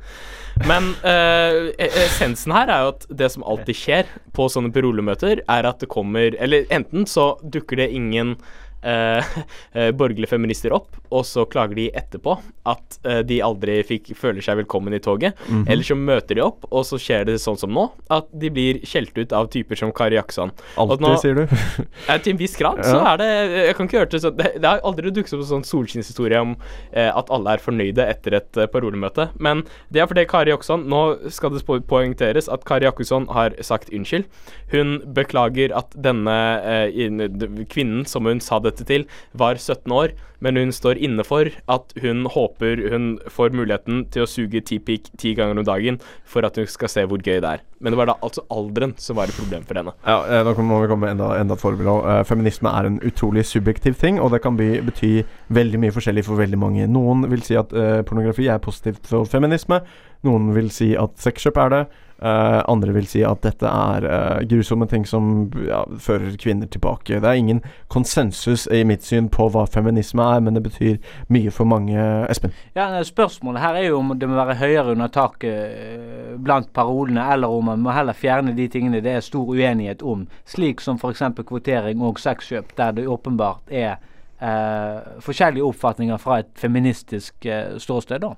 Men 0.68 0.92
e- 1.08 1.94
essensen 2.06 2.56
her 2.56 2.72
er 2.72 2.84
jo 2.84 2.96
at 2.98 3.08
det 3.24 3.32
som 3.34 3.48
alltid 3.48 3.80
skjer 3.80 4.12
på 4.36 4.50
sånne 4.52 4.74
parolemøter, 4.76 5.46
er 5.48 5.70
at 5.72 5.80
det 5.82 5.90
kommer 5.92 6.36
Eller 6.40 6.68
enten 6.74 7.08
så 7.10 7.34
dukker 7.42 7.80
det 7.80 7.94
ingen 7.96 8.36
borgerlige 10.00 10.32
feminister 10.32 10.74
opp, 10.76 10.96
og 11.12 11.26
så 11.28 11.46
klager 11.50 11.78
de 11.78 11.90
etterpå 11.98 12.38
at 12.70 12.98
eh, 13.08 13.22
de 13.26 13.40
aldri 13.44 13.80
fikk 13.88 14.12
føler 14.18 14.44
seg 14.46 14.60
velkommen 14.62 14.94
i 14.94 15.02
toget. 15.02 15.38
Mhm. 15.48 15.66
Eller 15.72 15.86
så 15.86 15.98
møter 15.98 16.38
de 16.38 16.44
opp, 16.46 16.66
og 16.70 16.86
så 16.88 17.00
skjer 17.02 17.26
det 17.30 17.38
sånn 17.42 17.60
som 17.60 17.74
nå, 17.74 17.88
at 18.14 18.30
de 18.32 18.52
blir 18.54 18.82
skjelt 18.88 19.18
ut 19.18 19.34
av 19.36 19.50
typer 19.54 19.80
som 19.80 19.94
Kari 19.96 20.18
Jaksson. 20.18 20.54
Alltid, 20.82 21.08
sier 21.24 21.42
du? 21.42 21.44
ja, 22.10 22.18
til 22.18 22.36
en 22.36 22.42
viss 22.42 22.56
grad 22.60 22.82
så 22.86 23.00
er 23.12 23.20
det 23.22 23.30
Jeg 23.52 23.76
kan 23.78 23.88
ikke 23.88 24.00
høre 24.00 24.10
til 24.12 24.22
sånn 24.24 24.38
Det, 24.38 24.48
det 24.62 24.68
har 24.68 24.82
aldri 24.88 25.12
dukket 25.14 25.34
opp 25.36 25.44
en 25.44 25.50
sånn 25.50 25.66
solskinnshistorie 25.68 26.40
om 26.42 26.54
eh, 26.92 27.10
at 27.10 27.32
alle 27.34 27.56
er 27.56 27.64
fornøyde 27.64 28.06
etter 28.06 28.38
et 28.38 28.60
eh, 28.60 28.70
parolemøte. 28.72 29.30
Men 29.42 29.64
det 29.94 30.04
er 30.04 30.10
fordi 30.10 30.26
Kari 30.30 30.54
Jaksson 30.54 30.86
Nå 30.92 31.02
skal 31.34 31.54
det 31.56 31.64
poengteres 31.90 32.50
at 32.52 32.66
Kari 32.68 32.88
Jakkesson 32.88 33.28
har 33.34 33.56
sagt 33.66 33.92
unnskyld. 33.94 34.28
Hun 34.72 35.00
beklager 35.16 35.74
at 35.78 35.96
denne 35.98 36.38
eh, 36.62 37.66
kvinnen 37.72 38.06
som 38.10 38.30
hun 38.30 38.42
sa 38.44 38.62
dette 38.72 38.88
til, 38.88 39.08
var 39.38 39.60
17 39.60 39.92
år, 39.94 40.16
men 40.42 40.58
hun 40.58 40.74
står 40.74 40.98
inne 40.98 41.24
for 41.26 41.50
at 41.70 41.94
hun 42.02 42.26
håper 42.34 42.82
hun 42.90 43.12
får 43.30 43.54
muligheten 43.54 44.06
til 44.14 44.26
å 44.26 44.30
suge 44.30 44.64
ti 44.66 44.80
pikk 44.82 45.12
ti 45.22 45.36
ganger 45.38 45.62
om 45.62 45.68
dagen 45.68 46.00
for 46.26 46.48
at 46.48 46.58
hun 46.58 46.70
skal 46.70 46.90
se 46.90 47.06
hvor 47.06 47.22
gøy 47.22 47.38
det 47.44 47.52
er. 47.60 47.64
Men 47.82 47.94
det 47.94 48.00
var 48.02 48.10
da 48.10 48.18
altså 48.26 48.44
alderen 48.54 48.96
som 49.02 49.18
var 49.18 49.30
et 49.30 49.38
problem 49.38 49.66
for 49.70 49.78
henne. 49.78 49.94
Ja, 50.06 50.18
eh, 50.26 50.44
Nå 50.46 50.54
må 50.66 50.82
vi 50.82 50.90
komme 50.90 51.08
med 51.08 51.16
enda, 51.16 51.32
enda 51.38 51.58
et 51.58 51.64
forbilde. 51.64 51.96
Eh, 52.10 52.24
feminisme 52.30 52.74
er 52.74 52.90
en 52.90 53.00
utrolig 53.06 53.46
subjektiv 53.50 53.98
ting, 54.02 54.20
og 54.22 54.34
det 54.34 54.42
kan 54.44 54.58
bety 54.58 55.24
veldig 55.54 55.82
mye 55.82 55.96
forskjellig 55.96 56.26
for 56.26 56.42
veldig 56.42 56.62
mange. 56.62 56.90
Noen 56.90 57.28
vil 57.30 57.46
si 57.46 57.58
at 57.58 57.74
eh, 57.74 58.02
pornografi 58.08 58.50
er 58.50 58.62
positivt 58.62 59.10
for 59.10 59.30
feminisme. 59.30 59.82
Noen 60.26 60.52
vil 60.58 60.70
si 60.74 60.94
at 60.98 61.18
sexkjøp 61.22 61.58
er 61.58 61.74
det. 61.74 61.84
Eh, 62.22 62.62
andre 62.68 62.94
vil 62.94 63.08
si 63.10 63.24
at 63.26 63.40
dette 63.42 63.66
er 63.66 64.06
uh, 64.06 64.42
grusomme 64.46 64.86
ting 64.86 65.08
som 65.10 65.48
ja, 65.66 65.80
fører 65.98 66.36
kvinner 66.38 66.70
tilbake. 66.70 67.18
Det 67.18 67.26
er 67.26 67.40
ingen 67.40 67.64
konsensus 67.90 68.68
i 68.70 68.84
mitt 68.86 69.02
syn 69.02 69.26
på 69.34 69.48
hva 69.50 69.64
feminisme 69.66 70.22
er, 70.22 70.44
men 70.46 70.54
det 70.54 70.62
betyr 70.68 71.00
mye 71.34 71.54
for 71.54 71.66
mange. 71.66 71.98
Espen? 72.30 72.54
Ja, 72.78 72.92
Spørsmålet 73.02 73.64
her 73.64 73.80
er 73.80 73.88
jo 73.88 73.98
om 74.04 74.14
det 74.22 74.30
må 74.30 74.38
være 74.38 74.60
høyere 74.60 74.94
under 74.94 75.10
taket 75.10 75.74
eh, 75.74 76.36
blant 76.38 76.70
parolene, 76.78 77.26
eller 77.34 77.50
om 77.50 77.72
man 77.72 77.82
må 77.82 77.98
heller 77.98 78.14
fjerne 78.14 78.54
de 78.54 78.70
tingene 78.70 79.02
det 79.02 79.18
er 79.18 79.26
stor 79.26 79.50
uenighet 79.50 80.06
om, 80.06 80.28
slik 80.46 80.86
som 80.86 81.02
f.eks. 81.02 81.26
kvotering 81.42 82.06
og 82.06 82.22
sexkjøp, 82.22 82.78
der 82.78 82.94
det 83.00 83.08
åpenbart 83.10 83.74
er 83.74 83.98
uh, 84.46 85.18
forskjellige 85.26 85.66
oppfatninger 85.66 86.22
fra 86.22 86.44
et 86.46 86.54
feministisk 86.54 87.50
ståsted. 87.82 88.22
da. 88.22 88.36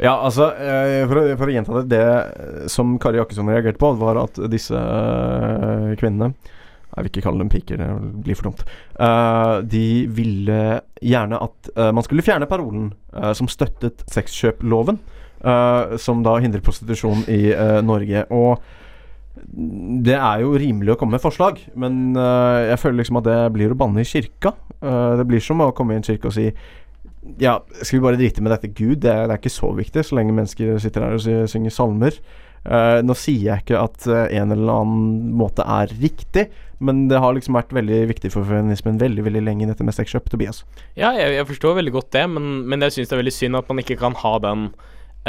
Ja, 0.00 0.14
altså, 0.16 0.48
eh, 0.56 1.02
for, 1.08 1.20
å, 1.20 1.36
for 1.36 1.50
å 1.50 1.54
gjenta 1.54 1.82
det 1.82 1.90
Det 1.92 2.04
eh, 2.06 2.64
som 2.72 2.94
Kari 3.00 3.20
Jakkesson 3.20 3.50
reagerte 3.52 3.80
på, 3.80 3.92
var 4.00 4.22
at 4.22 4.40
disse 4.52 4.76
eh, 4.76 5.90
kvinnene 6.00 6.32
Jeg 6.32 7.04
vil 7.04 7.10
ikke 7.10 7.24
kalle 7.26 7.44
dem 7.44 7.52
piker, 7.52 7.82
det 7.82 7.88
blir 8.24 8.38
for 8.38 8.48
dumt. 8.48 8.64
Uh, 8.98 9.60
de 9.62 10.08
ville 10.10 10.80
gjerne 10.98 11.38
at 11.38 11.68
uh, 11.76 11.92
man 11.94 12.02
skulle 12.02 12.24
fjerne 12.26 12.48
parolen 12.50 12.88
uh, 13.14 13.30
som 13.36 13.46
støttet 13.48 14.02
sexkjøploven, 14.10 14.98
som 16.02 16.18
da 16.20 16.34
hindrer 16.42 16.60
prostitusjon 16.60 17.22
i 17.32 17.54
Norge. 17.86 18.26
Og 18.28 18.58
det 20.04 20.18
er 20.18 20.42
jo 20.42 20.50
rimelig 20.60 20.92
å 20.92 20.98
komme 21.00 21.16
med 21.16 21.22
forslag, 21.22 21.62
men 21.80 22.12
jeg 22.12 22.76
føler 22.82 22.98
liksom 22.98 23.22
at 23.22 23.28
det 23.30 23.38
blir 23.54 23.72
å 23.72 23.78
banne 23.80 24.04
i 24.04 24.10
kirka. 24.10 24.52
Det 25.16 25.24
blir 25.30 25.40
som 25.40 25.64
å 25.64 25.70
komme 25.72 25.96
i 25.96 26.02
en 26.02 26.04
kirke 26.04 26.28
og 26.28 26.36
si 26.36 26.50
ja, 27.40 27.58
skal 27.82 27.98
vi 27.98 28.04
bare 28.04 28.18
drite 28.20 28.42
med 28.44 28.54
dette 28.54 28.70
Gud? 28.72 29.02
Det 29.04 29.10
er, 29.12 29.26
det 29.28 29.34
er 29.34 29.42
ikke 29.42 29.52
så 29.52 29.72
viktig, 29.76 30.04
så 30.06 30.16
lenge 30.16 30.32
mennesker 30.36 30.78
sitter 30.80 31.04
her 31.04 31.18
og 31.18 31.24
sy- 31.24 31.48
synger 31.52 31.74
salmer. 31.74 32.16
Uh, 32.60 33.00
nå 33.00 33.14
sier 33.16 33.40
jeg 33.46 33.62
ikke 33.62 33.78
at 33.80 34.04
eh, 34.12 34.34
en 34.36 34.52
eller 34.52 34.68
annen 34.82 35.30
måte 35.40 35.64
er 35.64 35.88
riktig, 35.96 36.42
men 36.84 37.06
det 37.08 37.16
har 37.22 37.32
liksom 37.32 37.56
vært 37.56 37.72
veldig 37.72 38.02
viktig 38.10 38.28
for 38.34 38.44
feminismen 38.44 38.98
veldig 39.00 39.24
veldig 39.24 39.42
lenge, 39.46 39.68
dette 39.70 39.84
med 39.84 39.96
sexkjøp. 39.96 40.28
Tobias? 40.32 40.62
Ja, 40.92 41.14
jeg, 41.16 41.38
jeg 41.38 41.48
forstår 41.48 41.78
veldig 41.78 41.94
godt 41.96 42.10
det, 42.12 42.26
men, 42.28 42.50
men 42.68 42.84
jeg 42.84 42.98
syns 42.98 43.08
det 43.08 43.16
er 43.16 43.22
veldig 43.22 43.36
synd 43.36 43.60
at 43.62 43.72
man 43.72 43.80
ikke 43.80 43.96
kan 44.00 44.16
ha 44.20 44.34
den 44.44 44.66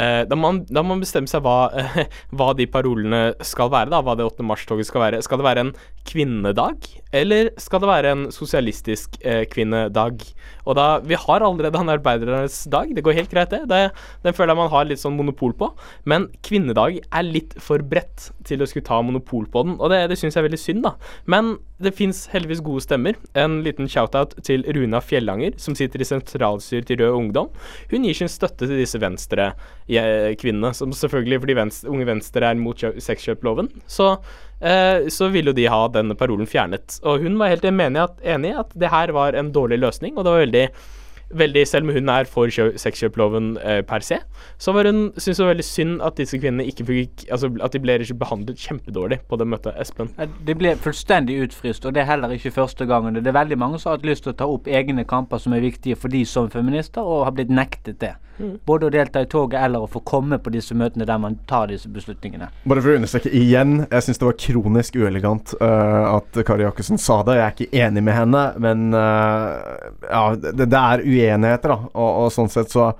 eh, 0.00 0.22
da, 0.28 0.38
må 0.38 0.52
man, 0.62 1.02
bestemme 1.02 1.30
seg 1.30 1.42
hva, 1.44 1.70
hva 2.36 2.52
de 2.58 2.68
parolene 2.70 3.22
skal 3.44 3.72
være, 3.72 3.92
da, 3.92 4.02
hva 4.04 4.16
det 4.18 4.26
8. 4.28 4.46
mars-toget 4.46 4.88
skal 4.88 5.06
være. 5.06 5.22
Skal 5.24 5.40
det 5.40 5.48
være 5.48 5.66
en 5.66 5.72
kvinnedag, 6.08 6.88
eller 7.14 7.52
skal 7.60 7.82
det 7.82 7.90
være 7.90 8.14
en 8.14 8.24
sosialistisk 8.34 9.18
eh, 9.20 9.44
kvinnedag? 9.50 10.24
Og 10.66 10.78
da, 10.78 10.86
Vi 11.04 11.18
har 11.18 11.42
allerede 11.42 11.78
en 11.78 11.92
arbeidernes 11.92 12.62
dag, 12.70 12.94
det 12.94 13.04
går 13.04 13.18
helt 13.18 13.32
greit, 13.32 13.50
det. 13.50 13.66
det. 13.68 13.90
Den 14.22 14.34
føler 14.36 14.54
jeg 14.54 14.62
man 14.62 14.72
har 14.72 14.86
litt 14.88 15.02
sånn 15.02 15.16
monopol 15.18 15.54
på. 15.58 15.72
Men 16.08 16.28
kvinnedag 16.46 17.00
er 17.02 17.26
litt 17.26 17.56
for 17.60 17.82
bredt 17.82 18.30
til 18.46 18.62
å 18.62 18.68
skulle 18.68 18.86
ta 18.86 19.00
monopol 19.02 19.48
på 19.50 19.66
den, 19.66 19.76
og 19.80 19.92
det, 19.92 20.04
det 20.12 20.18
syns 20.20 20.36
jeg 20.36 20.42
er 20.42 20.48
veldig 20.48 20.62
synd, 20.62 20.86
da. 20.86 20.96
Men 21.30 21.56
det 21.82 21.94
fins 21.98 22.26
heldigvis 22.32 22.62
gode 22.64 22.84
stemmer. 22.84 23.18
En 23.38 23.60
liten 23.66 23.88
shout-out 23.90 24.36
til 24.46 24.64
Runa 24.76 25.00
Fjellanger, 25.02 25.56
som 25.62 25.74
sitter 25.78 26.02
i 26.02 26.06
sentralstyret 26.06 26.86
til 26.88 27.02
Rød 27.02 27.16
Ungdom. 27.18 27.50
Hun 27.90 28.06
gir 28.06 28.16
sin 28.16 28.30
støtte 28.30 28.68
til 28.68 28.78
disse 28.78 29.00
venstre-kvinnene, 29.88 30.72
som 30.74 30.92
selvfølgelig 30.92 31.40
fordi 31.42 31.54
venstre, 31.58 31.90
Unge 31.90 32.06
Venstre 32.06 32.46
er 32.50 32.54
mot 32.54 32.76
kjø- 32.76 32.98
sexkjøploven. 33.00 33.68
Så 33.86 34.16
eh, 34.60 35.08
så 35.08 35.28
ville 35.32 35.50
jo 35.50 35.56
de 35.56 35.66
ha 35.66 35.88
denne 35.88 36.14
parolen 36.14 36.46
fjernet. 36.46 37.00
Og 37.04 37.20
hun 37.22 37.38
var 37.38 37.48
helt 37.48 37.64
enig 37.64 37.96
i 37.96 38.02
at, 38.02 38.18
at 38.22 38.70
det 38.74 38.90
her 38.90 39.12
var 39.12 39.34
en 39.34 39.52
dårlig 39.52 39.78
løsning, 39.78 40.16
og 40.16 40.24
det 40.24 40.32
var 40.32 40.44
veldig 40.46 40.66
Veldig, 41.32 41.64
selv 41.68 41.88
om 41.88 41.94
hun 41.96 42.12
er 42.12 42.28
for 42.30 42.52
kjø- 42.52 42.74
sexkjøploven 42.80 43.56
eh, 43.62 43.80
per 43.88 44.04
se, 44.04 44.18
så 44.60 44.74
var 44.76 44.88
hun 44.90 45.04
syntes 45.16 45.38
det 45.38 45.44
var 45.44 45.52
veldig 45.54 45.68
synd 45.68 46.02
at 46.04 46.18
disse 46.20 46.38
kvinnene 46.38 46.66
ikke 46.68 46.86
fikk 46.88 47.24
Altså 47.32 47.48
at 47.64 47.74
de 47.74 47.80
ble 47.82 47.98
behandlet 48.18 48.58
kjempedårlig 48.58 49.20
på 49.28 49.38
det 49.40 49.46
møtet. 49.48 49.76
Espen? 49.80 50.12
De 50.18 50.28
Det 50.52 50.58
ble 50.58 50.74
fullstendig 50.76 51.38
utfryst, 51.46 51.86
og 51.86 51.94
det 51.94 52.02
er 52.02 52.10
heller 52.10 52.34
ikke 52.34 52.52
første 52.54 52.86
gangen. 52.86 53.14
Det 53.14 53.26
er 53.26 53.38
veldig 53.38 53.58
mange 53.58 53.78
som 53.80 53.90
har 53.90 53.98
hatt 53.98 54.06
lyst 54.06 54.26
til 54.26 54.34
å 54.34 54.36
ta 54.36 54.48
opp 54.50 54.68
egne 54.68 55.06
kamper 55.08 55.40
som 55.40 55.54
er 55.56 55.64
viktige 55.64 55.96
for 55.96 56.12
de 56.12 56.24
som 56.28 56.50
feminister, 56.52 57.00
og 57.00 57.24
har 57.24 57.36
blitt 57.36 57.52
nektet 57.52 58.00
det. 58.02 58.14
Mm. 58.38 58.54
Både 58.66 58.88
å 58.88 58.92
delta 58.92 59.20
i 59.22 59.28
toget 59.30 59.60
eller 59.60 59.84
å 59.84 59.88
få 59.90 60.00
komme 60.08 60.38
på 60.42 60.50
disse 60.54 60.74
møtene 60.78 61.06
der 61.08 61.20
man 61.20 61.36
tar 61.48 61.68
disse 61.70 61.90
beslutningene. 61.92 62.48
Bare 62.68 62.82
for 62.82 62.94
å 62.94 62.96
understreke 62.98 63.32
igjen, 63.36 63.82
jeg 63.84 64.06
syns 64.06 64.20
det 64.22 64.28
var 64.28 64.38
kronisk 64.40 64.96
uelegant 65.02 65.54
uh, 65.60 66.16
at 66.16 66.40
Kari 66.48 66.64
Jakkesen 66.66 67.00
sa 67.00 67.20
det. 67.26 67.36
Jeg 67.38 67.44
er 67.44 67.56
ikke 67.56 67.84
enig 67.86 68.04
med 68.08 68.16
henne, 68.16 68.44
men 68.62 68.86
uh, 68.96 69.92
ja, 70.08 70.24
det, 70.36 70.68
det 70.72 70.80
er 70.80 71.04
uenigheter, 71.22 71.74
da. 71.74 71.90
Og, 71.92 72.10
og 72.24 72.32
sånn 72.34 72.50
sett 72.52 72.72
så 72.72 72.90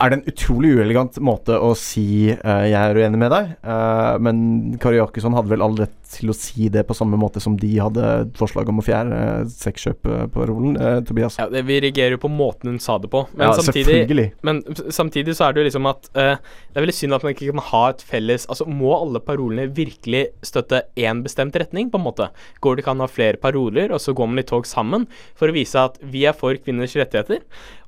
er 0.00 0.10
det 0.10 0.18
en 0.18 0.28
utrolig 0.30 0.72
uelegant 0.78 1.18
måte 1.24 1.56
å 1.60 1.72
si 1.78 2.32
uh, 2.32 2.64
'jeg 2.64 2.78
er 2.78 2.96
uenig 2.96 3.18
med 3.20 3.32
deg', 3.32 3.50
uh, 3.60 4.16
men 4.22 4.78
Kari 4.80 4.96
Jakkesson 4.96 5.36
hadde 5.36 5.52
vel 5.52 5.64
all 5.64 5.76
rett 5.76 5.98
til 6.12 6.32
å 6.32 6.36
si 6.36 6.68
det 6.72 6.84
på 6.88 6.96
samme 6.96 7.16
måte 7.20 7.40
som 7.40 7.54
de 7.56 7.70
hadde 7.80 8.08
forslag 8.36 8.68
om 8.68 8.80
å 8.80 8.84
fjerne 8.84 9.18
uh, 9.42 9.48
sexkjøpparolen. 9.48 10.76
Uh, 10.76 10.98
Tobias? 11.06 11.38
Ja, 11.40 11.48
det, 11.52 11.64
Vi 11.68 11.80
reagerer 11.84 12.16
jo 12.16 12.22
på 12.24 12.32
måten 12.32 12.72
hun 12.72 12.80
sa 12.82 12.98
det 13.02 13.10
på. 13.12 13.24
Men, 13.32 13.48
Ja, 13.48 13.52
samtidig, 13.60 14.26
men 14.42 14.62
samtidig 14.92 15.36
så 15.36 15.48
er 15.48 15.52
det 15.52 15.62
jo 15.62 15.68
liksom 15.68 15.88
at 15.90 16.08
Det 16.12 16.78
er 16.78 16.84
veldig 16.84 16.94
synd 16.94 17.16
at 17.16 17.24
man 17.24 17.34
ikke 17.34 17.50
kan 17.50 17.62
ha 17.68 17.82
et 17.90 18.02
felles 18.06 18.44
Altså, 18.50 18.66
Må 18.68 18.92
alle 18.96 19.20
parolene 19.24 19.66
virkelig 19.72 20.24
støtte 20.44 20.82
én 20.96 21.22
bestemt 21.24 21.56
retning, 21.58 21.90
på 21.92 22.00
en 22.00 22.06
måte? 22.06 22.28
Går 22.60 22.76
det 22.76 22.84
ikke 22.84 22.94
an 22.94 23.04
å 23.04 23.08
ha 23.08 23.12
flere 23.12 23.40
paroler, 23.40 23.92
og 23.92 24.00
så 24.02 24.14
går 24.16 24.30
man 24.30 24.42
i 24.42 24.46
tog 24.46 24.66
sammen 24.68 25.06
for 25.38 25.50
å 25.50 25.56
vise 25.56 25.80
at 25.80 25.98
vi 26.02 26.24
er 26.28 26.36
for 26.36 26.56
kvinners 26.60 26.96
rettigheter? 26.98 27.42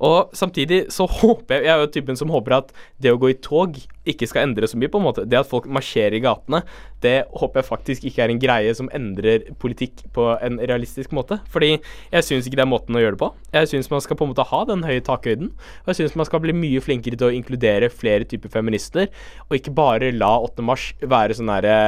Og 0.04 0.34
samtidig 0.36 0.84
så 0.92 1.06
håper 1.08 1.60
jeg 1.60 1.64
Jeg 1.64 1.72
er 1.72 1.80
jo 1.80 1.92
typen 2.04 2.20
som 2.20 2.32
håper 2.34 2.60
at 2.60 2.72
det 3.02 3.12
å 3.14 3.20
gå 3.20 3.32
i 3.32 3.40
tog 3.40 3.80
ikke 4.04 4.28
skal 4.28 4.44
endre 4.44 4.68
så 4.68 4.76
mye, 4.76 4.90
på 4.92 5.00
en 5.00 5.06
måte. 5.06 5.24
Det 5.28 5.38
at 5.38 5.48
folk 5.48 5.66
marsjerer 5.72 6.18
i 6.18 6.22
gatene, 6.24 6.60
det 7.04 7.24
håper 7.32 7.60
jeg 7.60 7.68
faktisk 7.68 8.04
ikke 8.08 8.24
er 8.24 8.32
en 8.32 8.40
greie 8.40 8.74
som 8.76 8.90
endrer 8.96 9.46
politikk 9.60 10.04
på 10.16 10.26
en 10.44 10.58
realistisk 10.60 11.14
måte. 11.16 11.38
Fordi 11.52 11.70
jeg 11.78 12.26
syns 12.26 12.48
ikke 12.48 12.60
det 12.60 12.66
er 12.66 12.70
måten 12.70 12.96
å 12.96 13.02
gjøre 13.02 13.16
det 13.16 13.22
på. 13.22 13.30
Jeg 13.56 13.70
syns 13.72 13.90
man 13.92 14.04
skal 14.04 14.18
på 14.20 14.26
en 14.26 14.32
måte 14.34 14.46
ha 14.50 14.60
den 14.68 14.84
høye 14.84 15.04
takhøyden. 15.04 15.50
Og 15.84 15.92
jeg 15.92 16.02
syns 16.02 16.18
man 16.20 16.28
skal 16.28 16.44
bli 16.44 16.56
mye 16.56 16.84
flinkere 16.84 17.20
til 17.20 17.30
å 17.30 17.34
inkludere 17.36 17.90
flere 17.92 18.28
typer 18.28 18.52
feminister, 18.52 19.10
og 19.48 19.58
ikke 19.58 19.74
bare 19.76 20.12
la 20.14 20.34
8. 20.44 20.64
mars 20.68 20.90
være 21.00 21.38
sånn 21.38 21.52
derre 21.52 21.78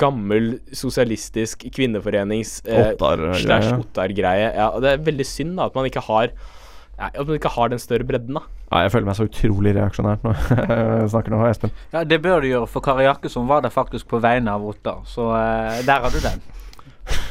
gammel 0.00 0.52
sosialistisk 0.76 1.64
kvinneforenings 1.72 2.58
eh, 2.68 2.92
Ottar-greie. 3.80 4.52
Ja, 4.56 4.72
det 4.82 4.94
er 4.94 5.04
veldig 5.08 5.28
synd 5.28 5.56
da 5.56 5.70
at 5.70 5.76
man 5.78 5.88
ikke 5.88 6.04
har 6.04 6.34
Nei, 7.00 7.08
at 7.14 7.26
man 7.26 7.36
ikke 7.38 7.48
har 7.54 7.70
den 7.72 7.80
større 7.80 8.04
bredden, 8.04 8.36
da. 8.36 8.42
Ja, 8.70 8.82
jeg 8.84 8.92
føler 8.92 9.06
meg 9.08 9.16
så 9.16 9.24
utrolig 9.24 9.72
reaksjonær 9.76 10.18
når 10.24 10.40
jeg 11.00 11.10
snakker 11.14 11.32
nå, 11.32 11.38
Espen. 11.48 11.70
Ja, 11.94 12.02
Det 12.04 12.18
bør 12.22 12.42
du 12.44 12.50
gjøre, 12.50 12.66
for 12.68 12.84
Kari 12.84 13.06
Jakkesson 13.08 13.46
var 13.48 13.62
der 13.64 13.72
faktisk 13.72 14.06
på 14.10 14.20
vegne 14.20 14.52
av 14.52 14.66
Ottar. 14.68 15.00
Så 15.08 15.30
uh, 15.32 15.78
der 15.86 16.04
har 16.04 16.12
du 16.12 16.20
den. 16.20 16.42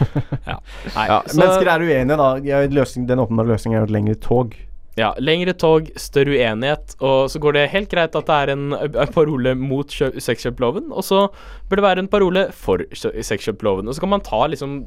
Nei, 0.95 1.05
Ja, 1.07 1.21
så- 1.27 1.37
mennesker 1.39 1.69
er 1.69 1.85
uenige, 1.85 2.17
da. 2.17 2.65
Løsning, 2.73 3.05
den 3.07 3.21
åpenbare 3.21 3.51
løsningen 3.53 3.77
er 3.77 3.85
jo 3.85 3.89
et 3.91 3.95
lengre 3.95 4.15
tog. 4.25 4.55
Ja, 4.99 5.13
lengre 5.21 5.53
tog, 5.55 5.87
større 5.95 6.33
uenighet, 6.35 6.95
og 6.99 7.29
så 7.31 7.39
går 7.39 7.53
det 7.55 7.67
helt 7.71 7.89
greit 7.93 8.15
at 8.19 8.25
det 8.27 8.35
er 8.35 8.51
en, 8.55 8.65
en 8.73 9.13
parole 9.15 9.53
mot 9.55 9.87
kjø- 9.87 10.11
sexkjøploven, 10.19 10.89
og 10.91 11.05
så 11.07 11.21
bør 11.69 11.79
det 11.79 11.85
være 11.85 12.03
en 12.03 12.09
parole 12.11 12.47
for 12.51 12.81
kjø- 12.91 13.13
sexkjøploven. 13.23 13.87
Og 13.87 13.95
så 13.95 14.03
kan 14.03 14.11
man 14.17 14.25
ta 14.25 14.41
liksom 14.51 14.81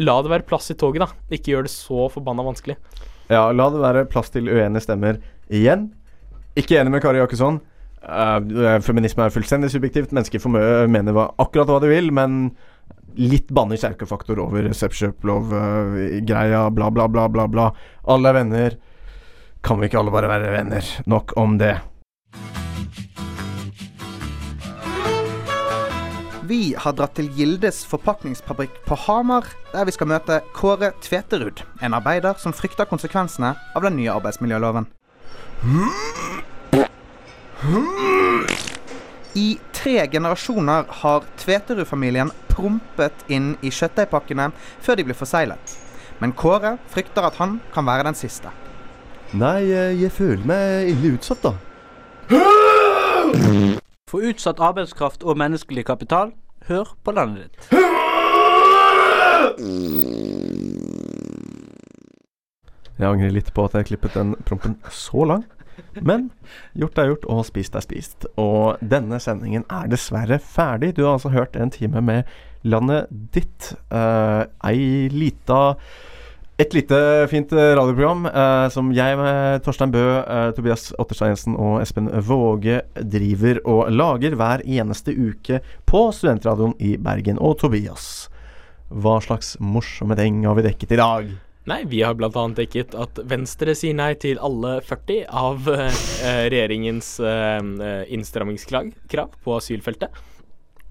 La 0.00 0.16
det 0.22 0.30
være 0.32 0.42
plass 0.48 0.72
i 0.72 0.74
toget, 0.74 1.04
da. 1.04 1.06
Ikke 1.30 1.52
gjør 1.52 1.66
det 1.68 1.70
så 1.74 2.08
forbanna 2.10 2.42
vanskelig. 2.42 2.74
Ja, 3.30 3.48
la 3.52 3.68
det 3.72 3.80
være 3.82 4.08
plass 4.10 4.32
til 4.34 4.50
uenige 4.50 4.84
stemmer 4.84 5.20
igjen. 5.48 5.88
Ikke 6.58 6.78
enig 6.80 6.92
med 6.94 7.02
Kari 7.04 7.22
Jakkesson. 7.22 7.60
Uh, 8.04 8.78
feminisme 8.84 9.24
er 9.24 9.32
fullstendig 9.32 9.72
subjektivt. 9.72 10.12
Mennesker 10.14 10.42
for 10.42 10.54
mye 10.54 10.84
mener 10.92 11.16
hva, 11.16 11.30
akkurat 11.40 11.70
hva 11.70 11.80
de 11.82 11.90
vil, 11.92 12.12
men 12.14 12.52
litt 13.18 13.48
banner 13.54 13.78
kjerkefaktor 13.78 14.40
over 14.42 14.66
sexkjøplov-greia, 14.74 16.66
bla, 16.74 16.90
bla, 16.90 17.08
bla, 17.08 17.28
bla, 17.30 17.48
bla. 17.48 17.70
Alle 18.10 18.30
er 18.30 18.38
venner. 18.40 18.78
Kan 19.64 19.80
vi 19.80 19.88
ikke 19.88 20.02
alle 20.02 20.12
bare 20.14 20.30
være 20.30 20.52
venner? 20.52 20.94
Nok 21.08 21.36
om 21.40 21.56
det. 21.60 21.76
Vi 26.44 26.74
har 26.76 26.92
dratt 26.92 27.14
til 27.16 27.30
Gildes 27.32 27.78
forpakningsfabrikk 27.88 28.74
på 28.84 28.96
Hamar, 29.06 29.46
der 29.72 29.86
vi 29.88 29.92
skal 29.96 30.10
møte 30.10 30.42
Kåre 30.52 30.90
Tveterud, 31.00 31.62
en 31.80 31.94
arbeider 31.96 32.36
som 32.42 32.52
frykter 32.52 32.84
konsekvensene 32.90 33.54
av 33.72 33.86
den 33.86 33.96
nye 33.96 34.12
arbeidsmiljøloven. 34.12 34.84
I 39.40 39.46
tre 39.72 39.94
generasjoner 40.12 40.84
har 41.00 41.24
Tveterud-familien 41.40 42.34
prompet 42.52 43.24
inn 43.32 43.54
i 43.64 43.72
kjøttdeigpakkene 43.72 44.50
før 44.84 45.00
de 45.00 45.06
blir 45.08 45.16
forseglet. 45.16 45.78
Men 46.20 46.36
Kåre 46.36 46.74
frykter 46.92 47.24
at 47.24 47.40
han 47.40 47.56
kan 47.72 47.88
være 47.88 48.04
den 48.10 48.20
siste. 48.20 48.52
Nei, 49.32 49.62
eh, 49.72 49.96
jeg 49.96 50.12
føler 50.12 50.44
meg 50.44 50.92
ille 50.92 51.16
utsatt, 51.16 51.40
da. 51.48 51.56
For 54.14 54.22
utsatt 54.22 54.60
arbeidskraft 54.62 55.24
og 55.26 55.34
menneskelig 55.40 55.82
kapital, 55.88 56.28
hør 56.68 56.92
på 57.02 57.10
landet 57.16 57.48
ditt. 57.48 57.64
Jeg 62.94 63.08
angrer 63.08 63.34
litt 63.34 63.50
på 63.56 63.64
at 63.66 63.74
jeg 63.74 63.88
klippet 63.88 64.14
den 64.14 64.36
prompen 64.46 64.76
så 64.86 65.26
lang. 65.26 65.42
Men 65.98 66.28
gjort 66.78 67.02
er 67.02 67.10
gjort, 67.10 67.26
og 67.26 67.42
spist 67.50 67.74
er 67.74 67.82
spist. 67.82 68.28
Og 68.38 68.78
denne 68.78 69.18
sendingen 69.18 69.66
er 69.66 69.90
dessverre 69.90 70.38
ferdig. 70.38 70.92
Du 70.94 71.02
har 71.08 71.16
altså 71.16 71.34
hørt 71.34 71.58
en 71.58 71.74
time 71.74 71.98
med 71.98 72.30
landet 72.62 73.10
ditt. 73.34 73.72
Uh, 73.90 74.46
ei 74.62 75.10
lita 75.10 75.74
et 76.54 76.74
lite 76.76 76.98
fint 77.30 77.50
eh, 77.50 77.72
radioprogram 77.74 78.28
eh, 78.30 78.66
som 78.70 78.92
jeg 78.94 79.16
med 79.18 79.64
Torstein 79.66 79.90
Bø, 79.90 80.02
eh, 80.22 80.50
Tobias 80.54 80.92
Otterstad 81.02 81.32
Jensen 81.32 81.56
og 81.58 81.80
Espen 81.82 82.06
Våge 82.22 82.82
driver 82.94 83.58
og 83.66 83.90
lager 83.90 84.36
hver 84.38 84.62
eneste 84.62 85.16
uke 85.16 85.58
på 85.90 86.04
Studentradioen 86.14 86.76
i 86.78 86.94
Bergen. 86.94 87.40
Og 87.42 87.56
Tobias, 87.58 88.28
hva 88.86 89.16
slags 89.24 89.56
morsomme 89.58 90.14
ting 90.20 90.44
har 90.46 90.54
vi 90.60 90.66
dekket 90.68 90.94
i 90.94 91.00
dag? 91.00 91.32
Nei, 91.66 91.80
vi 91.88 92.04
har 92.04 92.14
bl.a. 92.14 92.30
dekket 92.54 92.94
at 93.02 93.18
Venstre 93.26 93.74
sier 93.74 93.96
nei 93.96 94.12
til 94.20 94.38
alle 94.38 94.76
40 94.84 95.24
av 95.32 95.66
eh, 95.72 96.04
regjeringens 96.52 97.16
eh, 97.24 98.04
innstrammingskrav 98.14 99.34
på 99.42 99.58
asylfeltet. 99.58 100.22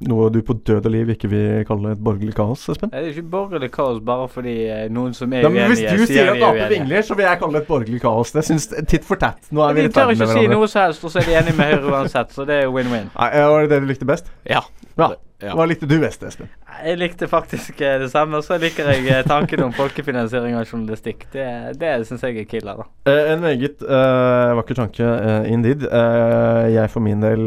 Noe 0.10 0.30
du 0.34 0.40
på 0.46 0.56
død 0.68 0.88
og 0.90 0.94
liv 0.94 1.12
ikke 1.14 1.30
vil 1.32 1.66
kalle 1.68 1.94
et 1.96 2.02
borgerlig 2.04 2.36
kaos, 2.38 2.66
Espen? 2.74 2.92
Det 2.92 3.00
er 3.00 3.10
ikke 3.14 3.26
borgerlig 3.34 3.70
kaos 3.74 4.02
bare 4.06 4.28
fordi 4.32 4.56
eh, 4.68 4.86
noen 4.94 5.16
som 5.18 5.32
er 5.32 5.46
uenige, 5.46 5.50
Nei, 5.50 5.60
men 5.60 5.74
hvis 5.74 5.84
uenige, 5.84 5.98
du 5.98 6.14
sier 6.14 6.32
at 6.32 6.40
de 6.40 6.48
er 6.48 6.64
Ap 6.66 6.74
vingler, 6.74 7.06
så 7.08 7.18
vil 7.20 7.28
jeg 7.28 7.42
kalle 7.44 7.58
det 7.58 7.64
et 7.64 7.70
borgerlig 7.74 8.02
kaos. 8.04 8.34
Det 8.36 8.46
syns 8.48 8.70
titt 8.90 9.08
for 9.08 9.22
tatt. 9.22 9.52
Nå 9.52 9.66
er 9.68 9.78
vi 9.78 9.86
De 9.86 9.92
i 9.92 9.94
tør 9.98 10.16
ikke 10.16 10.32
si 10.34 10.48
noe 10.52 10.72
som 10.72 10.88
helst, 10.88 11.04
og 11.04 11.14
så 11.14 11.24
er 11.24 11.30
de 11.30 11.38
enige 11.42 11.60
med 11.60 11.76
Høyre 11.76 11.94
uansett, 11.94 12.34
så 12.36 12.48
det 12.50 12.64
er 12.64 12.74
win-win. 12.74 13.12
Nei, 13.14 13.30
Var 13.54 13.68
det 13.68 13.76
det 13.76 13.84
du 13.84 13.94
likte 13.94 14.10
best? 14.10 14.34
Ja. 14.50 14.66
ja. 14.98 15.14
Ja. 15.44 15.58
Hva 15.58 15.66
likte 15.68 15.88
du 15.90 15.98
best, 16.00 16.22
Espen? 16.24 16.48
Jeg 16.86 17.00
likte 17.02 17.28
faktisk 17.28 17.82
eh, 17.84 17.98
det 18.00 18.10
samme, 18.14 18.40
og 18.40 18.46
så 18.46 18.56
liker 18.62 18.88
jeg 18.94 19.10
eh, 19.12 19.24
tanken 19.28 19.66
om 19.66 19.74
folkefinansiering 19.76 20.56
av 20.56 20.64
journalistikk. 20.70 21.26
Det, 21.34 21.48
det 21.80 21.92
syns 22.08 22.24
jeg 22.24 22.40
er 22.40 22.48
killer, 22.48 22.80
da. 22.80 22.88
Eh, 23.12 23.34
en 23.34 23.44
meget 23.44 23.84
uh, 23.84 24.54
vakker 24.62 24.80
tanke, 24.80 25.04
uh, 25.04 25.50
indeed. 25.52 25.84
Uh, 25.90 26.70
jeg 26.72 26.92
for 26.94 27.04
min 27.04 27.24
del 27.24 27.44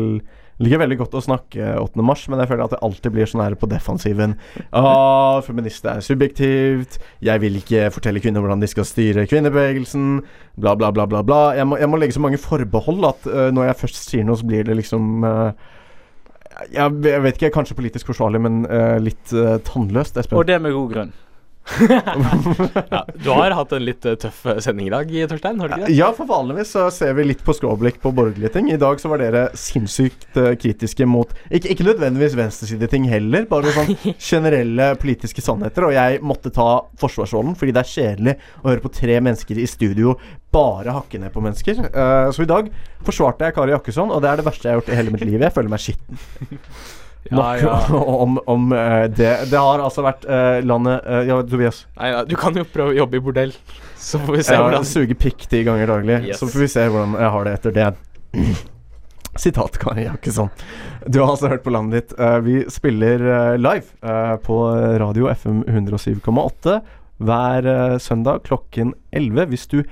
liker 0.62 0.80
veldig 0.80 0.98
godt 1.02 1.16
å 1.18 1.22
snakke 1.24 1.74
8. 1.82 2.04
mars, 2.06 2.24
men 2.32 2.40
jeg 2.40 2.50
føler 2.50 2.64
at 2.64 2.74
det 2.76 2.80
alltid 2.86 3.14
blir 3.14 3.28
sånn 3.28 3.42
her 3.44 3.56
på 3.60 3.68
defensiven. 3.70 4.36
Ah, 4.70 5.42
feminist 5.44 5.84
er 5.90 6.00
subjektivt. 6.04 6.98
Jeg 7.24 7.42
vil 7.42 7.58
ikke 7.60 7.90
fortelle 7.94 8.22
kvinner 8.24 8.44
hvordan 8.44 8.64
de 8.64 8.70
skal 8.70 8.88
styre 8.88 9.26
kvinnebevegelsen. 9.28 10.22
Bla, 10.56 10.76
bla, 10.78 10.92
bla, 10.96 11.08
bla. 11.10 11.22
bla. 11.26 11.40
Jeg 11.58 11.68
må, 11.68 11.80
jeg 11.80 11.92
må 11.92 12.00
legge 12.00 12.16
så 12.16 12.24
mange 12.24 12.40
forbehold 12.40 13.04
at 13.10 13.28
uh, 13.28 13.48
når 13.52 13.70
jeg 13.70 13.80
først 13.82 14.02
sier 14.06 14.28
noe, 14.28 14.38
så 14.40 14.48
blir 14.48 14.64
det 14.68 14.78
liksom 14.80 15.26
uh, 15.26 15.50
jeg, 16.72 16.88
vet 17.04 17.36
ikke, 17.36 17.52
kanskje 17.52 17.76
politisk 17.76 18.08
forsvarlig, 18.14 18.40
men 18.40 18.62
uh, 18.70 18.96
litt 19.02 19.36
tannløst, 19.68 20.16
Espen. 20.16 20.40
Og 20.40 20.48
det 20.48 20.56
med 20.64 20.72
god 20.72 20.92
grunn. 20.94 21.16
Ja, 22.90 23.06
du 23.14 23.30
har 23.30 23.50
hatt 23.50 23.72
en 23.74 23.84
litt 23.84 24.04
eh, 24.06 24.16
tøff 24.20 24.44
eh, 24.46 24.58
sending 24.62 24.88
i 24.88 24.92
dag, 24.92 25.10
Torstein? 25.30 25.58
Har 25.60 25.68
du 25.68 25.74
ikke 25.74 25.88
det? 25.88 25.96
Ja, 25.98 26.10
for 26.16 26.28
vanligvis 26.30 26.72
så 26.76 26.86
ser 26.94 27.16
vi 27.18 27.26
litt 27.26 27.42
på 27.46 27.54
skråblikk 27.56 27.98
på 28.02 28.12
borgerlige 28.16 28.52
ting. 28.54 28.70
I 28.72 28.78
dag 28.80 29.00
så 29.02 29.10
var 29.10 29.22
dere 29.22 29.46
sinnssykt 29.58 30.38
eh, 30.38 30.52
kritiske 30.60 31.08
mot 31.10 31.32
Ikke, 31.50 31.72
ikke 31.74 31.88
nødvendigvis 31.88 32.36
venstresideting 32.38 33.08
heller, 33.10 33.48
bare 33.50 33.74
sånn 33.74 33.94
generelle 34.30 34.92
politiske 35.02 35.44
sannheter. 35.44 35.88
Og 35.88 35.96
jeg 35.96 36.22
måtte 36.24 36.54
ta 36.54 36.70
forsvarsrollen 37.00 37.56
fordi 37.58 37.74
det 37.76 37.82
er 37.82 37.92
kjedelig 37.94 38.36
å 38.62 38.70
høre 38.70 38.84
på 38.84 38.94
tre 39.00 39.18
mennesker 39.20 39.60
i 39.60 39.68
studio 39.70 40.16
bare 40.54 40.94
hakke 40.94 41.18
ned 41.20 41.34
på 41.34 41.42
mennesker. 41.44 41.82
Så 42.32 42.44
i 42.46 42.48
dag 42.48 42.70
forsvarte 43.04 43.44
jeg 43.44 43.56
Kari 43.58 43.74
Jakkesson, 43.74 44.12
og 44.14 44.22
det 44.24 44.30
er 44.30 44.40
det 44.40 44.46
verste 44.46 44.70
jeg 44.70 44.72
har 44.72 44.80
gjort 44.80 44.94
i 44.94 44.96
hele 44.96 45.12
mitt 45.12 45.26
liv. 45.26 45.42
Jeg 45.42 45.52
føler 45.52 45.74
meg 45.74 45.82
skitten. 45.84 46.22
Ja, 47.30 47.36
Nok 47.36 47.62
ja. 47.62 47.96
om, 48.24 48.38
om 48.46 48.72
eh, 48.72 49.04
det. 49.10 49.32
Det 49.50 49.58
har 49.58 49.82
altså 49.82 50.04
vært 50.06 50.24
eh, 50.30 50.60
landet 50.66 51.02
eh, 51.06 51.24
Ja, 51.28 51.40
Tobias. 51.42 51.82
Nei, 51.98 52.12
ja, 52.12 52.22
du 52.28 52.36
kan 52.38 52.56
jo 52.56 52.64
prøve 52.70 52.94
å 52.94 52.98
jobbe 53.00 53.18
i 53.18 53.22
bordell, 53.24 53.52
så 54.08 54.20
får 54.22 54.38
vi 54.38 54.44
se 54.46 54.54
Jeg 54.56 54.64
hvordan 54.64 54.88
suger 54.88 55.20
pikk 55.26 55.46
ti 55.50 55.62
ganger 55.66 55.90
daglig, 55.90 56.20
Yes. 56.30 56.40
så 56.40 56.48
får 56.50 56.64
vi 56.66 56.70
se 56.76 56.86
hvordan 56.88 57.16
jeg 57.18 57.32
har 57.36 57.48
det 57.48 57.54
etter 57.58 57.76
det. 57.76 57.88
Sitat 59.42 59.76
Kari 59.82 60.06
Jakkesson. 60.06 60.48
Du 61.06 61.18
har 61.20 61.34
altså 61.34 61.50
hørt 61.52 61.64
på 61.66 61.72
landet 61.74 62.06
ditt. 62.06 62.14
Vi 62.46 62.54
spiller 62.72 63.58
live 63.60 64.38
på 64.46 64.56
radio 65.02 65.28
FM 65.28 65.58
107,8 65.68 66.78
hver 67.20 67.68
søndag 68.00 68.46
klokken 68.48 68.94
11. 69.12 69.44
Hvis 69.52 69.68
du 69.68 69.82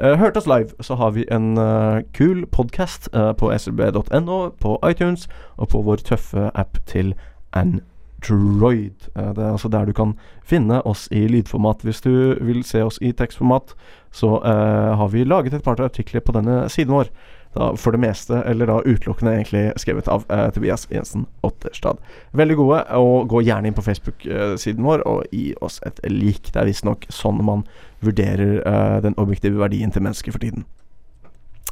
eh, 0.00 0.18
hørte 0.18 0.42
oss 0.42 0.46
live, 0.46 0.74
så 0.80 0.94
har 0.94 1.10
vi 1.10 1.24
en 1.30 1.58
eh, 1.58 2.02
kul 2.12 2.46
podkast 2.46 3.10
på 3.12 3.50
slb.no, 3.58 4.38
på 4.60 4.78
iTunes 4.90 5.28
og 5.56 5.68
på 5.68 5.82
vår 5.82 5.96
tøffe 5.96 6.50
app 6.54 6.78
til 6.86 7.14
Android. 7.52 9.08
Eh, 9.16 9.30
det 9.34 9.44
er 9.44 9.52
altså 9.52 9.68
der 9.68 9.84
du 9.84 9.92
kan 9.92 10.14
finne 10.44 10.82
oss 10.86 11.08
i 11.10 11.26
lydformat. 11.26 11.82
Hvis 11.82 12.00
du 12.00 12.34
vil 12.40 12.64
se 12.64 12.82
oss 12.84 12.98
i 13.02 13.12
tekstformat, 13.12 13.74
så 14.12 14.36
eh, 14.44 14.96
har 14.96 15.08
vi 15.08 15.24
laget 15.24 15.54
et 15.54 15.64
par 15.64 15.80
artikler 15.80 16.20
på 16.20 16.32
denne 16.32 16.68
siden 16.68 16.94
vår. 16.94 17.10
Da, 17.50 17.72
for 17.74 17.90
det 17.90 17.98
meste, 17.98 18.44
eller 18.46 18.68
da 18.70 18.76
utelukkende 18.86 19.32
egentlig 19.34 19.62
skrevet 19.82 20.06
av 20.12 20.22
eh, 20.30 20.46
Tobias 20.54 20.84
Jensen 20.90 21.24
Otterstad. 21.42 21.98
Veldig 22.38 22.56
gode, 22.60 22.82
og 22.94 23.26
gå 23.32 23.42
gjerne 23.42 23.66
inn 23.66 23.74
på 23.74 23.82
Facebook-siden 23.82 24.86
vår 24.86 25.02
og 25.10 25.24
gi 25.34 25.48
oss 25.58 25.80
et 25.86 25.98
lik. 26.06 26.52
Det 26.52 26.60
er 26.62 26.70
visstnok 26.70 27.08
sånn 27.10 27.42
man 27.42 27.64
vurderer 28.06 28.60
eh, 28.62 28.98
den 29.02 29.18
objektive 29.18 29.58
verdien 29.58 29.90
til 29.90 30.06
mennesker 30.06 30.36
for 30.36 30.46
tiden. 30.46 30.62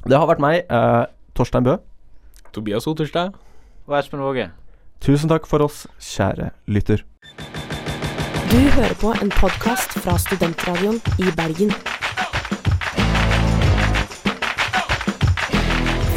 Det 0.02 0.18
har 0.18 0.26
vært 0.26 0.42
meg, 0.42 0.64
eh, 0.66 1.04
Torstein 1.38 1.66
Bø. 1.68 1.76
Tobias 2.50 2.90
Otterstad. 2.90 3.38
Og 3.86 3.94
Espen 4.00 4.20
Våge. 4.24 4.50
Tusen 4.98 5.30
takk 5.30 5.46
for 5.46 5.62
oss, 5.62 5.86
kjære 6.02 6.50
lytter. 6.66 7.06
Du 8.50 8.58
hører 8.58 8.98
på 8.98 9.14
en 9.22 9.30
podkast 9.38 9.94
fra 10.02 10.18
Studentradioen 10.18 10.98
i 11.22 11.30
Bergen. 11.38 11.70